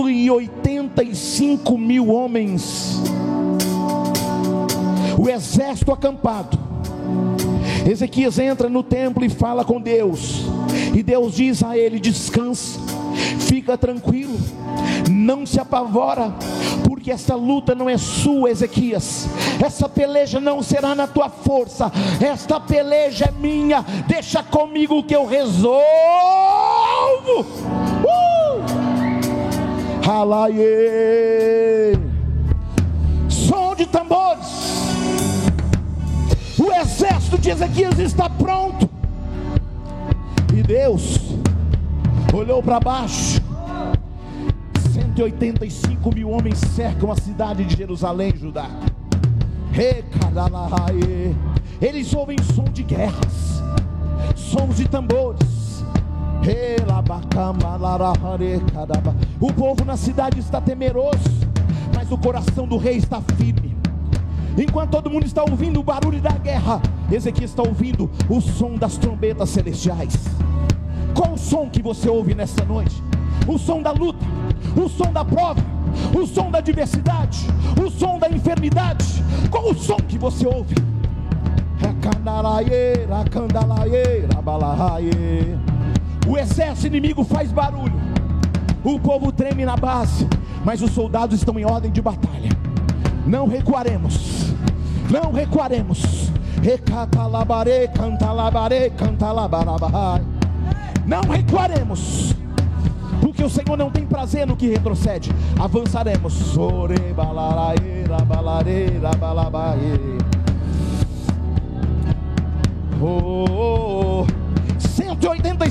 185 0.03 1.79
mil 1.79 2.09
homens. 2.09 3.01
O 5.19 5.29
exército 5.29 5.93
acampado. 5.93 6.59
Ezequias 7.89 8.39
entra 8.39 8.69
no 8.69 8.83
templo 8.83 9.25
e 9.25 9.31
fala 9.31 9.65
com 9.65 9.81
Deus. 9.81 10.43
E 10.95 11.03
Deus 11.03 11.35
diz 11.35 11.63
a 11.63 11.79
ele: 11.79 11.99
descansa, 11.99 12.79
fica 13.39 13.79
tranquilo, 13.79 14.39
não 15.11 15.47
se 15.47 15.59
apavora, 15.61 16.35
porque 16.85 17.11
essa 17.11 17.35
luta 17.35 17.75
não 17.75 17.89
é 17.89 17.97
sua, 17.97 18.51
Ezequias. 18.51 19.29
Essa 19.65 19.89
peleja 19.89 20.41
não 20.41 20.63
será 20.63 20.95
na 20.95 21.07
tua 21.07 21.31
força, 21.31 21.91
esta 22.21 22.61
peleja 22.61 23.27
é 23.27 23.31
minha. 23.31 23.85
Deixa 24.07 24.43
comigo 24.43 25.03
que 25.05 25.15
eu 25.15 25.25
resolvo. 25.25 25.77
Uh! 30.07 30.11
Alaie. 30.11 31.99
Som 33.29 33.75
de 33.75 33.87
tambores. 33.87 34.47
O 36.59 36.73
exército 36.73 37.39
de 37.39 37.51
Ezequias 37.51 37.99
está 37.99 38.31
pronto. 38.31 38.89
E 40.55 40.63
Deus 40.63 41.21
olhou 42.33 42.63
para 42.63 42.79
baixo 42.79 43.43
185 44.93 46.15
mil 46.15 46.31
homens 46.31 46.59
cercam 46.59 47.11
a 47.11 47.17
cidade 47.17 47.65
de 47.65 47.77
Jerusalém, 47.77 48.33
Judá. 48.37 48.69
Eles 51.81 52.15
ouvem 52.15 52.37
som 52.55 52.65
de 52.65 52.83
guerras, 52.83 53.63
sons 54.35 54.77
de 54.77 54.89
tambores. 54.89 55.56
O 59.41 59.53
povo 59.53 59.85
na 59.85 59.97
cidade 59.97 60.39
está 60.39 60.61
temeroso, 60.61 61.19
mas 61.93 62.13
o 62.13 62.17
coração 62.17 62.69
do 62.69 62.77
rei 62.77 62.97
está 62.99 63.21
firme. 63.21 63.77
Enquanto 64.57 64.93
todo 64.93 65.11
mundo 65.11 65.27
está 65.27 65.43
ouvindo 65.43 65.81
o 65.81 65.83
barulho 65.83 66.21
da 66.21 66.31
guerra, 66.31 66.81
Ezequiel 67.11 67.47
está 67.47 67.63
ouvindo 67.65 68.09
o 68.29 68.41
som 68.41 68.77
das 68.77 68.97
trombetas 68.97 69.51
celestiais. 69.51 70.15
Qual 71.15 71.33
o 71.33 71.39
som 71.39 71.69
que 71.69 71.83
você 71.83 72.09
ouve 72.09 72.33
nessa 72.33 72.65
noite? 72.65 73.03
O 73.49 73.59
som 73.59 73.83
da 73.83 73.91
luta, 73.91 74.25
o 74.77 74.89
som 74.89 75.13
da 75.13 75.25
prova, 75.25 75.61
o 76.17 76.27
som 76.27 76.49
da 76.49 76.59
adversidade, 76.59 77.41
o 77.85 77.91
som 77.91 78.21
da 78.21 78.31
enfermidade. 78.31 79.23
Qual 79.51 79.71
o 79.71 79.75
som 79.75 79.97
que 79.97 80.17
você 80.17 80.47
ouve? 80.47 80.77
O 86.27 86.37
exército 86.37 86.89
inimigo 86.89 87.23
faz 87.23 87.53
barulho, 87.53 88.01
o 88.83 88.99
povo 88.99 89.31
treme 89.31 89.65
na 89.65 89.77
base, 89.77 90.29
mas 90.65 90.83
os 90.83 90.91
soldados 90.91 91.39
estão 91.39 91.57
em 91.59 91.65
ordem 91.65 91.91
de 91.91 92.03
batalha. 92.03 92.51
Não 93.25 93.47
recuaremos, 93.47 94.53
não 95.11 95.33
recuaremos. 95.33 96.27
Recatalabare, 96.63 97.89
cantalabare, 97.95 98.91
cantalabarabara. 98.91 100.25
Não 101.07 101.21
recuaremos, 101.21 102.35
porque 103.21 103.45
o 103.45 103.51
Senhor 103.51 103.77
não 103.77 103.91
tem 103.91 104.05
prazer 104.05 104.47
no 104.47 104.57
que 104.57 104.67
retrocede. 104.67 105.31
Avançaremos. 105.61 106.57
Oh, 112.99 113.56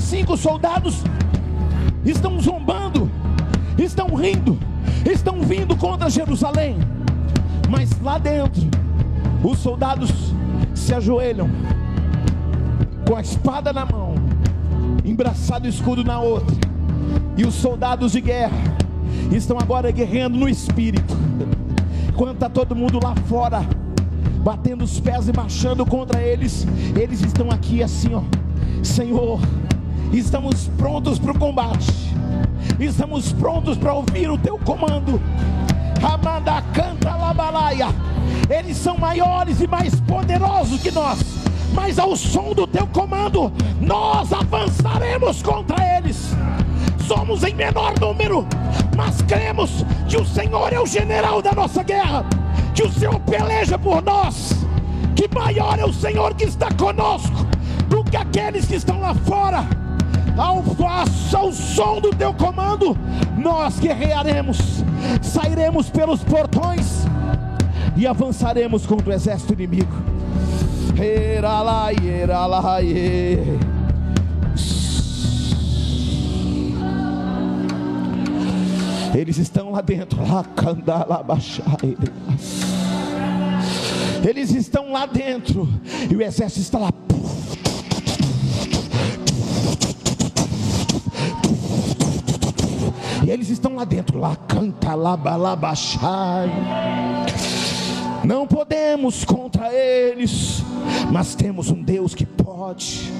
185 0.06 0.36
soldados 0.36 1.02
estão 2.04 2.40
zombando, 2.40 3.10
estão 3.76 4.14
rindo, 4.14 4.56
estão 5.04 5.40
vindo 5.40 5.76
contra 5.76 6.08
Jerusalém. 6.08 6.78
Mas 7.68 7.90
lá 8.00 8.16
dentro, 8.16 8.62
os 9.42 9.58
soldados 9.58 10.32
se 10.74 10.94
ajoelham 10.94 11.50
com 13.04 13.16
a 13.16 13.20
espada 13.20 13.72
na 13.72 13.84
mão 13.84 14.14
embraçado 15.04 15.66
o 15.66 15.68
escudo 15.68 16.04
na 16.04 16.20
outra. 16.20 16.56
E 17.36 17.44
os 17.44 17.54
soldados 17.54 18.12
de 18.12 18.20
guerra 18.20 18.56
estão 19.32 19.58
agora 19.58 19.90
guerreando 19.90 20.38
no 20.38 20.48
espírito. 20.48 21.16
Enquanto 22.08 22.34
está 22.34 22.48
todo 22.48 22.76
mundo 22.76 23.00
lá 23.02 23.14
fora, 23.26 23.66
batendo 24.44 24.84
os 24.84 25.00
pés 25.00 25.28
e 25.28 25.32
marchando 25.32 25.84
contra 25.84 26.22
eles, 26.22 26.64
eles 26.94 27.22
estão 27.22 27.50
aqui 27.50 27.82
assim, 27.82 28.14
ó. 28.14 28.22
Senhor, 28.84 29.40
estamos 30.12 30.68
prontos 30.76 31.18
para 31.18 31.32
o 31.32 31.38
combate. 31.38 31.92
Estamos 32.78 33.32
prontos 33.32 33.76
para 33.76 33.94
ouvir 33.94 34.30
o 34.30 34.38
teu 34.38 34.58
comando. 34.58 35.20
Amanda 36.02 36.62
canta 36.72 37.14
labalaia. 37.16 37.88
Eles 38.50 38.76
são 38.76 38.98
maiores 38.98 39.60
e 39.60 39.66
mais 39.66 39.98
poderosos 40.00 40.80
que 40.80 40.90
nós 40.90 41.46
mas 41.76 41.98
ao 41.98 42.16
som 42.16 42.54
do 42.54 42.66
teu 42.66 42.86
comando, 42.86 43.52
nós 43.80 44.32
avançaremos 44.32 45.42
contra 45.42 45.76
eles. 45.98 46.30
Somos 47.06 47.44
em 47.44 47.54
menor 47.54 47.92
número, 48.00 48.46
mas 48.96 49.20
cremos 49.22 49.84
que 50.08 50.16
o 50.16 50.24
Senhor 50.24 50.72
é 50.72 50.80
o 50.80 50.86
general 50.86 51.42
da 51.42 51.52
nossa 51.52 51.82
guerra, 51.82 52.24
que 52.74 52.82
o 52.82 52.90
Senhor 52.90 53.20
peleja 53.20 53.78
por 53.78 54.02
nós, 54.02 54.52
que 55.14 55.28
maior 55.32 55.78
é 55.78 55.84
o 55.84 55.92
Senhor 55.92 56.34
que 56.34 56.44
está 56.44 56.72
conosco 56.72 57.46
do 57.88 58.02
que 58.02 58.16
aqueles 58.16 58.66
que 58.66 58.74
estão 58.74 58.98
lá 59.00 59.14
fora. 59.14 59.85
Ao, 60.36 60.62
ao 61.38 61.52
som 61.52 62.00
do 62.00 62.10
teu 62.10 62.32
comando, 62.34 62.96
nós 63.38 63.78
guerrearemos, 63.78 64.58
sairemos 65.22 65.88
pelos 65.88 66.22
portões 66.22 67.04
e 67.96 68.06
avançaremos 68.06 68.84
contra 68.86 69.10
o 69.10 69.12
exército 69.12 69.54
inimigo. 69.54 69.92
Eles 79.14 79.38
estão 79.38 79.70
lá 79.72 79.80
dentro. 79.80 80.18
Eles 84.22 84.50
estão 84.50 84.92
lá 84.92 85.06
dentro. 85.06 85.68
E 86.10 86.14
o 86.14 86.20
exército 86.20 86.60
está 86.60 86.78
lá. 86.78 86.95
Eles 93.36 93.50
estão 93.50 93.76
lá 93.76 93.84
dentro. 93.84 94.18
Lá 94.18 94.34
canta 94.34 94.94
lá 94.94 95.16
balabachai. 95.16 96.50
Não 98.24 98.46
podemos 98.46 99.24
contra 99.24 99.72
eles 99.72 100.64
mas 101.10 101.34
temos 101.34 101.70
um 101.70 101.82
Deus 101.82 102.14
que 102.14 102.26
pode. 102.26 103.10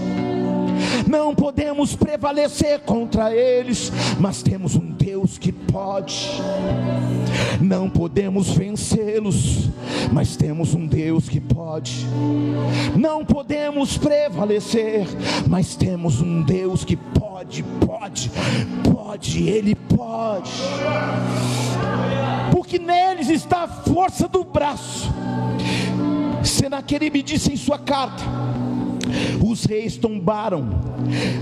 Não 1.09 1.35
podemos 1.35 1.95
prevalecer 1.95 2.81
contra 2.81 3.35
eles, 3.35 3.93
mas 4.19 4.43
temos 4.43 4.75
um 4.75 4.91
Deus 4.93 5.39
que 5.39 5.53
pode. 5.53 6.31
Não 7.61 7.89
podemos 7.89 8.51
vencê-los, 8.51 9.69
mas 10.13 10.37
temos 10.37 10.75
um 10.75 10.87
Deus 10.87 11.29
que 11.29 11.41
pode. 11.41 12.07
Não 12.97 13.25
podemos 13.25 13.97
prevalecer, 13.99 15.07
mas 15.49 15.75
temos 15.75 16.21
um 16.21 16.43
Deus 16.43 16.85
que 16.85 16.97
pode, 16.97 17.63
pode, 17.85 18.31
pode, 18.93 19.49
Ele 19.49 19.75
pode. 19.75 20.53
Porque 22.53 22.79
neles 22.79 23.29
está 23.29 23.65
a 23.65 23.69
força 23.69 24.27
do 24.29 24.45
braço 24.45 25.11
Senaqueribe 26.47 27.23
disse 27.23 27.53
em 27.53 27.57
sua 27.57 27.79
carta: 27.79 28.23
os 29.43 29.65
reis 29.65 29.97
tombaram, 29.97 30.69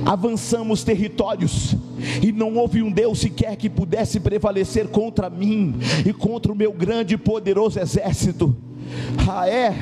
avançamos 0.05 0.85
territórios, 0.85 1.75
e 2.23 2.33
não 2.33 2.57
houve 2.57 2.83
um 2.83 2.91
Deus 2.91 3.19
sequer 3.21 3.57
que 3.57 3.71
pudesse 3.71 4.21
prevalecer 4.21 4.89
contra 4.89 5.31
mim 5.31 5.75
e 6.05 6.13
contra 6.13 6.53
o 6.53 6.57
meu 6.57 6.73
grande 6.73 7.15
e 7.15 7.19
poderoso 7.19 7.79
exército. 7.79 8.55
Ah, 9.29 9.49
é? 9.49 9.75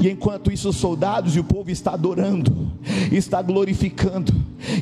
E 0.00 0.08
enquanto 0.08 0.52
isso, 0.52 0.68
os 0.68 0.76
soldados 0.76 1.36
e 1.36 1.40
o 1.40 1.44
povo 1.44 1.70
está 1.70 1.92
adorando, 1.92 2.70
está 3.10 3.42
glorificando, 3.42 4.32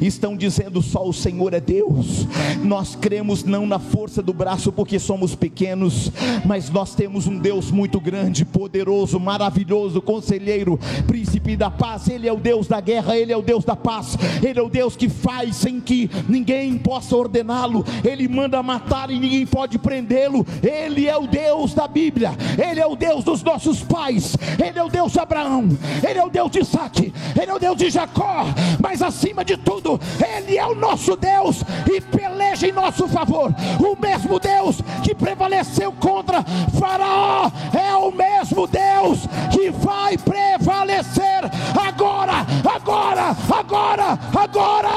estão 0.01 0.37
dizendo 0.37 0.83
só 0.83 1.07
o 1.07 1.13
Senhor 1.13 1.55
é 1.55 1.61
Deus. 1.61 2.27
Nós 2.63 2.95
cremos 2.95 3.45
não 3.45 3.67
na 3.67 3.79
força 3.79 4.23
do 4.23 4.33
braço 4.33 4.73
porque 4.73 4.99
somos 4.99 5.35
pequenos, 5.35 6.11
mas 6.45 6.71
nós 6.71 6.95
temos 6.95 7.27
um 7.27 7.39
Deus 7.39 7.71
muito 7.71 8.01
grande, 8.01 8.45
poderoso, 8.45 9.19
maravilhoso, 9.19 10.01
conselheiro, 10.01 10.79
príncipe 11.07 11.57
da 11.57 11.71
paz. 11.71 12.09
Ele 12.09 12.29
é 12.29 12.33
o 12.33 12.37
Deus 12.37 12.67
da 12.67 12.81
guerra, 12.81 13.17
ele 13.17 13.33
é 13.33 13.37
o 13.37 13.43
Deus 13.43 13.65
da 13.65 13.77
paz. 13.77 14.17
Ele 14.43 14.59
é 14.59 14.63
o 14.63 14.69
Deus 14.69 14.97
que 14.97 15.09
faz 15.09 15.57
sem 15.57 15.81
que 15.81 16.11
ninguém 16.29 16.77
possa 16.79 17.17
ordená-lo. 17.17 17.85
Ele 18.05 18.29
manda 18.29 18.63
matar 18.63 19.11
e 19.11 19.19
ninguém 19.19 19.47
pode 19.47 19.79
prendê-lo. 19.79 20.47
Ele 20.63 21.07
é 21.07 21.17
o 21.17 21.27
Deus 21.27 21.75
da 21.75 21.87
Bíblia. 21.89 22.33
Ele 22.59 22.81
é 22.81 22.87
o 22.87 22.97
Deus 22.97 23.25
dos 23.25 23.43
nossos 23.43 23.83
pais. 23.83 24.37
Ele 24.63 24.79
é 24.79 24.83
o 24.83 24.89
Deus 24.89 25.13
de 25.13 25.21
Abraão. 25.21 25.69
Ele 26.07 26.19
é 26.19 26.25
o 26.25 26.31
Deus 26.31 26.51
de 26.51 26.61
Isaac. 26.61 27.13
Ele 27.41 27.51
é 27.51 27.55
o 27.55 27.59
Deus 27.59 27.77
de 27.77 27.91
Jacó. 27.91 28.47
Mas 28.81 29.03
acima 29.03 29.45
de 29.45 29.57
tudo 29.57 29.76
tudo, 29.81 30.01
Ele 30.25 30.57
é 30.57 30.67
o 30.67 30.75
nosso 30.75 31.17
Deus 31.17 31.63
e 31.91 32.01
peleja 32.01 32.67
em 32.67 32.73
nosso 32.73 33.07
favor. 33.09 33.55
O 33.79 34.01
mesmo 34.01 34.39
Deus 34.41 34.81
que 35.03 35.15
prevaleceu 35.15 35.93
contra 35.93 36.43
Faraó 36.79 37.51
é 37.73 37.95
o 37.97 38.11
mesmo 38.11 38.67
Deus 38.67 39.27
que 39.53 39.71
vai 39.71 40.17
prevalecer 40.17 41.45
agora, 41.75 42.47
agora, 42.65 43.37
agora, 43.53 44.19
agora. 44.35 44.91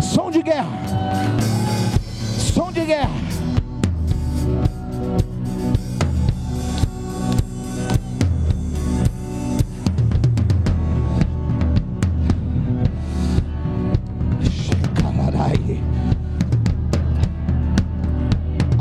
Som 0.00 0.30
de 0.30 0.42
guerra, 0.42 0.68
som 2.38 2.70
de 2.70 2.84
guerra. 2.84 3.23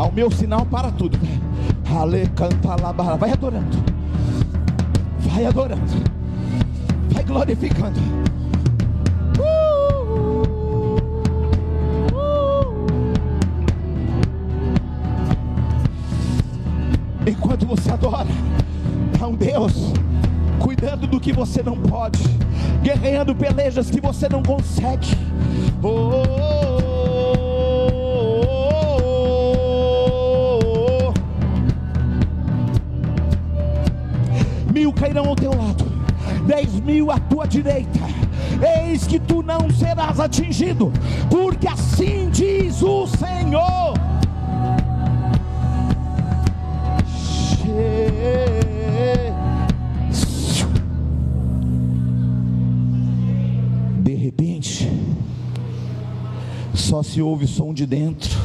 Ao 0.03 0.11
meu 0.11 0.29
sinal, 0.29 0.65
para 0.65 0.91
tudo. 0.91 1.17
Ale 1.97 2.27
canta. 2.35 2.75
Vai 3.15 3.31
adorando. 3.31 3.77
Vai 5.19 5.45
adorando. 5.45 5.81
Vai 7.13 7.23
glorificando. 7.23 8.01
Enquanto 17.25 17.65
você 17.65 17.89
adora, 17.89 18.27
há 19.21 19.27
um 19.27 19.35
Deus 19.35 19.93
cuidando 20.59 20.83
cuidando 20.83 21.07
do 21.07 21.17
que 21.17 21.31
você 21.31 21.63
não 21.63 21.77
pode, 21.77 22.19
guerreando 22.81 23.33
pelejas 23.33 23.89
que 23.89 24.01
você 24.01 24.27
não 24.27 24.43
consegue. 24.43 25.17
Oh, 25.81 25.87
oh, 25.87 26.23
oh, 26.27 26.62
mil 34.83 34.91
cairão 34.91 35.29
ao 35.29 35.35
teu 35.35 35.51
lado, 35.51 35.85
dez 36.45 36.77
mil 36.81 37.09
à 37.09 37.17
tua 37.17 37.47
direita. 37.47 38.01
Eis 38.85 39.07
que 39.07 39.17
tu 39.17 39.41
não 39.41 39.69
serás 39.69 40.19
atingido, 40.19 40.91
porque 41.29 41.69
assim 41.69 42.29
diz 42.29 42.81
o 42.81 43.07
Senhor. 43.07 43.93
De 54.01 54.13
repente, 54.15 54.91
só 56.73 57.01
se 57.01 57.21
ouve 57.21 57.45
o 57.45 57.47
som 57.47 57.73
de 57.73 57.85
dentro, 57.85 58.37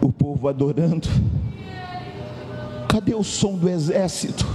o 0.00 0.10
povo 0.10 0.48
adorando. 0.48 1.06
Cadê 2.88 3.14
o 3.14 3.24
som 3.24 3.56
do 3.56 3.68
exército? 3.68 4.46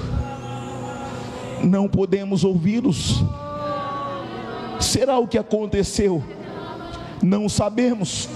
Não 1.64 1.88
podemos 1.88 2.44
ouvi-los. 2.44 3.24
Será 4.80 5.20
o 5.20 5.28
que 5.28 5.38
aconteceu? 5.38 6.24
Não 7.22 7.48
sabemos. 7.48 8.28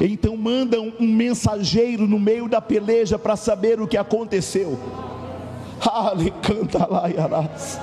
Então 0.00 0.36
mandam 0.36 0.92
um 0.98 1.06
mensageiro 1.06 2.06
no 2.06 2.18
meio 2.18 2.48
da 2.48 2.60
peleja 2.60 3.18
para 3.18 3.36
saber 3.36 3.80
o 3.80 3.86
que 3.86 3.96
aconteceu. 3.96 4.78
Canta 6.42 6.86
lá, 6.86 7.08
Yarás. 7.08 7.80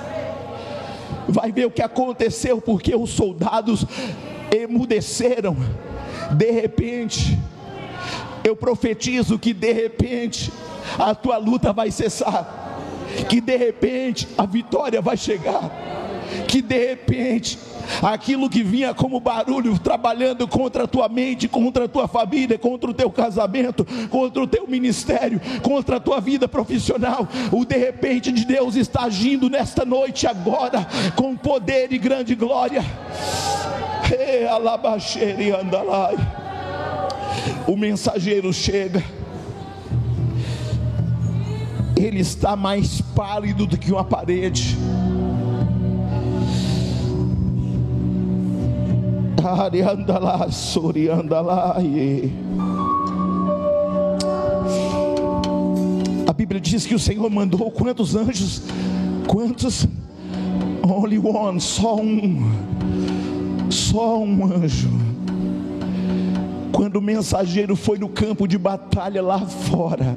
Vai 1.28 1.52
ver 1.52 1.66
o 1.66 1.70
que 1.70 1.82
aconteceu, 1.82 2.60
porque 2.60 2.94
os 2.94 3.10
soldados 3.10 3.86
emudeceram. 4.52 5.56
De 6.36 6.50
repente, 6.50 7.38
eu 8.44 8.54
profetizo 8.54 9.38
que 9.38 9.54
de 9.54 9.72
repente 9.72 10.52
a 10.98 11.14
tua 11.14 11.38
luta 11.38 11.72
vai 11.72 11.90
cessar, 11.90 12.78
que 13.28 13.40
de 13.40 13.56
repente 13.56 14.28
a 14.36 14.44
vitória 14.44 15.00
vai 15.00 15.16
chegar, 15.16 15.70
que 16.46 16.60
de 16.60 16.88
repente 16.88 17.58
aquilo 18.02 18.48
que 18.48 18.62
vinha 18.62 18.94
como 18.94 19.20
barulho 19.20 19.78
trabalhando 19.78 20.46
contra 20.46 20.84
a 20.84 20.86
tua 20.86 21.08
mente, 21.08 21.48
contra 21.48 21.86
a 21.86 21.88
tua 21.88 22.06
família, 22.06 22.58
contra 22.58 22.90
o 22.90 22.94
teu 22.94 23.10
casamento, 23.10 23.86
contra 24.10 24.42
o 24.42 24.46
teu 24.46 24.66
ministério, 24.66 25.40
contra 25.62 25.96
a 25.96 26.00
tua 26.00 26.20
vida 26.20 26.46
profissional. 26.46 27.26
O 27.50 27.64
de 27.64 27.76
repente 27.76 28.30
de 28.30 28.44
Deus 28.44 28.76
está 28.76 29.04
agindo 29.04 29.48
nesta 29.48 29.84
noite 29.84 30.26
agora 30.26 30.86
com 31.16 31.36
poder 31.36 31.92
e 31.92 31.98
grande 31.98 32.34
glória. 32.34 32.84
O 37.66 37.76
mensageiro 37.76 38.52
chega. 38.52 39.02
Ele 41.96 42.20
está 42.20 42.56
mais 42.56 43.00
pálido 43.00 43.66
do 43.66 43.78
que 43.78 43.92
uma 43.92 44.04
parede 44.04 44.76
A 56.26 56.32
Bíblia 56.32 56.60
diz 56.60 56.86
que 56.86 56.94
o 56.94 56.98
Senhor 56.98 57.30
mandou 57.30 57.70
quantos 57.70 58.16
anjos? 58.16 58.62
Quantos? 59.28 59.86
Only 60.82 61.18
one, 61.18 61.60
só 61.60 61.96
um. 61.96 62.50
Só 63.68 64.18
um 64.18 64.46
anjo. 64.46 65.13
Quando 66.74 66.96
o 66.96 67.00
mensageiro 67.00 67.74
foi 67.76 67.96
no 67.98 68.08
campo 68.08 68.48
de 68.48 68.58
batalha 68.58 69.22
lá 69.22 69.38
fora, 69.38 70.16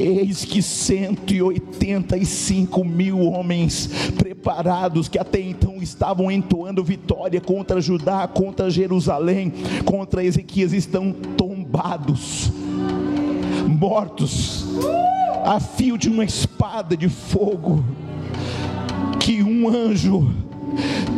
Eis 0.00 0.42
que 0.44 0.62
185 0.62 2.84
mil 2.84 3.20
homens 3.20 3.90
preparados 4.16 5.08
que 5.08 5.18
até 5.18 5.40
então 5.40 5.82
estavam 5.82 6.30
entoando 6.30 6.82
vitória 6.82 7.42
contra 7.42 7.78
Judá, 7.80 8.28
contra 8.28 8.70
Jerusalém, 8.70 9.52
contra 9.84 10.24
Ezequias, 10.24 10.72
estão 10.72 11.12
tombados, 11.12 12.50
mortos, 13.66 14.64
a 15.44 15.60
fio 15.60 15.98
de 15.98 16.08
uma 16.08 16.24
espada 16.24 16.96
de 16.96 17.10
fogo, 17.10 17.84
que 19.20 19.42
um 19.42 19.68
anjo 19.68 20.26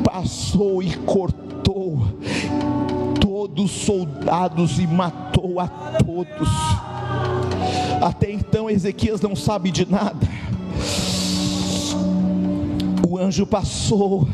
passou 0.02 0.82
e 0.82 0.96
cortou 0.96 1.60
todos 3.50 3.64
os 3.64 3.82
soldados 3.82 4.78
e 4.78 4.86
matou 4.86 5.60
a 5.60 5.66
todos. 5.68 6.48
Até 8.00 8.30
então 8.30 8.70
Ezequias 8.70 9.20
não 9.20 9.34
sabe 9.34 9.70
de 9.70 9.90
nada. 9.90 10.26
O 13.08 13.18
anjo 13.18 13.44
passou 13.44 14.28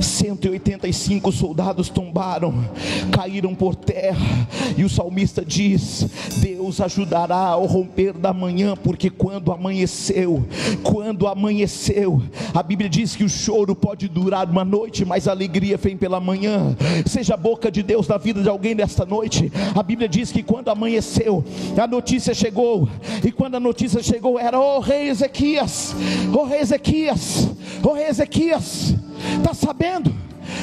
185 0.00 1.32
soldados 1.32 1.88
tombaram, 1.88 2.64
caíram 3.10 3.54
por 3.54 3.74
terra, 3.74 4.48
e 4.76 4.84
o 4.84 4.88
salmista 4.88 5.44
diz: 5.44 6.06
Deus 6.38 6.80
ajudará 6.80 7.36
ao 7.36 7.66
romper 7.66 8.12
da 8.12 8.32
manhã, 8.32 8.74
porque 8.76 9.10
quando 9.10 9.52
amanheceu, 9.52 10.44
quando 10.82 11.26
amanheceu, 11.26 12.22
a 12.54 12.62
Bíblia 12.62 12.88
diz 12.88 13.16
que 13.16 13.24
o 13.24 13.28
choro 13.28 13.74
pode 13.74 14.08
durar 14.08 14.48
uma 14.48 14.64
noite, 14.64 15.04
mas 15.04 15.28
a 15.28 15.32
alegria 15.32 15.76
vem 15.76 15.96
pela 15.96 16.20
manhã. 16.20 16.76
Seja 17.06 17.34
a 17.34 17.36
boca 17.36 17.70
de 17.70 17.82
Deus 17.82 18.08
na 18.08 18.18
vida 18.18 18.42
de 18.42 18.48
alguém 18.48 18.74
nesta 18.74 19.04
noite. 19.04 19.52
A 19.74 19.82
Bíblia 19.82 20.08
diz 20.08 20.32
que 20.32 20.42
quando 20.42 20.68
amanheceu, 20.68 21.44
a 21.80 21.86
notícia 21.86 22.34
chegou, 22.34 22.88
e 23.24 23.32
quando 23.32 23.56
a 23.56 23.60
notícia 23.60 24.02
chegou, 24.02 24.38
era: 24.38 24.58
oh, 24.58 24.80
rei 24.80 25.08
Ezequias, 25.08 25.94
oh, 26.36 26.44
rei 26.44 26.60
Ezequias, 26.60 27.48
oh, 27.82 27.92
rei 27.92 28.08
Ezequias 28.08 28.94
Está 29.38 29.54
sabendo? 29.54 30.14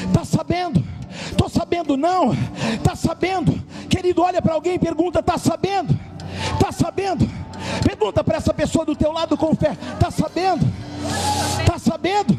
Está 0.06 0.24
sabendo? 0.24 0.84
Estou 1.30 1.48
sabendo 1.48 1.96
não? 1.96 2.32
Está 2.74 2.96
sabendo? 2.96 3.62
Querido, 3.88 4.22
olha 4.22 4.40
para 4.42 4.54
alguém 4.54 4.74
e 4.74 4.78
pergunta: 4.78 5.20
está 5.20 5.38
sabendo? 5.38 5.98
Está 6.52 6.72
sabendo? 6.72 7.28
Pergunta 7.84 8.22
para 8.22 8.36
essa 8.36 8.52
pessoa 8.52 8.84
do 8.84 8.96
teu 8.96 9.12
lado 9.12 9.36
com 9.36 9.54
fé: 9.54 9.76
está 9.94 10.10
sabendo? 10.10 10.66
Está 11.60 11.78
sabendo? 11.78 12.38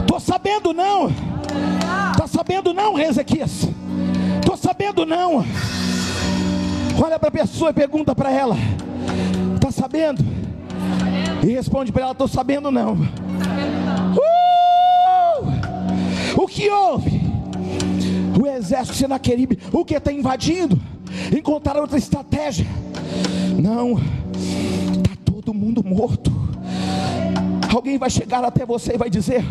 Estou 0.00 0.20
sabendo 0.20 0.72
não? 0.72 1.08
Está 2.12 2.26
sabendo 2.26 2.74
não, 2.74 2.98
Ezequias? 2.98 3.68
Estou 4.40 4.56
sabendo 4.56 5.06
não? 5.06 5.44
Olha 7.02 7.18
para 7.18 7.28
a 7.28 7.32
pessoa 7.32 7.70
e 7.70 7.74
pergunta 7.74 8.14
para 8.14 8.30
ela: 8.30 8.56
está 9.70 9.82
sabendo? 9.82 10.22
E 11.42 11.46
responde 11.52 11.90
para 11.90 12.02
ela: 12.02 12.12
Estou 12.12 12.28
sabendo 12.28 12.70
não. 12.70 12.94
Uh! 14.14 14.20
O 16.36 16.46
que 16.46 16.68
houve? 16.68 17.20
O 18.40 18.46
exército 18.46 18.96
Senaqueribe, 18.96 19.58
o 19.72 19.84
que 19.84 19.94
está 19.94 20.12
invadindo? 20.12 20.78
Encontraram 21.36 21.80
outra 21.82 21.98
estratégia. 21.98 22.66
Não, 23.58 23.94
está 23.94 25.16
todo 25.24 25.54
mundo 25.54 25.82
morto. 25.84 26.30
Alguém 27.74 27.98
vai 27.98 28.10
chegar 28.10 28.44
até 28.44 28.66
você 28.66 28.94
e 28.94 28.98
vai 28.98 29.08
dizer: 29.10 29.44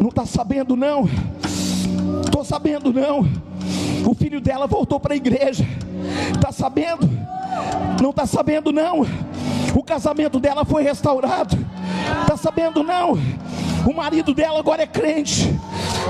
Não 0.00 0.08
está 0.08 0.24
sabendo, 0.26 0.76
não. 0.76 1.08
Estou 2.24 2.44
sabendo, 2.44 2.92
não. 2.92 3.26
O 4.06 4.14
filho 4.14 4.40
dela 4.40 4.66
voltou 4.66 5.00
para 5.00 5.14
a 5.14 5.16
igreja. 5.16 5.66
Está 6.34 6.52
sabendo? 6.52 7.08
Não 8.00 8.10
está 8.10 8.26
sabendo, 8.26 8.72
não 8.72 9.04
o 9.78 9.82
casamento 9.82 10.40
dela 10.40 10.64
foi 10.64 10.82
restaurado. 10.82 11.56
Tá 12.26 12.36
sabendo 12.36 12.82
não? 12.82 13.12
O 13.86 13.92
marido 13.92 14.32
dela 14.32 14.58
agora 14.58 14.82
é 14.82 14.86
crente. 14.86 15.54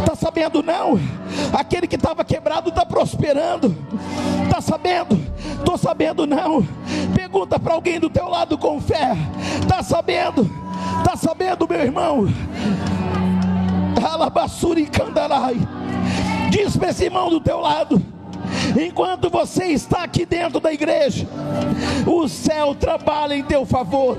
Tá 0.05 0.15
sabendo 0.15 0.63
não? 0.63 1.01
Aquele 1.53 1.89
que 1.89 1.97
estava 1.97 2.25
quebrado 2.25 2.69
está 2.69 2.87
prosperando. 2.87 3.77
Tá 4.49 4.61
sabendo? 4.61 5.19
Tô 5.65 5.77
sabendo 5.77 6.27
não. 6.27 6.67
Pergunta 7.13 7.59
para 7.59 7.75
alguém 7.75 7.99
do 7.99 8.09
teu 8.09 8.29
lado 8.29 8.57
com 8.57 8.81
fé. 8.81 9.17
Tá 9.69 9.83
sabendo? 9.83 10.49
Tá 11.05 11.17
sabendo, 11.17 11.67
meu 11.69 11.81
irmão? 11.81 12.29
Alabassuri 14.01 14.87
candarai. 14.87 15.57
Diz 16.57 16.75
para 16.75 16.89
esse 16.89 17.05
irmão 17.05 17.29
do 17.29 17.39
teu 17.39 17.61
lado 17.61 18.03
Enquanto 18.81 19.29
você 19.29 19.67
está 19.67 20.05
aqui 20.05 20.25
dentro 20.25 20.61
da 20.61 20.73
igreja, 20.73 21.27
o 22.07 22.29
céu 22.29 22.75
trabalha 22.75 23.35
em 23.35 23.43
teu 23.43 23.65
favor, 23.65 24.19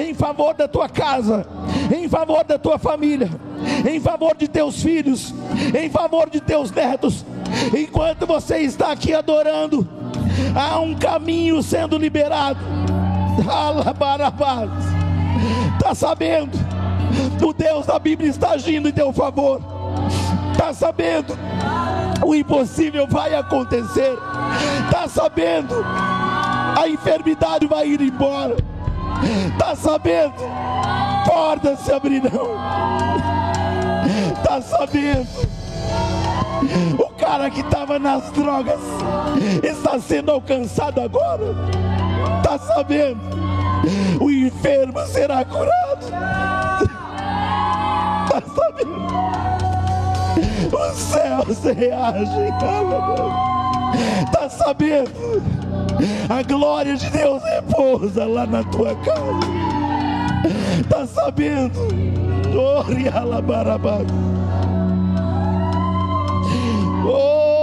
em 0.00 0.14
favor 0.14 0.54
da 0.54 0.68
tua 0.68 0.88
casa, 0.88 1.46
em 1.94 2.08
favor 2.08 2.44
da 2.44 2.58
tua 2.58 2.78
família, 2.78 3.28
em 3.88 4.00
favor 4.00 4.36
de 4.36 4.48
teus 4.48 4.82
filhos, 4.82 5.34
em 5.78 5.88
favor 5.88 6.30
de 6.30 6.40
teus 6.40 6.70
netos. 6.70 7.24
Enquanto 7.76 8.26
você 8.26 8.58
está 8.58 8.92
aqui 8.92 9.12
adorando, 9.14 9.86
há 10.54 10.78
um 10.80 10.94
caminho 10.94 11.62
sendo 11.62 11.98
liberado. 11.98 12.60
Está 15.78 15.94
sabendo? 15.94 16.58
O 17.44 17.52
Deus 17.52 17.86
da 17.86 17.98
Bíblia 17.98 18.30
está 18.30 18.50
agindo 18.50 18.88
em 18.88 18.92
teu 18.92 19.12
favor. 19.12 19.60
Está 20.56 20.72
sabendo? 20.72 21.36
O 22.24 22.34
impossível 22.34 23.06
vai 23.06 23.34
acontecer. 23.34 24.16
Está 24.86 25.06
sabendo? 25.06 25.84
A 25.84 26.88
enfermidade 26.88 27.66
vai 27.66 27.86
ir 27.86 28.00
embora. 28.00 28.56
Está 29.52 29.76
sabendo? 29.76 30.32
Portas 31.26 31.80
se 31.80 31.92
abrirão. 31.92 32.56
Está 34.34 34.62
sabendo? 34.62 35.28
O 36.98 37.08
cara 37.10 37.50
que 37.50 37.60
estava 37.60 37.98
nas 37.98 38.30
drogas 38.30 38.80
está 39.62 40.00
sendo 40.00 40.32
alcançado 40.32 41.02
agora. 41.02 41.54
Está 42.38 42.58
sabendo? 42.58 43.20
O 44.18 44.30
enfermo 44.30 45.06
será 45.06 45.44
curado. 45.44 46.06
Está 48.24 48.40
sabendo? 48.56 49.45
Os 50.76 50.96
céus 50.98 51.64
reagem. 51.64 52.50
Está 54.24 54.48
sabendo? 54.50 55.10
A 56.28 56.42
glória 56.42 56.94
de 56.96 57.08
Deus 57.10 57.42
repousa 57.42 58.26
lá 58.26 58.46
na 58.46 58.62
tua 58.64 58.94
casa. 58.96 59.40
Está 60.80 61.06
sabendo? 61.06 61.78
Ore 62.54 63.08
alabarabá. 63.08 64.00
Oh! 67.08 67.56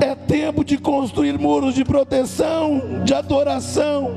É 0.00 0.14
tempo 0.14 0.64
de 0.64 0.78
construir 0.78 1.38
muros 1.38 1.74
de 1.74 1.84
proteção, 1.84 3.02
de 3.04 3.12
adoração, 3.12 4.12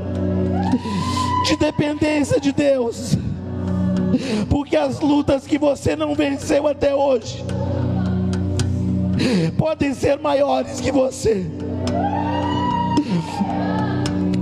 de 1.49 1.57
dependência 1.57 2.39
de 2.39 2.51
Deus. 2.51 3.17
Porque 4.49 4.75
as 4.75 4.99
lutas 4.99 5.47
que 5.47 5.57
você 5.57 5.95
não 5.95 6.13
venceu 6.13 6.67
até 6.67 6.93
hoje 6.93 7.43
podem 9.57 9.93
ser 9.93 10.19
maiores 10.19 10.79
que 10.79 10.91
você. 10.91 11.45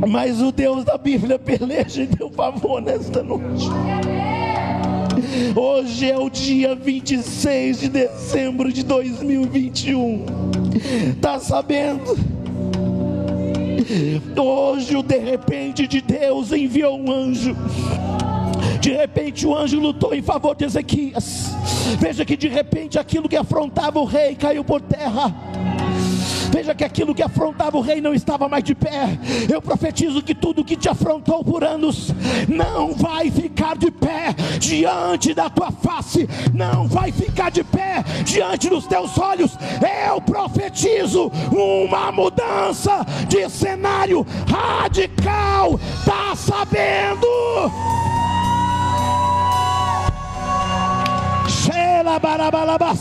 Mas 0.08 0.41
o 0.41 0.51
Deus 0.51 0.84
da 0.84 0.97
Bíblia 0.97 1.39
peleja 1.39 2.03
em 2.03 2.08
teu 2.08 2.30
favor 2.30 2.82
nesta 2.82 3.24
noite. 3.24 3.68
Hoje 5.55 6.12
é 6.12 6.18
o 6.18 6.30
dia 6.30 6.76
26 6.76 7.80
de 7.80 7.89
dezembro 7.89 8.72
de 8.72 8.84
2021. 8.84 10.26
Tá 11.22 11.39
sabendo? 11.39 12.37
Hoje 14.38 15.02
de 15.02 15.18
repente 15.18 15.88
de 15.88 16.02
Deus 16.02 16.52
enviou 16.52 17.00
um 17.00 17.12
anjo. 17.12 17.56
De 18.82 18.92
repente 18.92 19.46
o 19.46 19.56
anjo 19.56 19.80
lutou 19.80 20.14
em 20.14 20.22
favor 20.22 20.56
de 20.56 20.66
Ezequias. 20.66 21.52
Veja 22.00 22.26
que 22.26 22.36
de 22.36 22.48
repente 22.48 23.00
aquilo 23.00 23.30
que 23.30 23.36
afrontava 23.36 24.00
o 24.00 24.06
rei 24.06 24.36
caiu 24.36 24.64
por 24.64 24.82
terra. 24.82 25.34
Veja 26.58 26.74
que 26.74 26.84
aquilo 26.84 27.14
que 27.14 27.22
afrontava 27.22 27.78
o 27.78 27.82
rei 27.82 28.01
não 28.01 28.16
estava 28.16 28.49
mais 28.49 28.64
de 28.64 28.74
pé. 28.74 29.16
Eu 29.47 29.62
profetizo 29.62 30.24
que 30.24 30.34
tudo 30.34 30.66
que 30.66 30.76
te 30.76 30.89
afrontou 30.89 31.43
por 31.43 31.64
anos 31.64 32.12
não 32.47 32.95
vai 32.95 33.30
ficar 33.30 33.78
de 33.78 33.91
pé 33.91 34.34
diante 34.58 35.36
da 35.36 35.51
tua 35.51 35.70
face, 35.72 36.28
não 36.55 36.88
vai 36.88 37.12
ficar 37.12 37.51
de 37.51 37.64
pé 37.64 38.03
diante 38.26 38.70
dos 38.70 38.88
teus 38.88 39.20
olhos. 39.20 39.55
Eu 40.10 40.20
profetizo 40.20 41.32
uma 41.51 42.12
mudança 42.12 43.05
de 43.28 43.47
cenário 43.51 44.26
radical. 44.49 45.80
Tá 46.03 46.36
sabendo? 46.36 47.28
Sheila 51.47 52.18
Barabalabas. 52.18 52.99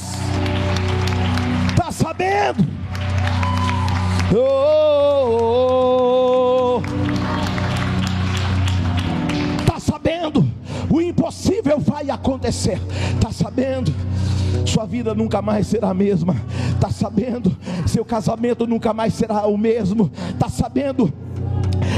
Tá 1.74 1.90
sabendo? 1.90 2.75
Oh, 4.34 5.06
Tá 9.64 9.78
sabendo? 9.78 10.44
O 10.90 11.00
impossível 11.00 11.78
vai 11.78 12.10
acontecer. 12.10 12.80
Tá 13.20 13.30
sabendo? 13.30 13.94
Sua 14.64 14.86
vida 14.86 15.14
nunca 15.14 15.42
mais 15.42 15.66
será 15.66 15.90
a 15.90 15.94
mesma. 15.94 16.36
Tá 16.80 16.90
sabendo? 16.90 17.56
Seu 17.86 18.04
casamento 18.04 18.66
nunca 18.66 18.92
mais 18.92 19.14
será 19.14 19.46
o 19.46 19.56
mesmo. 19.56 20.10
Tá 20.38 20.48
sabendo? 20.48 21.12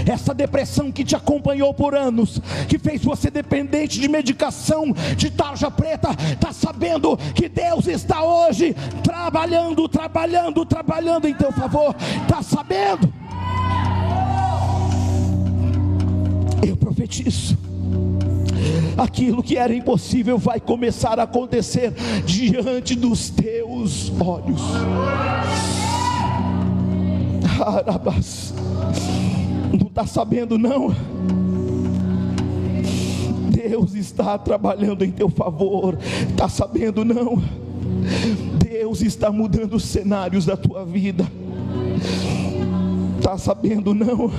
essa 0.06 0.34
depressão 0.34 0.90
que 0.90 1.04
te 1.04 1.14
acompanhou 1.14 1.72
por 1.72 1.94
anos, 1.94 2.40
que 2.68 2.78
fez 2.78 3.02
você 3.02 3.30
dependente 3.30 4.00
de 4.00 4.08
medicação, 4.08 4.92
de 5.16 5.30
tarja 5.30 5.70
preta, 5.70 6.10
está 6.32 6.52
sabendo 6.52 7.16
que 7.34 7.48
Deus 7.48 7.86
está 7.86 8.22
hoje 8.22 8.74
trabalhando, 9.02 9.88
trabalhando, 9.88 10.64
trabalhando 10.64 11.28
em 11.28 11.34
teu 11.34 11.52
favor, 11.52 11.94
está 12.22 12.42
sabendo? 12.42 13.12
Eu 16.66 16.76
profetizo 16.76 17.56
aquilo 18.96 19.42
que 19.42 19.56
era 19.56 19.74
impossível 19.74 20.38
vai 20.38 20.60
começar 20.60 21.18
a 21.18 21.24
acontecer 21.24 21.92
diante 22.24 22.94
dos 22.94 23.30
teus 23.30 24.12
olhos. 24.20 24.60
Arabas 27.60 28.54
não 29.72 29.88
está 29.88 30.06
sabendo, 30.06 30.58
não. 30.58 30.94
Deus 33.50 33.94
está 33.94 34.38
trabalhando 34.38 35.04
em 35.04 35.10
teu 35.10 35.28
favor, 35.28 35.98
está 36.30 36.48
sabendo, 36.48 37.04
não. 37.04 37.42
Deus 38.58 39.02
está 39.02 39.30
mudando 39.30 39.74
os 39.74 39.84
cenários 39.84 40.46
da 40.46 40.56
tua 40.56 40.84
vida, 40.84 41.26
está 43.18 43.36
sabendo, 43.36 43.94
não. 43.94 44.30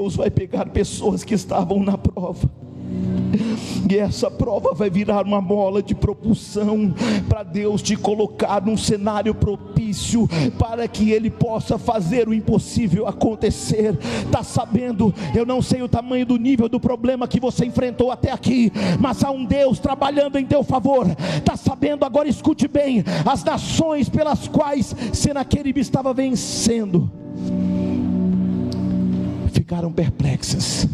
Deus 0.00 0.16
vai 0.16 0.30
pegar 0.30 0.64
pessoas 0.70 1.22
que 1.22 1.34
estavam 1.34 1.82
na 1.82 1.98
prova 1.98 2.48
e 3.88 3.98
essa 3.98 4.30
prova 4.30 4.72
vai 4.72 4.88
virar 4.88 5.26
uma 5.26 5.42
bola 5.42 5.82
de 5.82 5.94
propulsão 5.94 6.94
para 7.28 7.42
Deus 7.42 7.82
te 7.82 7.96
colocar 7.96 8.64
num 8.64 8.78
cenário 8.78 9.34
propício 9.34 10.26
para 10.58 10.88
que 10.88 11.10
Ele 11.10 11.28
possa 11.28 11.76
fazer 11.76 12.26
o 12.28 12.32
impossível 12.32 13.06
acontecer. 13.06 13.94
Tá 14.32 14.42
sabendo? 14.42 15.12
Eu 15.34 15.44
não 15.44 15.60
sei 15.60 15.82
o 15.82 15.88
tamanho 15.88 16.24
do 16.24 16.38
nível 16.38 16.66
do 16.66 16.80
problema 16.80 17.28
que 17.28 17.38
você 17.38 17.66
enfrentou 17.66 18.10
até 18.10 18.32
aqui, 18.32 18.72
mas 18.98 19.22
há 19.22 19.30
um 19.30 19.44
Deus 19.44 19.78
trabalhando 19.78 20.38
em 20.38 20.46
teu 20.46 20.64
favor. 20.64 21.06
Tá 21.44 21.58
sabendo? 21.58 22.06
Agora 22.06 22.28
escute 22.28 22.66
bem: 22.66 23.04
as 23.30 23.44
nações 23.44 24.08
pelas 24.08 24.48
quais 24.48 24.96
Senaqueribe 25.12 25.80
estava 25.80 26.14
vencendo 26.14 27.10
ficaram 29.70 29.92
perplexas. 29.92 30.84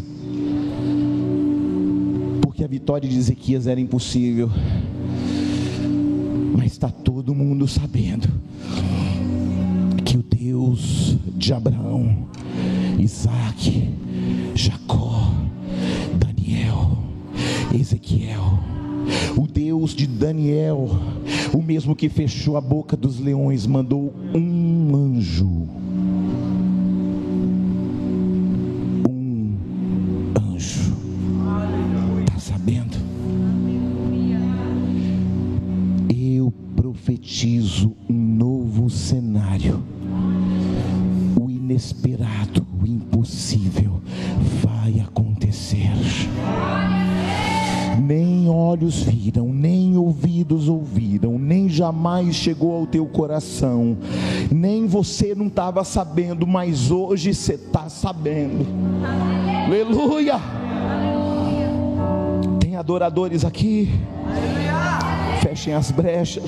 Que 2.53 2.63
a 2.63 2.67
vitória 2.67 3.07
de 3.07 3.15
Ezequias 3.15 3.67
era 3.67 3.79
impossível, 3.79 4.49
mas 6.55 6.71
está 6.71 6.89
todo 6.89 7.35
mundo 7.35 7.67
sabendo 7.67 8.27
que 10.03 10.17
o 10.17 10.23
Deus 10.23 11.17
de 11.35 11.53
Abraão, 11.53 12.27
Isaac, 12.97 13.93
Jacó, 14.55 15.31
Daniel, 16.19 16.97
Ezequiel, 17.79 18.59
o 19.37 19.45
Deus 19.45 19.93
de 19.93 20.07
Daniel, 20.07 20.89
o 21.53 21.61
mesmo 21.61 21.95
que 21.95 22.09
fechou 22.09 22.57
a 22.57 22.61
boca 22.61 22.97
dos 22.97 23.19
leões, 23.19 23.67
mandou 23.67 24.11
um 24.33 24.95
anjo 24.95 25.86
profetizo 37.07 37.95
um 38.09 38.13
novo 38.13 38.89
cenário. 38.89 39.81
O 41.39 41.49
inesperado, 41.49 42.67
o 42.81 42.85
impossível 42.85 44.01
vai 44.61 44.99
acontecer. 44.99 45.89
Nem 47.97 48.49
olhos 48.49 49.03
viram, 49.03 49.53
nem 49.53 49.95
ouvidos 49.95 50.67
ouviram, 50.67 51.39
nem 51.39 51.69
jamais 51.69 52.35
chegou 52.35 52.75
ao 52.75 52.85
teu 52.85 53.05
coração, 53.05 53.97
nem 54.51 54.85
você 54.85 55.33
não 55.33 55.47
estava 55.47 55.85
sabendo, 55.85 56.45
mas 56.45 56.91
hoje 56.91 57.33
você 57.33 57.53
está 57.53 57.87
sabendo. 57.87 58.65
Aleluia! 59.65 60.41
adoradores 62.77 63.43
aqui. 63.43 63.89
Fechem 65.41 65.73
as 65.73 65.91
brechas. 65.91 66.43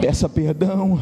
Peça 0.00 0.28
perdão. 0.28 0.98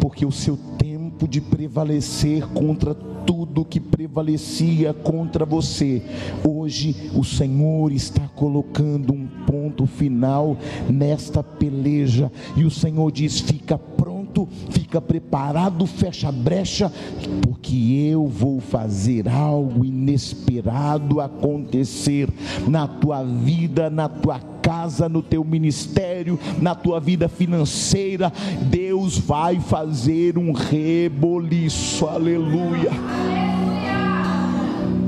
Porque 0.00 0.24
o 0.24 0.30
seu 0.30 0.56
tempo 0.78 1.26
de 1.26 1.40
prevalecer 1.40 2.46
contra 2.48 2.94
tudo 2.94 3.64
que 3.64 3.80
prevalecia 3.80 4.94
contra 4.94 5.44
você, 5.44 6.02
hoje 6.46 7.10
o 7.14 7.24
Senhor 7.24 7.92
está 7.92 8.26
colocando 8.28 9.12
um 9.12 9.26
ponto 9.46 9.86
final 9.86 10.56
nesta 10.88 11.42
peleja, 11.42 12.30
e 12.56 12.64
o 12.64 12.70
Senhor 12.70 13.10
diz: 13.10 13.40
fica 13.40 13.76
pronto, 13.76 14.19
fica 14.70 15.00
preparado, 15.00 15.86
fecha 15.86 16.28
a 16.28 16.32
brecha, 16.32 16.92
porque 17.42 18.08
eu 18.10 18.26
vou 18.26 18.60
fazer 18.60 19.28
algo 19.28 19.84
inesperado 19.84 21.20
acontecer 21.20 22.28
na 22.68 22.86
tua 22.86 23.22
vida, 23.22 23.88
na 23.90 24.08
tua 24.08 24.40
casa, 24.60 25.08
no 25.08 25.22
teu 25.22 25.44
ministério, 25.44 26.38
na 26.60 26.74
tua 26.74 27.00
vida 27.00 27.28
financeira. 27.28 28.32
Deus 28.70 29.18
vai 29.18 29.58
fazer 29.60 30.38
um 30.38 30.52
reboliço, 30.52 32.06
aleluia. 32.06 32.90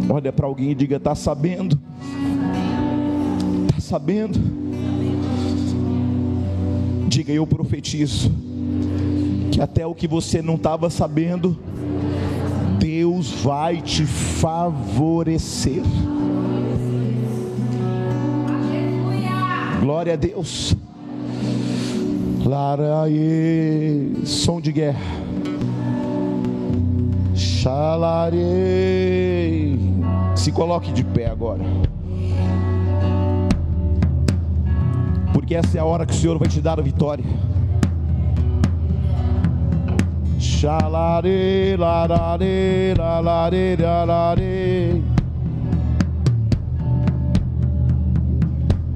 Olha 0.08 0.32
para 0.32 0.46
alguém 0.46 0.70
e 0.70 0.74
diga: 0.74 0.96
está 0.96 1.14
sabendo? 1.14 1.78
Está 3.68 3.80
sabendo? 3.80 4.38
Diga: 7.08 7.32
eu 7.32 7.46
profetizo 7.46 8.30
que 9.52 9.60
até 9.60 9.86
o 9.86 9.94
que 9.94 10.08
você 10.08 10.40
não 10.40 10.54
estava 10.54 10.88
sabendo, 10.88 11.58
Deus 12.78 13.30
vai 13.42 13.82
te 13.82 14.06
favorecer. 14.06 15.82
Glória 19.78 20.14
a 20.14 20.16
Deus. 20.16 20.74
Laraie, 22.46 24.24
som 24.24 24.58
de 24.58 24.72
guerra. 24.72 24.98
Xalarei. 27.34 28.40
Se 30.34 30.50
coloque 30.50 30.90
de 30.92 31.04
pé 31.04 31.26
agora. 31.26 31.62
Porque 35.34 35.54
essa 35.54 35.76
é 35.76 35.80
a 35.80 35.84
hora 35.84 36.06
que 36.06 36.14
o 36.14 36.16
Senhor 36.16 36.38
vai 36.38 36.48
te 36.48 36.60
dar 36.60 36.78
a 36.78 36.82
vitória. 36.82 37.51
Xalare, 40.62 41.76
larare, 41.76 42.94
larare, 42.96 43.76
larare. 43.76 45.02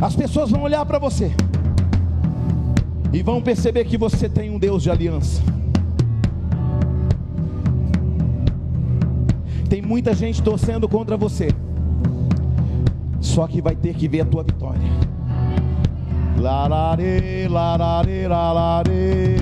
As 0.00 0.14
pessoas 0.14 0.48
vão 0.48 0.62
olhar 0.62 0.86
para 0.86 1.00
você 1.00 1.32
e 3.12 3.20
vão 3.20 3.42
perceber 3.42 3.84
que 3.84 3.98
você 3.98 4.28
tem 4.28 4.48
um 4.48 4.60
Deus 4.60 4.80
de 4.84 4.92
aliança. 4.92 5.42
Tem 9.68 9.82
muita 9.82 10.14
gente 10.14 10.40
torcendo 10.40 10.88
contra 10.88 11.16
você, 11.16 11.48
só 13.20 13.48
que 13.48 13.60
vai 13.60 13.74
ter 13.74 13.96
que 13.96 14.06
ver 14.06 14.20
a 14.20 14.24
tua 14.24 14.44
vitória. 14.44 14.88
Larare, 16.38 17.48
larare, 17.48 18.28
larare. 18.28 19.35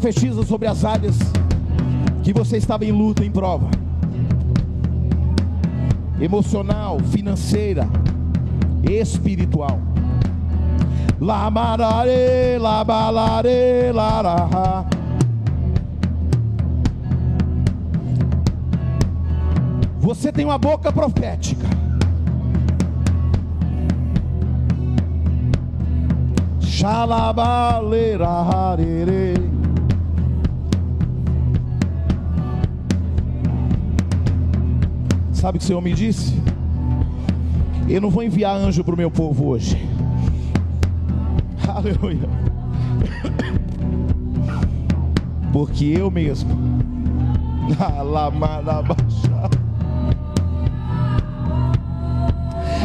Profetiza 0.00 0.44
sobre 0.44 0.68
as 0.68 0.84
áreas 0.84 1.16
que 2.22 2.32
você 2.32 2.56
estava 2.56 2.84
em 2.84 2.92
luta, 2.92 3.24
em 3.24 3.32
prova 3.32 3.68
emocional, 6.20 7.00
financeira, 7.00 7.88
espiritual. 8.88 9.80
Lamarare, 11.20 12.58
labalare, 12.60 13.90
laraha. 13.92 14.86
Você 19.98 20.30
tem 20.30 20.44
uma 20.44 20.58
boca 20.58 20.92
profética. 20.92 21.66
Xalabalerarere. 26.60 29.47
Sabe 35.38 35.56
o 35.56 35.60
que 35.60 35.64
o 35.64 35.68
Senhor 35.68 35.80
me 35.80 35.92
disse? 35.92 36.34
Eu 37.88 38.00
não 38.00 38.10
vou 38.10 38.24
enviar 38.24 38.56
anjo 38.56 38.82
para 38.82 38.94
o 38.94 38.96
meu 38.96 39.08
povo 39.08 39.46
hoje. 39.46 39.80
Aleluia. 41.68 42.28
Porque 45.52 45.84
eu 45.84 46.10
mesmo. 46.10 46.50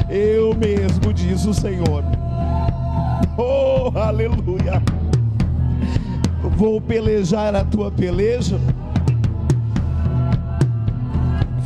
Eu 0.08 0.54
mesmo, 0.54 1.12
diz 1.12 1.45
o 1.45 1.56
Senhor. 1.56 2.04
Oh, 3.36 3.97
aleluia. 3.97 4.80
Vou 6.56 6.80
pelejar 6.80 7.56
a 7.56 7.66
tua 7.66 7.89
peleja 7.89 8.60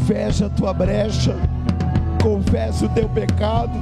fecha 0.08 0.46
a 0.46 0.50
tua 0.50 0.74
brecha, 0.74 1.36
confessa 2.24 2.86
o 2.86 2.90
teu 2.90 3.10
pecado, 3.10 3.78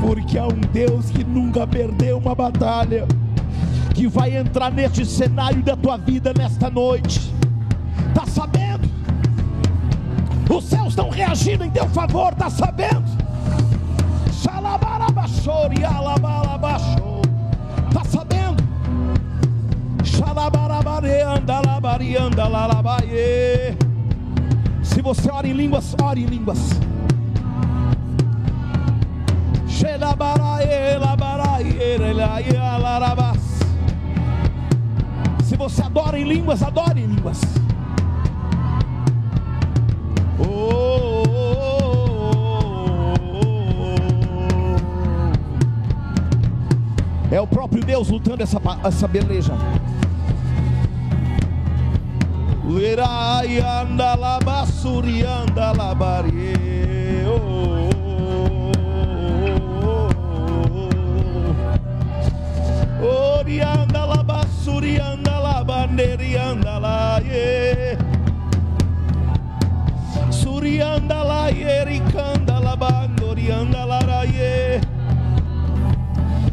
porque 0.00 0.38
há 0.38 0.46
um 0.46 0.60
Deus 0.72 1.10
que 1.10 1.22
nunca 1.22 1.66
perdeu 1.66 2.16
uma 2.16 2.34
batalha, 2.34 3.06
que 3.94 4.08
vai 4.08 4.34
entrar 4.34 4.72
neste 4.72 5.04
cenário 5.04 5.62
da 5.62 5.76
tua 5.76 5.98
vida 5.98 6.32
nesta 6.32 6.70
noite. 6.70 7.30
Está 8.08 8.24
sabendo? 8.24 8.88
Os 10.48 10.64
céus 10.64 10.88
estão 10.88 11.10
reagindo 11.10 11.62
em 11.62 11.70
teu 11.70 11.86
favor, 11.90 12.32
está 12.32 12.48
sabendo? 12.48 13.04
Está 17.88 18.04
sabendo? 18.04 18.64
Xalabarabare, 20.02 21.20
andalabari, 21.20 22.16
andalalabaie. 22.16 23.79
Se 25.00 25.02
você 25.02 25.30
ora 25.30 25.48
em 25.48 25.54
línguas, 25.54 25.96
ore 26.02 26.22
em 26.22 26.26
línguas. 26.26 26.58
Se 35.42 35.56
você 35.56 35.80
adora 35.80 36.18
em 36.18 36.24
línguas, 36.24 36.62
adore 36.62 37.00
em 37.00 37.06
línguas. 37.06 37.40
Oh, 40.38 41.22
é 47.30 47.40
o 47.40 47.46
próprio 47.46 47.82
Deus 47.82 48.10
lutando 48.10 48.42
essa, 48.42 48.60
essa 48.84 49.08
beleza. 49.08 49.54
Lerai 52.70 53.58
anda 53.60 54.14
la 54.14 54.38
basuri 54.38 55.26
anda 55.26 55.72
la 55.74 55.92
barie. 55.92 57.26
Ori 63.02 63.60
anda 63.60 64.06
la 64.06 64.22
basuri 64.22 65.00
anda 65.00 65.40
la 65.40 65.64
banderi 65.64 66.38
anda 66.38 66.78
la. 66.78 67.00
Suri 70.30 70.80
anda 70.80 71.24
la 71.24 71.48
yeri 71.50 71.98
kanda 72.12 72.60
la 72.60 72.76
bandori 72.76 73.50
anda 73.50 73.84
la 73.84 73.98
ra 74.06 74.22
ye. 74.22 74.80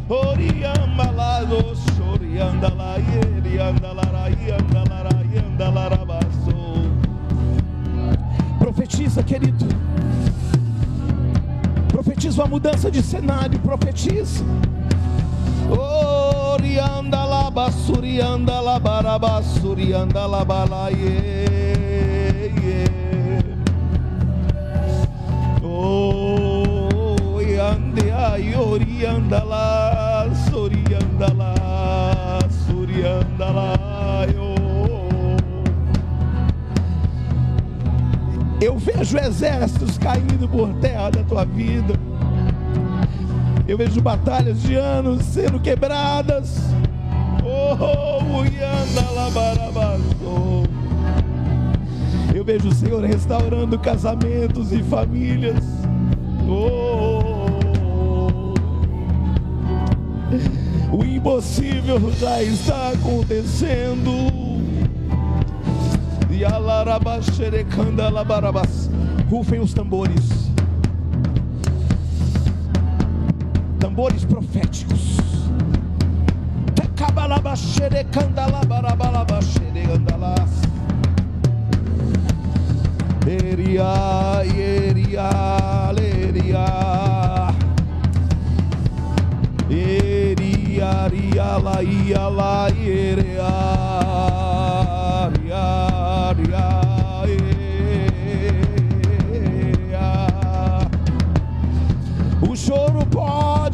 Ori 0.08 0.64
amba 0.64 1.12
la 1.12 1.44
dos 1.44 1.80
ori 2.12 2.40
anda 2.40 2.68
anda 2.68 2.88
anda 3.68 3.87
Profetiza, 8.78 9.24
querido. 9.24 9.66
Profetiza 11.88 12.42
uma 12.42 12.48
mudança 12.48 12.88
de 12.88 13.02
cenário. 13.02 13.58
Profetiza. 13.58 14.44
Orianda 15.68 17.24
la 17.24 17.50
basurianda 17.50 18.60
la 18.60 18.78
barabasurianda 18.78 20.26
la 20.28 20.44
balaie. 20.44 21.44
Oh, 25.60 27.40
yande 27.40 28.12
ay 28.12 28.54
orianda 28.54 29.42
la 29.42 30.30
sorianda 30.48 31.34
Eu 38.60 38.76
vejo 38.76 39.16
exércitos 39.16 39.96
caindo 39.98 40.48
por 40.48 40.74
terra 40.80 41.10
da 41.10 41.22
tua 41.22 41.44
vida. 41.44 41.94
Eu 43.68 43.78
vejo 43.78 44.00
batalhas 44.00 44.60
de 44.62 44.74
anos 44.74 45.22
sendo 45.22 45.60
quebradas. 45.60 46.58
Oh, 47.44 48.44
Eu 52.34 52.44
vejo 52.44 52.68
o 52.68 52.74
Senhor 52.74 53.04
restaurando 53.04 53.78
casamentos 53.78 54.72
e 54.72 54.82
famílias. 54.82 55.64
Oh, 56.48 57.22
o 60.96 61.04
impossível 61.04 62.12
já 62.18 62.42
está 62.42 62.90
acontecendo. 62.90 64.47
Rufem 69.28 69.58
os 69.58 69.74
tambores. 69.74 70.52
Tambores 73.80 74.24
proféticos. 74.24 75.16
Eria, 83.26 84.42
eria, 84.56 85.92
leria. 85.92 86.66
Eria, 89.68 91.08
ria, 91.08 91.58
la, 91.58 91.82
ia, 91.82 92.28
la, 92.28 92.68
eria. 92.70 93.27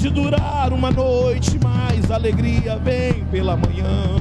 Pode 0.04 0.10
durar 0.10 0.72
uma 0.72 0.90
noite, 0.90 1.58
mas 1.62 2.10
alegria 2.10 2.76
vem 2.76 3.24
pela 3.30 3.56
manhã. 3.56 4.16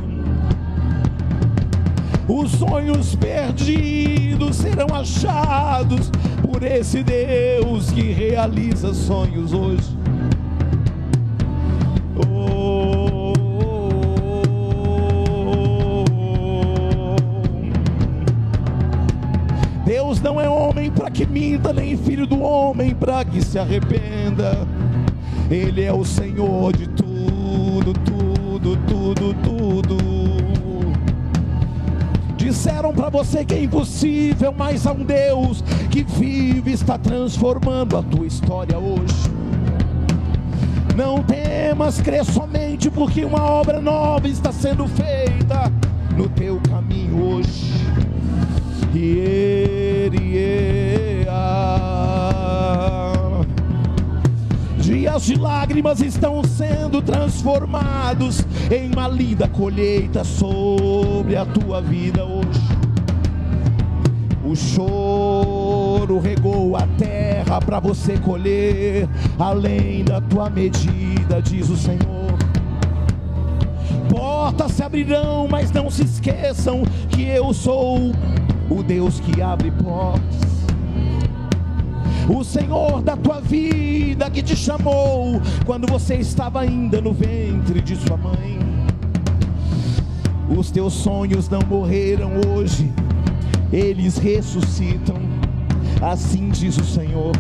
Os 2.26 2.52
sonhos 2.52 3.16
perdidos 3.16 4.56
serão 4.56 4.88
achados 4.96 6.10
por 6.42 6.64
esse 6.64 7.04
Deus 7.04 7.92
que 7.92 8.14
realiza 8.14 8.94
sonhos 8.94 9.52
hoje. 9.52 10.04
não 20.24 20.40
é 20.40 20.48
homem 20.48 20.90
para 20.90 21.12
que 21.12 21.26
minta, 21.26 21.74
nem 21.74 21.98
filho 21.98 22.26
do 22.26 22.42
homem 22.42 22.96
para 22.96 23.26
que 23.26 23.42
se 23.42 23.60
arrependa. 23.60 24.66
Ele 25.50 25.84
é 25.84 25.94
o 25.94 26.04
Senhor 26.06 26.76
de 26.76 26.88
tudo, 26.90 27.94
tudo, 27.94 28.78
tudo, 28.88 29.34
tudo. 29.44 29.98
Disseram 32.38 32.94
para 32.94 33.10
você 33.10 33.44
que 33.46 33.54
é 33.54 33.64
impossível, 33.64 34.54
mas 34.58 34.86
há 34.86 34.92
um 34.92 35.04
Deus 35.04 35.64
que 35.90 36.04
vive 36.04 36.72
e 36.72 36.74
está 36.74 36.98
transformando 36.98 37.98
a 37.98 38.04
tua 38.04 38.26
história 38.26 38.78
hoje. 38.78 39.32
Não 40.96 41.24
temas, 41.24 42.00
crê 42.02 42.24
somente, 42.24 42.90
porque 42.90 43.26
uma 43.26 43.44
obra 43.44 43.82
nova 43.82 44.28
está 44.28 44.52
sendo 44.52 44.88
feita 44.88 45.72
no 46.16 46.30
teu 46.30 46.62
caminho 46.70 47.24
hoje. 47.24 47.74
E 48.94 49.18
ele 49.18 50.38
Dias 55.04 55.24
de 55.24 55.36
lágrimas 55.36 56.00
estão 56.00 56.42
sendo 56.46 57.02
transformados 57.02 58.42
em 58.72 58.90
uma 58.90 59.06
linda 59.06 59.50
colheita 59.50 60.24
sobre 60.24 61.36
a 61.36 61.46
tua 61.46 61.82
vida 61.82 62.24
hoje. 62.24 62.62
O 64.46 64.56
choro 64.56 66.20
regou 66.20 66.78
a 66.78 66.88
terra 66.98 67.60
para 67.60 67.82
você 67.82 68.18
colher 68.18 69.10
além 69.38 70.06
da 70.06 70.22
tua 70.22 70.50
medida, 70.50 71.42
diz 71.42 71.70
o 71.70 71.76
Senhor. 71.76 72.38
Portas 74.10 74.72
se 74.72 74.84
abrirão, 74.84 75.50
mas 75.50 75.70
não 75.70 75.92
se 75.92 76.04
esqueçam 76.04 76.84
que 77.10 77.24
eu 77.24 77.54
sou 77.54 78.14
o 78.70 78.82
Deus 78.82 79.20
que 79.20 79.42
abre 79.42 79.70
portas. 79.70 80.23
O 82.28 82.44
Senhor 82.44 83.02
da 83.02 83.18
tua 83.18 83.42
vida 83.42 84.30
que 84.30 84.42
te 84.42 84.56
chamou 84.56 85.42
quando 85.66 85.86
você 85.88 86.16
estava 86.16 86.62
ainda 86.62 87.02
no 87.02 87.12
ventre 87.12 87.82
de 87.82 87.96
sua 87.98 88.16
mãe. 88.16 88.60
Os 90.58 90.72
teus 90.72 90.94
sonhos 90.94 91.50
não 91.50 91.60
morreram 91.62 92.32
hoje, 92.48 92.92
eles 93.72 94.18
ressuscitam. 94.18 95.18
Assim 96.02 96.50
diz 96.50 96.78
o 96.78 96.84
Senhor. 96.84 97.34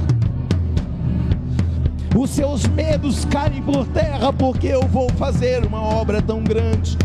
Os 2.15 2.29
seus 2.29 2.65
medos 2.67 3.25
caem 3.25 3.61
por 3.61 3.87
terra, 3.87 4.31
porque 4.33 4.67
eu 4.67 4.87
vou 4.87 5.09
fazer 5.11 5.65
uma 5.65 5.81
obra 5.81 6.21
tão 6.21 6.43
grande 6.43 6.97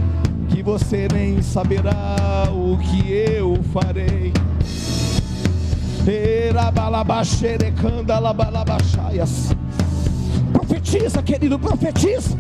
que 0.49 0.63
você 0.63 1.09
nem 1.13 1.41
saberá 1.41 2.49
o 2.53 2.77
que 2.79 3.11
eu 3.11 3.59
farei. 3.73 4.33
Profetiza, 10.55 11.23
querido, 11.23 11.59
profetiza. 11.59 12.35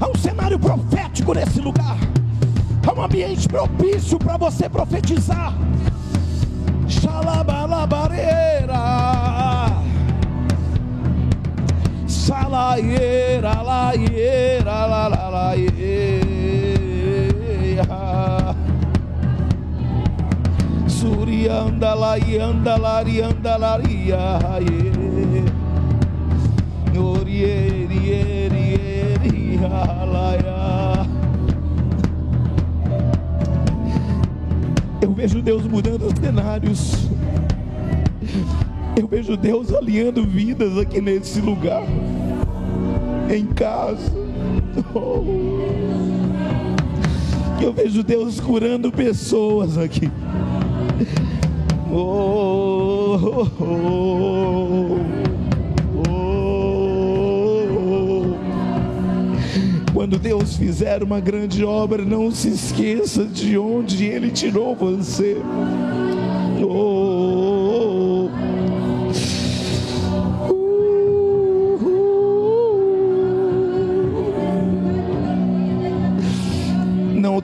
Há 0.00 0.08
um 0.08 0.14
cenário 0.16 0.58
profético 0.58 1.34
nesse 1.34 1.60
lugar. 1.60 1.98
Há 2.86 2.92
um 2.98 3.02
ambiente 3.04 3.46
propício 3.46 4.18
para 4.18 4.38
você 4.38 4.66
profetizar. 4.66 5.52
Xalabalabareira. 6.88 8.72
Salaieira, 12.06 13.60
laieira, 13.60 14.86
la 21.02 21.08
la 21.08 21.94
la 21.94 21.94
Surianda 21.94 21.94
la 21.94 22.16
yanda 22.16 22.78
la 22.78 23.02
rianda 23.02 23.58
la 23.58 23.76
ria 23.76 24.38
Eu 35.00 35.12
vejo 35.12 35.42
Deus 35.42 35.66
mudando 35.66 36.06
os 36.06 36.14
cenários. 36.18 37.08
Eu 38.96 39.08
vejo 39.08 39.36
Deus 39.36 39.72
alinhando 39.74 40.24
vidas 40.24 40.78
aqui 40.78 41.00
nesse 41.00 41.40
lugar 41.40 41.82
em 43.28 43.46
casa. 43.46 44.12
Eu 47.60 47.72
vejo 47.72 48.02
Deus 48.02 48.40
curando 48.40 48.92
pessoas 48.92 49.76
aqui. 49.78 50.10
Oh, 51.94 53.18
oh, 53.22 53.46
oh, 56.08 56.32
Quando 59.92 60.18
Deus 60.18 60.56
fizer 60.56 61.02
uma 61.02 61.20
grande 61.20 61.62
obra, 61.62 62.02
não 62.02 62.30
se 62.30 62.48
esqueça 62.48 63.26
de 63.26 63.58
onde 63.58 64.06
Ele 64.06 64.30
tirou 64.30 64.74
você. 64.74 65.36
Oh, 66.66 67.12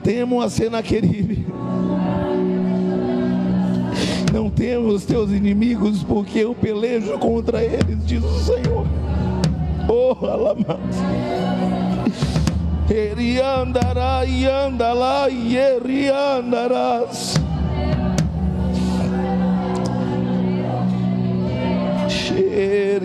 temam 0.09 0.41
a 0.41 0.49
Senaqueribe. 0.49 1.45
Não 4.49 4.55
temos 4.55 4.95
os 4.95 5.05
teus 5.05 5.29
inimigos, 5.29 6.01
porque 6.01 6.39
eu 6.39 6.55
pelejo 6.55 7.19
contra 7.19 7.63
eles, 7.63 8.03
diz 8.03 8.23
o 8.23 8.39
Senhor. 8.39 8.83
Oh, 9.87 10.25
alamas. 10.25 10.79
Eriandará 12.89 14.25
e 14.25 14.47
andalá 14.47 15.29
e 15.29 15.55
eriandarás. 15.55 17.35
Xerias. 22.09 22.95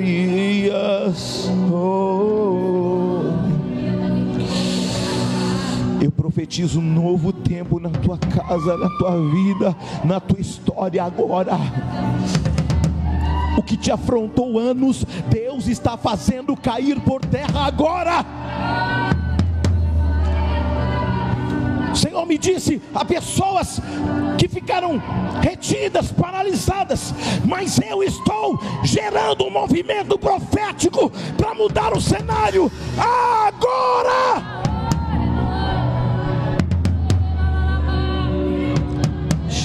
Oh. 1.71 3.21
Eu 6.01 6.11
profetizo 6.11 6.81
um 6.81 6.83
novo 6.83 7.34
tempo 7.45 7.79
na 7.79 7.91
tua 7.91 8.19
casa, 8.19 8.77
na 8.77 8.89
tua 8.99 9.13
vida, 9.31 9.77
na 10.05 10.19
tua 10.19 10.41
história 10.41 11.05
agora. 11.05 11.53
O 13.57 13.63
que 13.63 13.77
te 13.77 13.93
afrontou 13.93 14.59
anos, 14.59 15.05
Deus 15.29 15.69
está 15.69 15.97
fazendo 15.97 16.57
cair 16.57 17.01
por 17.01 17.21
terra 17.25 17.67
agora. 17.67 18.25
O 21.93 21.97
Senhor 21.97 22.27
me 22.27 22.37
disse: 22.37 22.83
há 22.93 23.05
pessoas 23.05 23.81
que 24.37 24.49
ficaram 24.49 25.01
retidas, 25.41 26.11
paralisadas, 26.11 27.15
mas 27.45 27.79
eu 27.79 28.03
estou 28.03 28.59
gerando 28.83 29.45
um 29.45 29.51
movimento 29.51 30.19
profético 30.19 31.11
para 31.37 31.55
mudar 31.55 31.93
o 31.93 32.01
cenário 32.01 32.71
agora. 32.99 34.54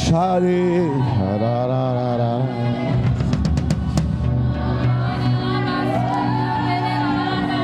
Share, 0.09 0.89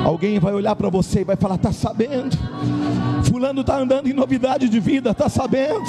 Alguém 0.06 0.38
vai 0.38 0.54
olhar 0.54 0.76
para 0.76 0.88
você 0.92 1.22
e 1.22 1.24
vai 1.24 1.36
falar: 1.36 1.56
está 1.56 1.72
sabendo? 1.72 2.38
Fulano 3.28 3.62
está 3.62 3.80
andando 3.80 4.08
em 4.08 4.14
novidade 4.14 4.70
de 4.70 4.80
vida, 4.80 5.10
está 5.10 5.28
sabendo? 5.28 5.82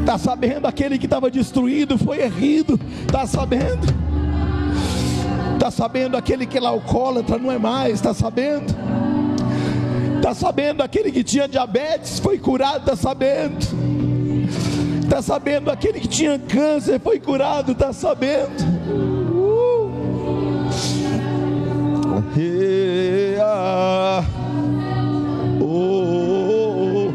Está 0.00 0.16
sabendo? 0.16 0.66
Aquele 0.66 0.98
que 0.98 1.04
estava 1.04 1.30
destruído 1.30 1.98
foi 1.98 2.22
errido, 2.22 2.80
está 3.02 3.26
sabendo? 3.26 3.86
Está 5.52 5.70
sabendo? 5.70 6.16
Aquele 6.16 6.46
que 6.46 6.56
é 6.56 6.66
alcoólatra 6.66 7.36
não 7.36 7.52
é 7.52 7.58
mais, 7.58 7.92
está 7.96 8.14
sabendo? 8.14 8.74
Está 10.16 10.32
sabendo? 10.32 10.82
Aquele 10.82 11.12
que 11.12 11.22
tinha 11.22 11.46
diabetes 11.46 12.18
foi 12.18 12.38
curado, 12.38 12.78
está 12.78 12.96
sabendo? 12.96 14.01
Está 15.12 15.20
sabendo? 15.20 15.70
Aquele 15.70 16.00
que 16.00 16.08
tinha 16.08 16.38
câncer 16.38 16.98
foi 16.98 17.20
curado, 17.20 17.72
está 17.72 17.92
sabendo? 17.92 18.64
Oh. 25.60 27.10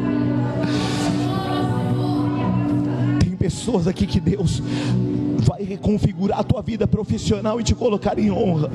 Tem 3.19 3.32
pessoas 3.32 3.88
aqui 3.88 4.06
que 4.06 4.19
Deus 4.19 4.61
vai 5.40 5.64
reconfigurar 5.64 6.41
a 6.41 6.44
tua 6.44 6.61
vida 6.61 6.88
profissional 6.88 7.60
e 7.60 7.64
te 7.64 7.74
colocar 7.74 8.19
em 8.19 8.30
honra. 8.30 8.69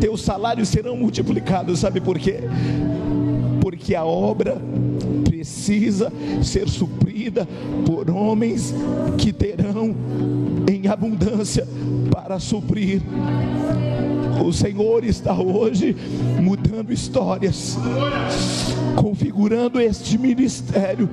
Teus 0.00 0.22
salários 0.22 0.68
serão 0.68 0.96
multiplicados, 0.96 1.80
sabe 1.80 2.00
por 2.00 2.20
quê? 2.20 2.38
Porque 3.60 3.96
a 3.96 4.04
obra 4.04 4.62
precisa 5.42 6.12
ser 6.40 6.68
suprida 6.68 7.48
por 7.84 8.08
homens 8.08 8.72
que 9.18 9.32
terão 9.32 9.92
em 10.70 10.86
abundância 10.86 11.66
para 12.12 12.38
suprir. 12.38 13.02
O 14.44 14.52
Senhor 14.52 15.04
está 15.04 15.34
hoje 15.34 15.96
mudando 16.40 16.92
histórias, 16.92 17.76
configurando 18.94 19.80
este 19.80 20.16
ministério 20.16 21.10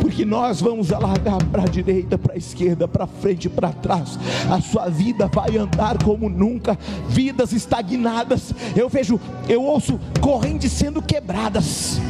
porque 0.00 0.24
nós 0.24 0.60
vamos 0.60 0.92
alargar 0.92 1.42
para 1.46 1.62
a 1.62 1.66
direita, 1.66 2.18
para 2.18 2.34
a 2.34 2.36
esquerda, 2.36 2.88
para 2.88 3.06
frente, 3.06 3.48
para 3.48 3.70
trás. 3.70 4.18
A 4.50 4.60
sua 4.60 4.88
vida 4.88 5.28
vai 5.28 5.56
andar 5.56 6.02
como 6.02 6.28
nunca, 6.28 6.76
vidas 7.08 7.52
estagnadas. 7.52 8.52
Eu 8.74 8.88
vejo, 8.88 9.20
eu 9.48 9.62
ouço 9.62 10.00
correntes 10.20 10.72
sendo 10.72 11.00
quebradas 11.00 12.00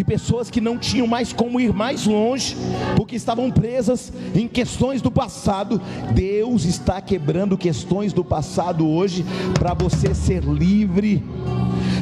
e 0.00 0.04
pessoas 0.04 0.50
que 0.50 0.62
não 0.62 0.78
tinham 0.78 1.06
mais 1.06 1.30
como 1.30 1.60
ir 1.60 1.74
mais 1.74 2.06
longe, 2.06 2.56
porque 2.96 3.14
estavam 3.14 3.50
presas 3.50 4.10
em 4.34 4.48
questões 4.48 5.02
do 5.02 5.10
passado. 5.10 5.78
Deus 6.14 6.64
está 6.64 7.02
quebrando 7.02 7.58
questões 7.58 8.10
do 8.10 8.24
passado 8.24 8.88
hoje 8.88 9.26
para 9.52 9.74
você 9.74 10.14
ser 10.14 10.42
livre, 10.42 11.22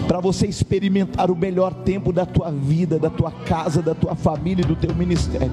para 0.07 0.21
você 0.21 0.47
experimentar 0.47 1.29
o 1.29 1.35
melhor 1.35 1.75
tempo 1.75 2.13
da 2.13 2.25
tua 2.25 2.53
vida, 2.53 3.01
da 3.01 3.11
tua 3.11 3.33
casa, 3.33 3.83
da 3.83 3.97
tua 3.97 4.15
família 4.15 4.63
e 4.63 4.69
do 4.69 4.77
teu 4.77 4.95
ministério. 4.95 5.51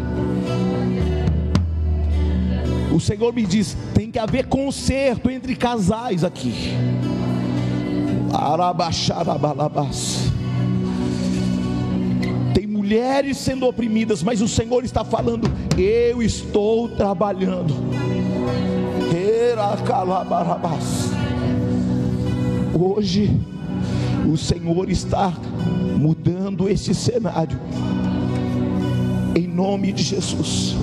O 2.93 2.99
Senhor 2.99 3.33
me 3.33 3.43
diz: 3.43 3.75
tem 3.95 4.11
que 4.11 4.19
haver 4.19 4.45
conserto 4.45 5.31
entre 5.31 5.55
casais 5.55 6.23
aqui. 6.23 6.53
Arabaxarabalabas 8.31 10.34
mulheres 12.85 13.37
sendo 13.37 13.65
oprimidas, 13.65 14.21
mas 14.21 14.41
o 14.41 14.47
Senhor 14.47 14.85
está 14.85 15.03
falando: 15.03 15.49
eu 15.75 16.21
estou 16.21 16.87
trabalhando. 16.89 17.73
Hoje, 22.79 23.39
o 24.31 24.37
Senhor 24.37 24.89
está 24.89 25.33
mudando 25.97 26.69
esse 26.69 26.93
cenário, 26.93 27.59
em 29.35 29.47
nome 29.47 29.91
de 29.91 30.03
Jesus. 30.03 30.75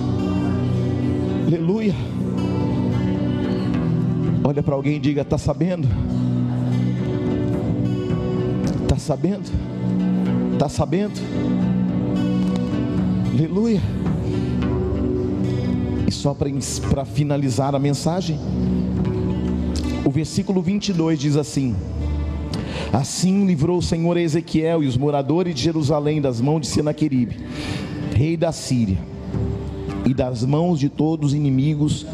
Aleluia. 1.47 1.95
Olha 4.43 4.63
para 4.63 4.75
alguém 4.75 4.97
e 4.97 4.99
diga: 4.99 5.23
está 5.23 5.39
sabendo? 5.39 5.87
Está 8.83 8.97
sabendo? 8.97 9.53
Está 10.55 10.69
sabendo? 10.69 11.72
Aleluia. 13.33 13.81
E 16.07 16.13
só 16.13 16.37
para 16.91 17.07
finalizar 17.07 17.75
a 17.75 17.79
mensagem, 17.79 18.39
o 20.05 20.11
versículo 20.11 20.61
22 20.61 21.19
diz 21.19 21.37
assim: 21.37 21.75
Assim 22.93 23.47
livrou 23.47 23.79
o 23.79 23.83
Senhor 23.83 24.19
Ezequiel 24.19 24.83
e 24.83 24.87
os 24.87 24.99
moradores 24.99 25.55
de 25.55 25.63
Jerusalém 25.63 26.21
das 26.21 26.43
mãos 26.43 26.61
de 26.61 26.67
Senaqueribe, 26.67 27.39
rei 28.15 28.37
da 28.37 28.53
Síria, 28.53 28.99
e 30.05 30.13
das 30.13 30.45
mãos 30.45 30.79
de 30.79 30.91
todos 30.91 31.31
os 31.31 31.35
inimigos, 31.35 32.07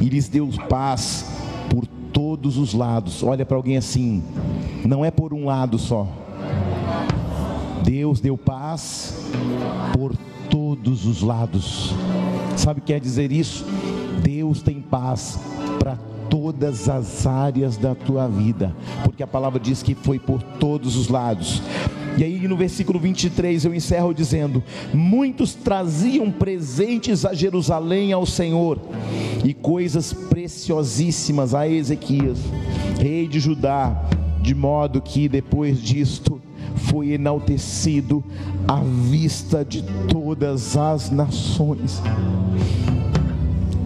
e 0.00 0.08
lhes 0.08 0.26
deu 0.26 0.48
paz 0.70 1.26
por 1.68 1.86
todos 2.14 2.56
os 2.56 2.72
lados. 2.72 3.22
Olha 3.22 3.44
para 3.44 3.58
alguém 3.58 3.76
assim, 3.76 4.22
não 4.86 5.04
é 5.04 5.10
por 5.10 5.34
um 5.34 5.44
lado 5.44 5.78
só. 5.78 6.08
Deus 7.84 8.20
deu 8.20 8.38
paz 8.38 9.18
por 9.92 10.16
todos 10.16 10.31
os 11.12 11.22
lados. 11.22 11.94
Sabe 12.56 12.80
o 12.80 12.82
que 12.82 12.92
quer 12.92 13.00
dizer 13.00 13.32
isso? 13.32 13.64
Deus 14.22 14.62
tem 14.62 14.80
paz 14.80 15.38
para 15.78 15.96
todas 16.28 16.88
as 16.88 17.26
áreas 17.26 17.76
da 17.76 17.94
tua 17.94 18.28
vida, 18.28 18.74
porque 19.04 19.22
a 19.22 19.26
palavra 19.26 19.60
diz 19.60 19.82
que 19.82 19.94
foi 19.94 20.18
por 20.18 20.42
todos 20.42 20.96
os 20.96 21.08
lados. 21.08 21.62
E 22.16 22.24
aí 22.24 22.46
no 22.46 22.56
versículo 22.56 22.98
23 22.98 23.64
eu 23.64 23.74
encerro 23.74 24.12
dizendo: 24.12 24.62
Muitos 24.92 25.54
traziam 25.54 26.30
presentes 26.30 27.24
a 27.24 27.32
Jerusalém 27.32 28.12
ao 28.12 28.26
Senhor 28.26 28.78
e 29.44 29.54
coisas 29.54 30.12
preciosíssimas 30.12 31.54
a 31.54 31.68
Ezequias, 31.68 32.38
rei 33.00 33.26
de 33.26 33.40
Judá, 33.40 34.02
de 34.40 34.54
modo 34.54 35.00
que 35.00 35.28
depois 35.28 35.82
disto 35.82 36.40
foi 36.82 37.12
enaltecido 37.12 38.22
à 38.66 38.80
vista 38.80 39.64
de 39.64 39.82
todas 40.08 40.76
as 40.76 41.10
nações. 41.10 42.00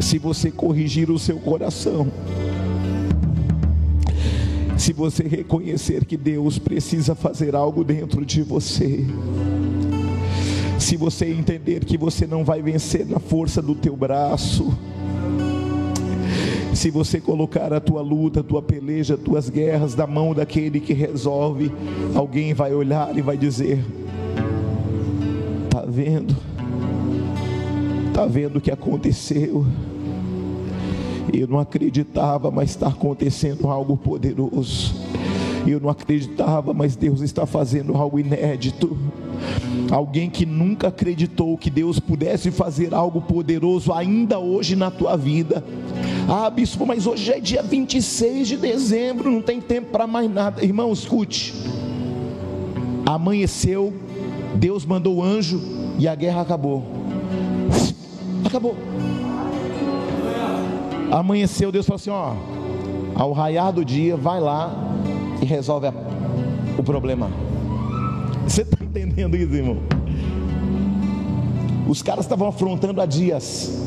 Se 0.01 0.19
você 0.19 0.51
corrigir 0.51 1.11
o 1.11 1.19
seu 1.19 1.39
coração, 1.39 2.07
se 4.77 4.93
você 4.93 5.25
reconhecer 5.27 6.05
que 6.05 6.17
Deus 6.17 6.59
precisa 6.59 7.15
fazer 7.15 7.55
algo 7.55 7.83
dentro 7.83 8.25
de 8.25 8.43
você, 8.43 9.05
se 10.79 10.97
você 10.97 11.31
entender 11.33 11.85
que 11.85 11.97
você 11.97 12.27
não 12.27 12.45
vai 12.45 12.63
vencer 12.63 13.07
na 13.07 13.19
força 13.19 13.63
do 13.63 13.75
teu 13.75 13.97
braço, 13.97 14.77
se 16.77 16.91
você 16.91 17.21
colocar 17.21 17.73
a 17.73 17.81
tua 17.81 18.03
luta, 18.03 18.41
a 18.41 18.43
tua 18.43 18.61
peleja, 18.61 19.15
as 19.15 19.21
tuas 19.21 19.49
guerras 19.49 19.95
na 19.97 20.07
mão 20.07 20.35
daquele 20.35 20.79
que 20.79 20.93
resolve, 20.93 21.73
alguém 22.15 22.53
vai 22.53 22.75
olhar 22.75 23.17
e 23.17 23.23
vai 23.23 23.37
dizer: 23.37 23.83
Tá 25.71 25.85
vendo? 25.89 26.37
Tá 28.13 28.27
vendo 28.27 28.57
o 28.57 28.61
que 28.61 28.71
aconteceu? 28.71 29.67
Eu 31.33 31.49
não 31.49 31.59
acreditava, 31.59 32.51
mas 32.51 32.71
está 32.71 32.89
acontecendo 32.89 33.69
algo 33.69 33.97
poderoso. 33.97 34.95
Eu 35.67 35.81
não 35.81 35.89
acreditava, 35.89 36.73
mas 36.73 36.95
Deus 36.95 37.21
está 37.21 37.45
fazendo 37.45 37.97
algo 37.97 38.21
inédito. 38.21 38.97
Alguém 39.91 40.31
que 40.31 40.47
nunca 40.47 40.89
acreditou 40.89 41.59
que 41.59 41.69
Deus 41.69 41.99
pudesse 41.99 42.51
fazer 42.53 42.95
algo 42.95 43.21
poderoso 43.21 43.93
ainda 43.93 44.39
hoje 44.39 44.77
na 44.77 44.91
tua 44.91 45.17
vida 45.17 45.65
Ah, 46.29 46.51
bispo, 46.51 46.85
mas 46.85 47.07
hoje 47.07 47.33
é 47.33 47.39
dia 47.39 47.63
26 47.63 48.49
de 48.49 48.57
dezembro, 48.57 49.31
não 49.31 49.41
tem 49.41 49.61
tempo 49.61 49.93
para 49.93 50.09
mais 50.09 50.29
nada. 50.29 50.65
Irmão, 50.65 50.93
escute. 50.93 51.55
Amanheceu, 53.07 53.95
Deus 54.57 54.85
mandou 54.85 55.17
o 55.17 55.23
anjo 55.23 55.61
e 55.97 56.09
a 56.09 56.15
guerra 56.17 56.41
acabou. 56.41 56.85
Acabou. 58.45 58.77
Amanheceu, 61.13 61.71
Deus 61.71 61.87
falou 61.87 61.97
assim: 61.97 62.11
ó, 62.11 62.35
ao 63.15 63.33
raiar 63.33 63.73
do 63.73 63.85
dia, 63.85 64.17
vai 64.17 64.41
lá 64.41 64.75
e 65.41 65.45
resolve 65.45 65.87
a, 65.87 65.95
o 66.77 66.83
problema. 66.83 67.31
Você 68.49 68.63
está 68.63 68.79
entendendo 68.83 69.37
isso, 69.37 69.55
irmão? 69.55 69.79
Os 71.89 72.03
caras 72.03 72.25
estavam 72.25 72.49
afrontando 72.49 73.01
há 73.01 73.07
dias. 73.07 73.86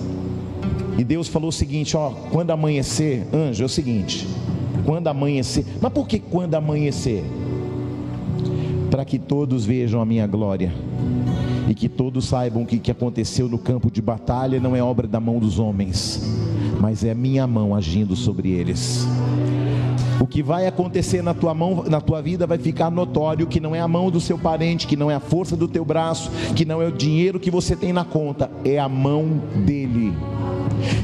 E 0.99 1.03
Deus 1.05 1.29
falou 1.29 1.47
o 1.47 1.53
seguinte: 1.53 1.95
ó, 1.95 2.09
quando 2.29 2.51
amanhecer, 2.51 3.25
anjo, 3.33 3.63
é 3.63 3.65
o 3.65 3.69
seguinte, 3.69 4.27
quando 4.85 5.07
amanhecer, 5.07 5.65
mas 5.81 5.93
por 5.93 6.05
que 6.05 6.19
quando 6.19 6.55
amanhecer? 6.55 7.23
Para 8.91 9.05
que 9.05 9.17
todos 9.17 9.65
vejam 9.65 10.01
a 10.01 10.05
minha 10.05 10.27
glória 10.27 10.73
e 11.69 11.73
que 11.73 11.87
todos 11.87 12.25
saibam 12.25 12.65
que 12.65 12.75
o 12.75 12.79
que 12.81 12.91
aconteceu 12.91 13.47
no 13.47 13.57
campo 13.57 13.89
de 13.89 14.01
batalha 14.01 14.59
não 14.59 14.75
é 14.75 14.83
obra 14.83 15.07
da 15.07 15.21
mão 15.21 15.39
dos 15.39 15.57
homens, 15.57 16.21
mas 16.81 17.05
é 17.05 17.11
a 17.11 17.15
minha 17.15 17.47
mão 17.47 17.73
agindo 17.73 18.13
sobre 18.13 18.49
eles. 18.49 19.07
O 20.19 20.27
que 20.27 20.43
vai 20.43 20.67
acontecer 20.67 21.21
na 21.21 21.33
tua 21.33 21.53
mão, 21.53 21.85
na 21.87 22.01
tua 22.01 22.21
vida 22.21 22.45
vai 22.45 22.57
ficar 22.57 22.91
notório 22.91 23.47
que 23.47 23.61
não 23.61 23.73
é 23.73 23.79
a 23.79 23.87
mão 23.87 24.11
do 24.11 24.19
seu 24.19 24.37
parente, 24.37 24.85
que 24.85 24.97
não 24.97 25.09
é 25.09 25.15
a 25.15 25.19
força 25.21 25.55
do 25.55 25.65
teu 25.65 25.85
braço, 25.85 26.29
que 26.57 26.65
não 26.65 26.81
é 26.81 26.87
o 26.87 26.91
dinheiro 26.91 27.39
que 27.39 27.49
você 27.49 27.73
tem 27.73 27.93
na 27.93 28.03
conta, 28.03 28.51
é 28.65 28.77
a 28.77 28.89
mão 28.89 29.41
dele. 29.65 30.13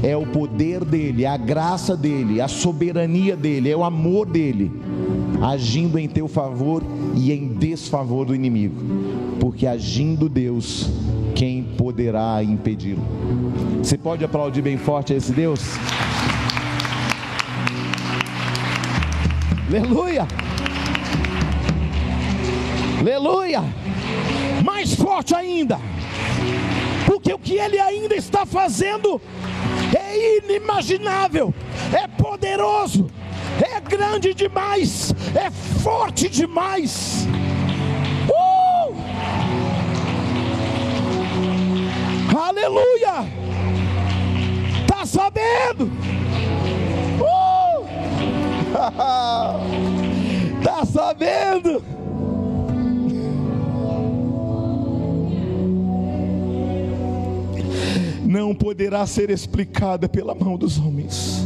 É 0.04 0.16
o 0.16 0.26
poder 0.26 0.84
dele, 0.84 1.24
é 1.24 1.28
a 1.28 1.38
graça 1.38 1.96
dele, 1.96 2.42
a 2.42 2.48
soberania 2.48 3.36
dele, 3.36 3.70
é 3.70 3.76
o 3.76 3.84
amor 3.84 4.26
dele 4.26 4.72
agindo 5.42 6.00
em 6.00 6.08
teu 6.08 6.28
favor 6.28 6.84
e 7.16 7.32
em 7.32 7.48
desfavor 7.48 8.26
do 8.26 8.36
inimigo. 8.36 8.76
Porque 9.40 9.68
agindo 9.68 10.28
Deus, 10.30 10.90
quem 11.36 11.64
poderá 11.64 12.42
impedi-lo? 12.44 13.04
Você 13.82 13.98
pode 13.98 14.24
aplaudir 14.24 14.62
bem 14.62 14.78
forte 14.78 15.14
a 15.14 15.18
esse 15.18 15.32
Deus? 15.32 15.62
Aleluia! 19.68 20.28
Aleluia! 23.00 23.64
Mais 24.64 24.96
forte 24.96 25.36
ainda, 25.36 25.80
porque 27.06 27.32
o 27.34 27.38
que 27.38 27.54
ele 27.56 27.80
ainda 27.80 28.16
está 28.16 28.46
fazendo 28.46 29.22
é 29.96 30.38
inimaginável, 30.38 31.54
é 31.94 32.08
poderoso, 32.08 33.10
é 33.62 33.80
grande 33.80 34.34
demais, 34.34 35.14
é 35.34 35.50
forte 35.50 36.30
demais. 36.30 37.28
Uh! 38.30 38.96
Aleluia! 42.38 43.26
Tá 44.88 45.06
sabendo? 45.06 45.92
Uh! 47.22 47.86
tá 50.64 50.86
sabendo? 50.86 51.84
Não 58.26 58.56
poderá 58.56 59.06
ser 59.06 59.30
explicada 59.30 60.10
pela 60.10 60.34
mão 60.34 60.58
dos 60.58 60.78
homens 60.80 61.46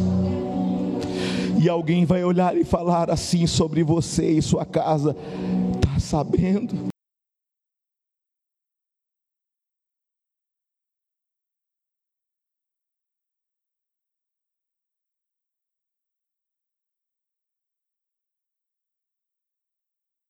e 1.59 1.67
alguém 1.67 2.05
vai 2.05 2.23
olhar 2.23 2.55
e 2.55 2.63
falar 2.63 3.11
assim 3.11 3.45
sobre 3.45 3.83
você 3.83 4.31
e 4.31 4.41
sua 4.41 4.65
casa: 4.65 5.15
está 5.75 5.99
sabendo? 5.99 6.87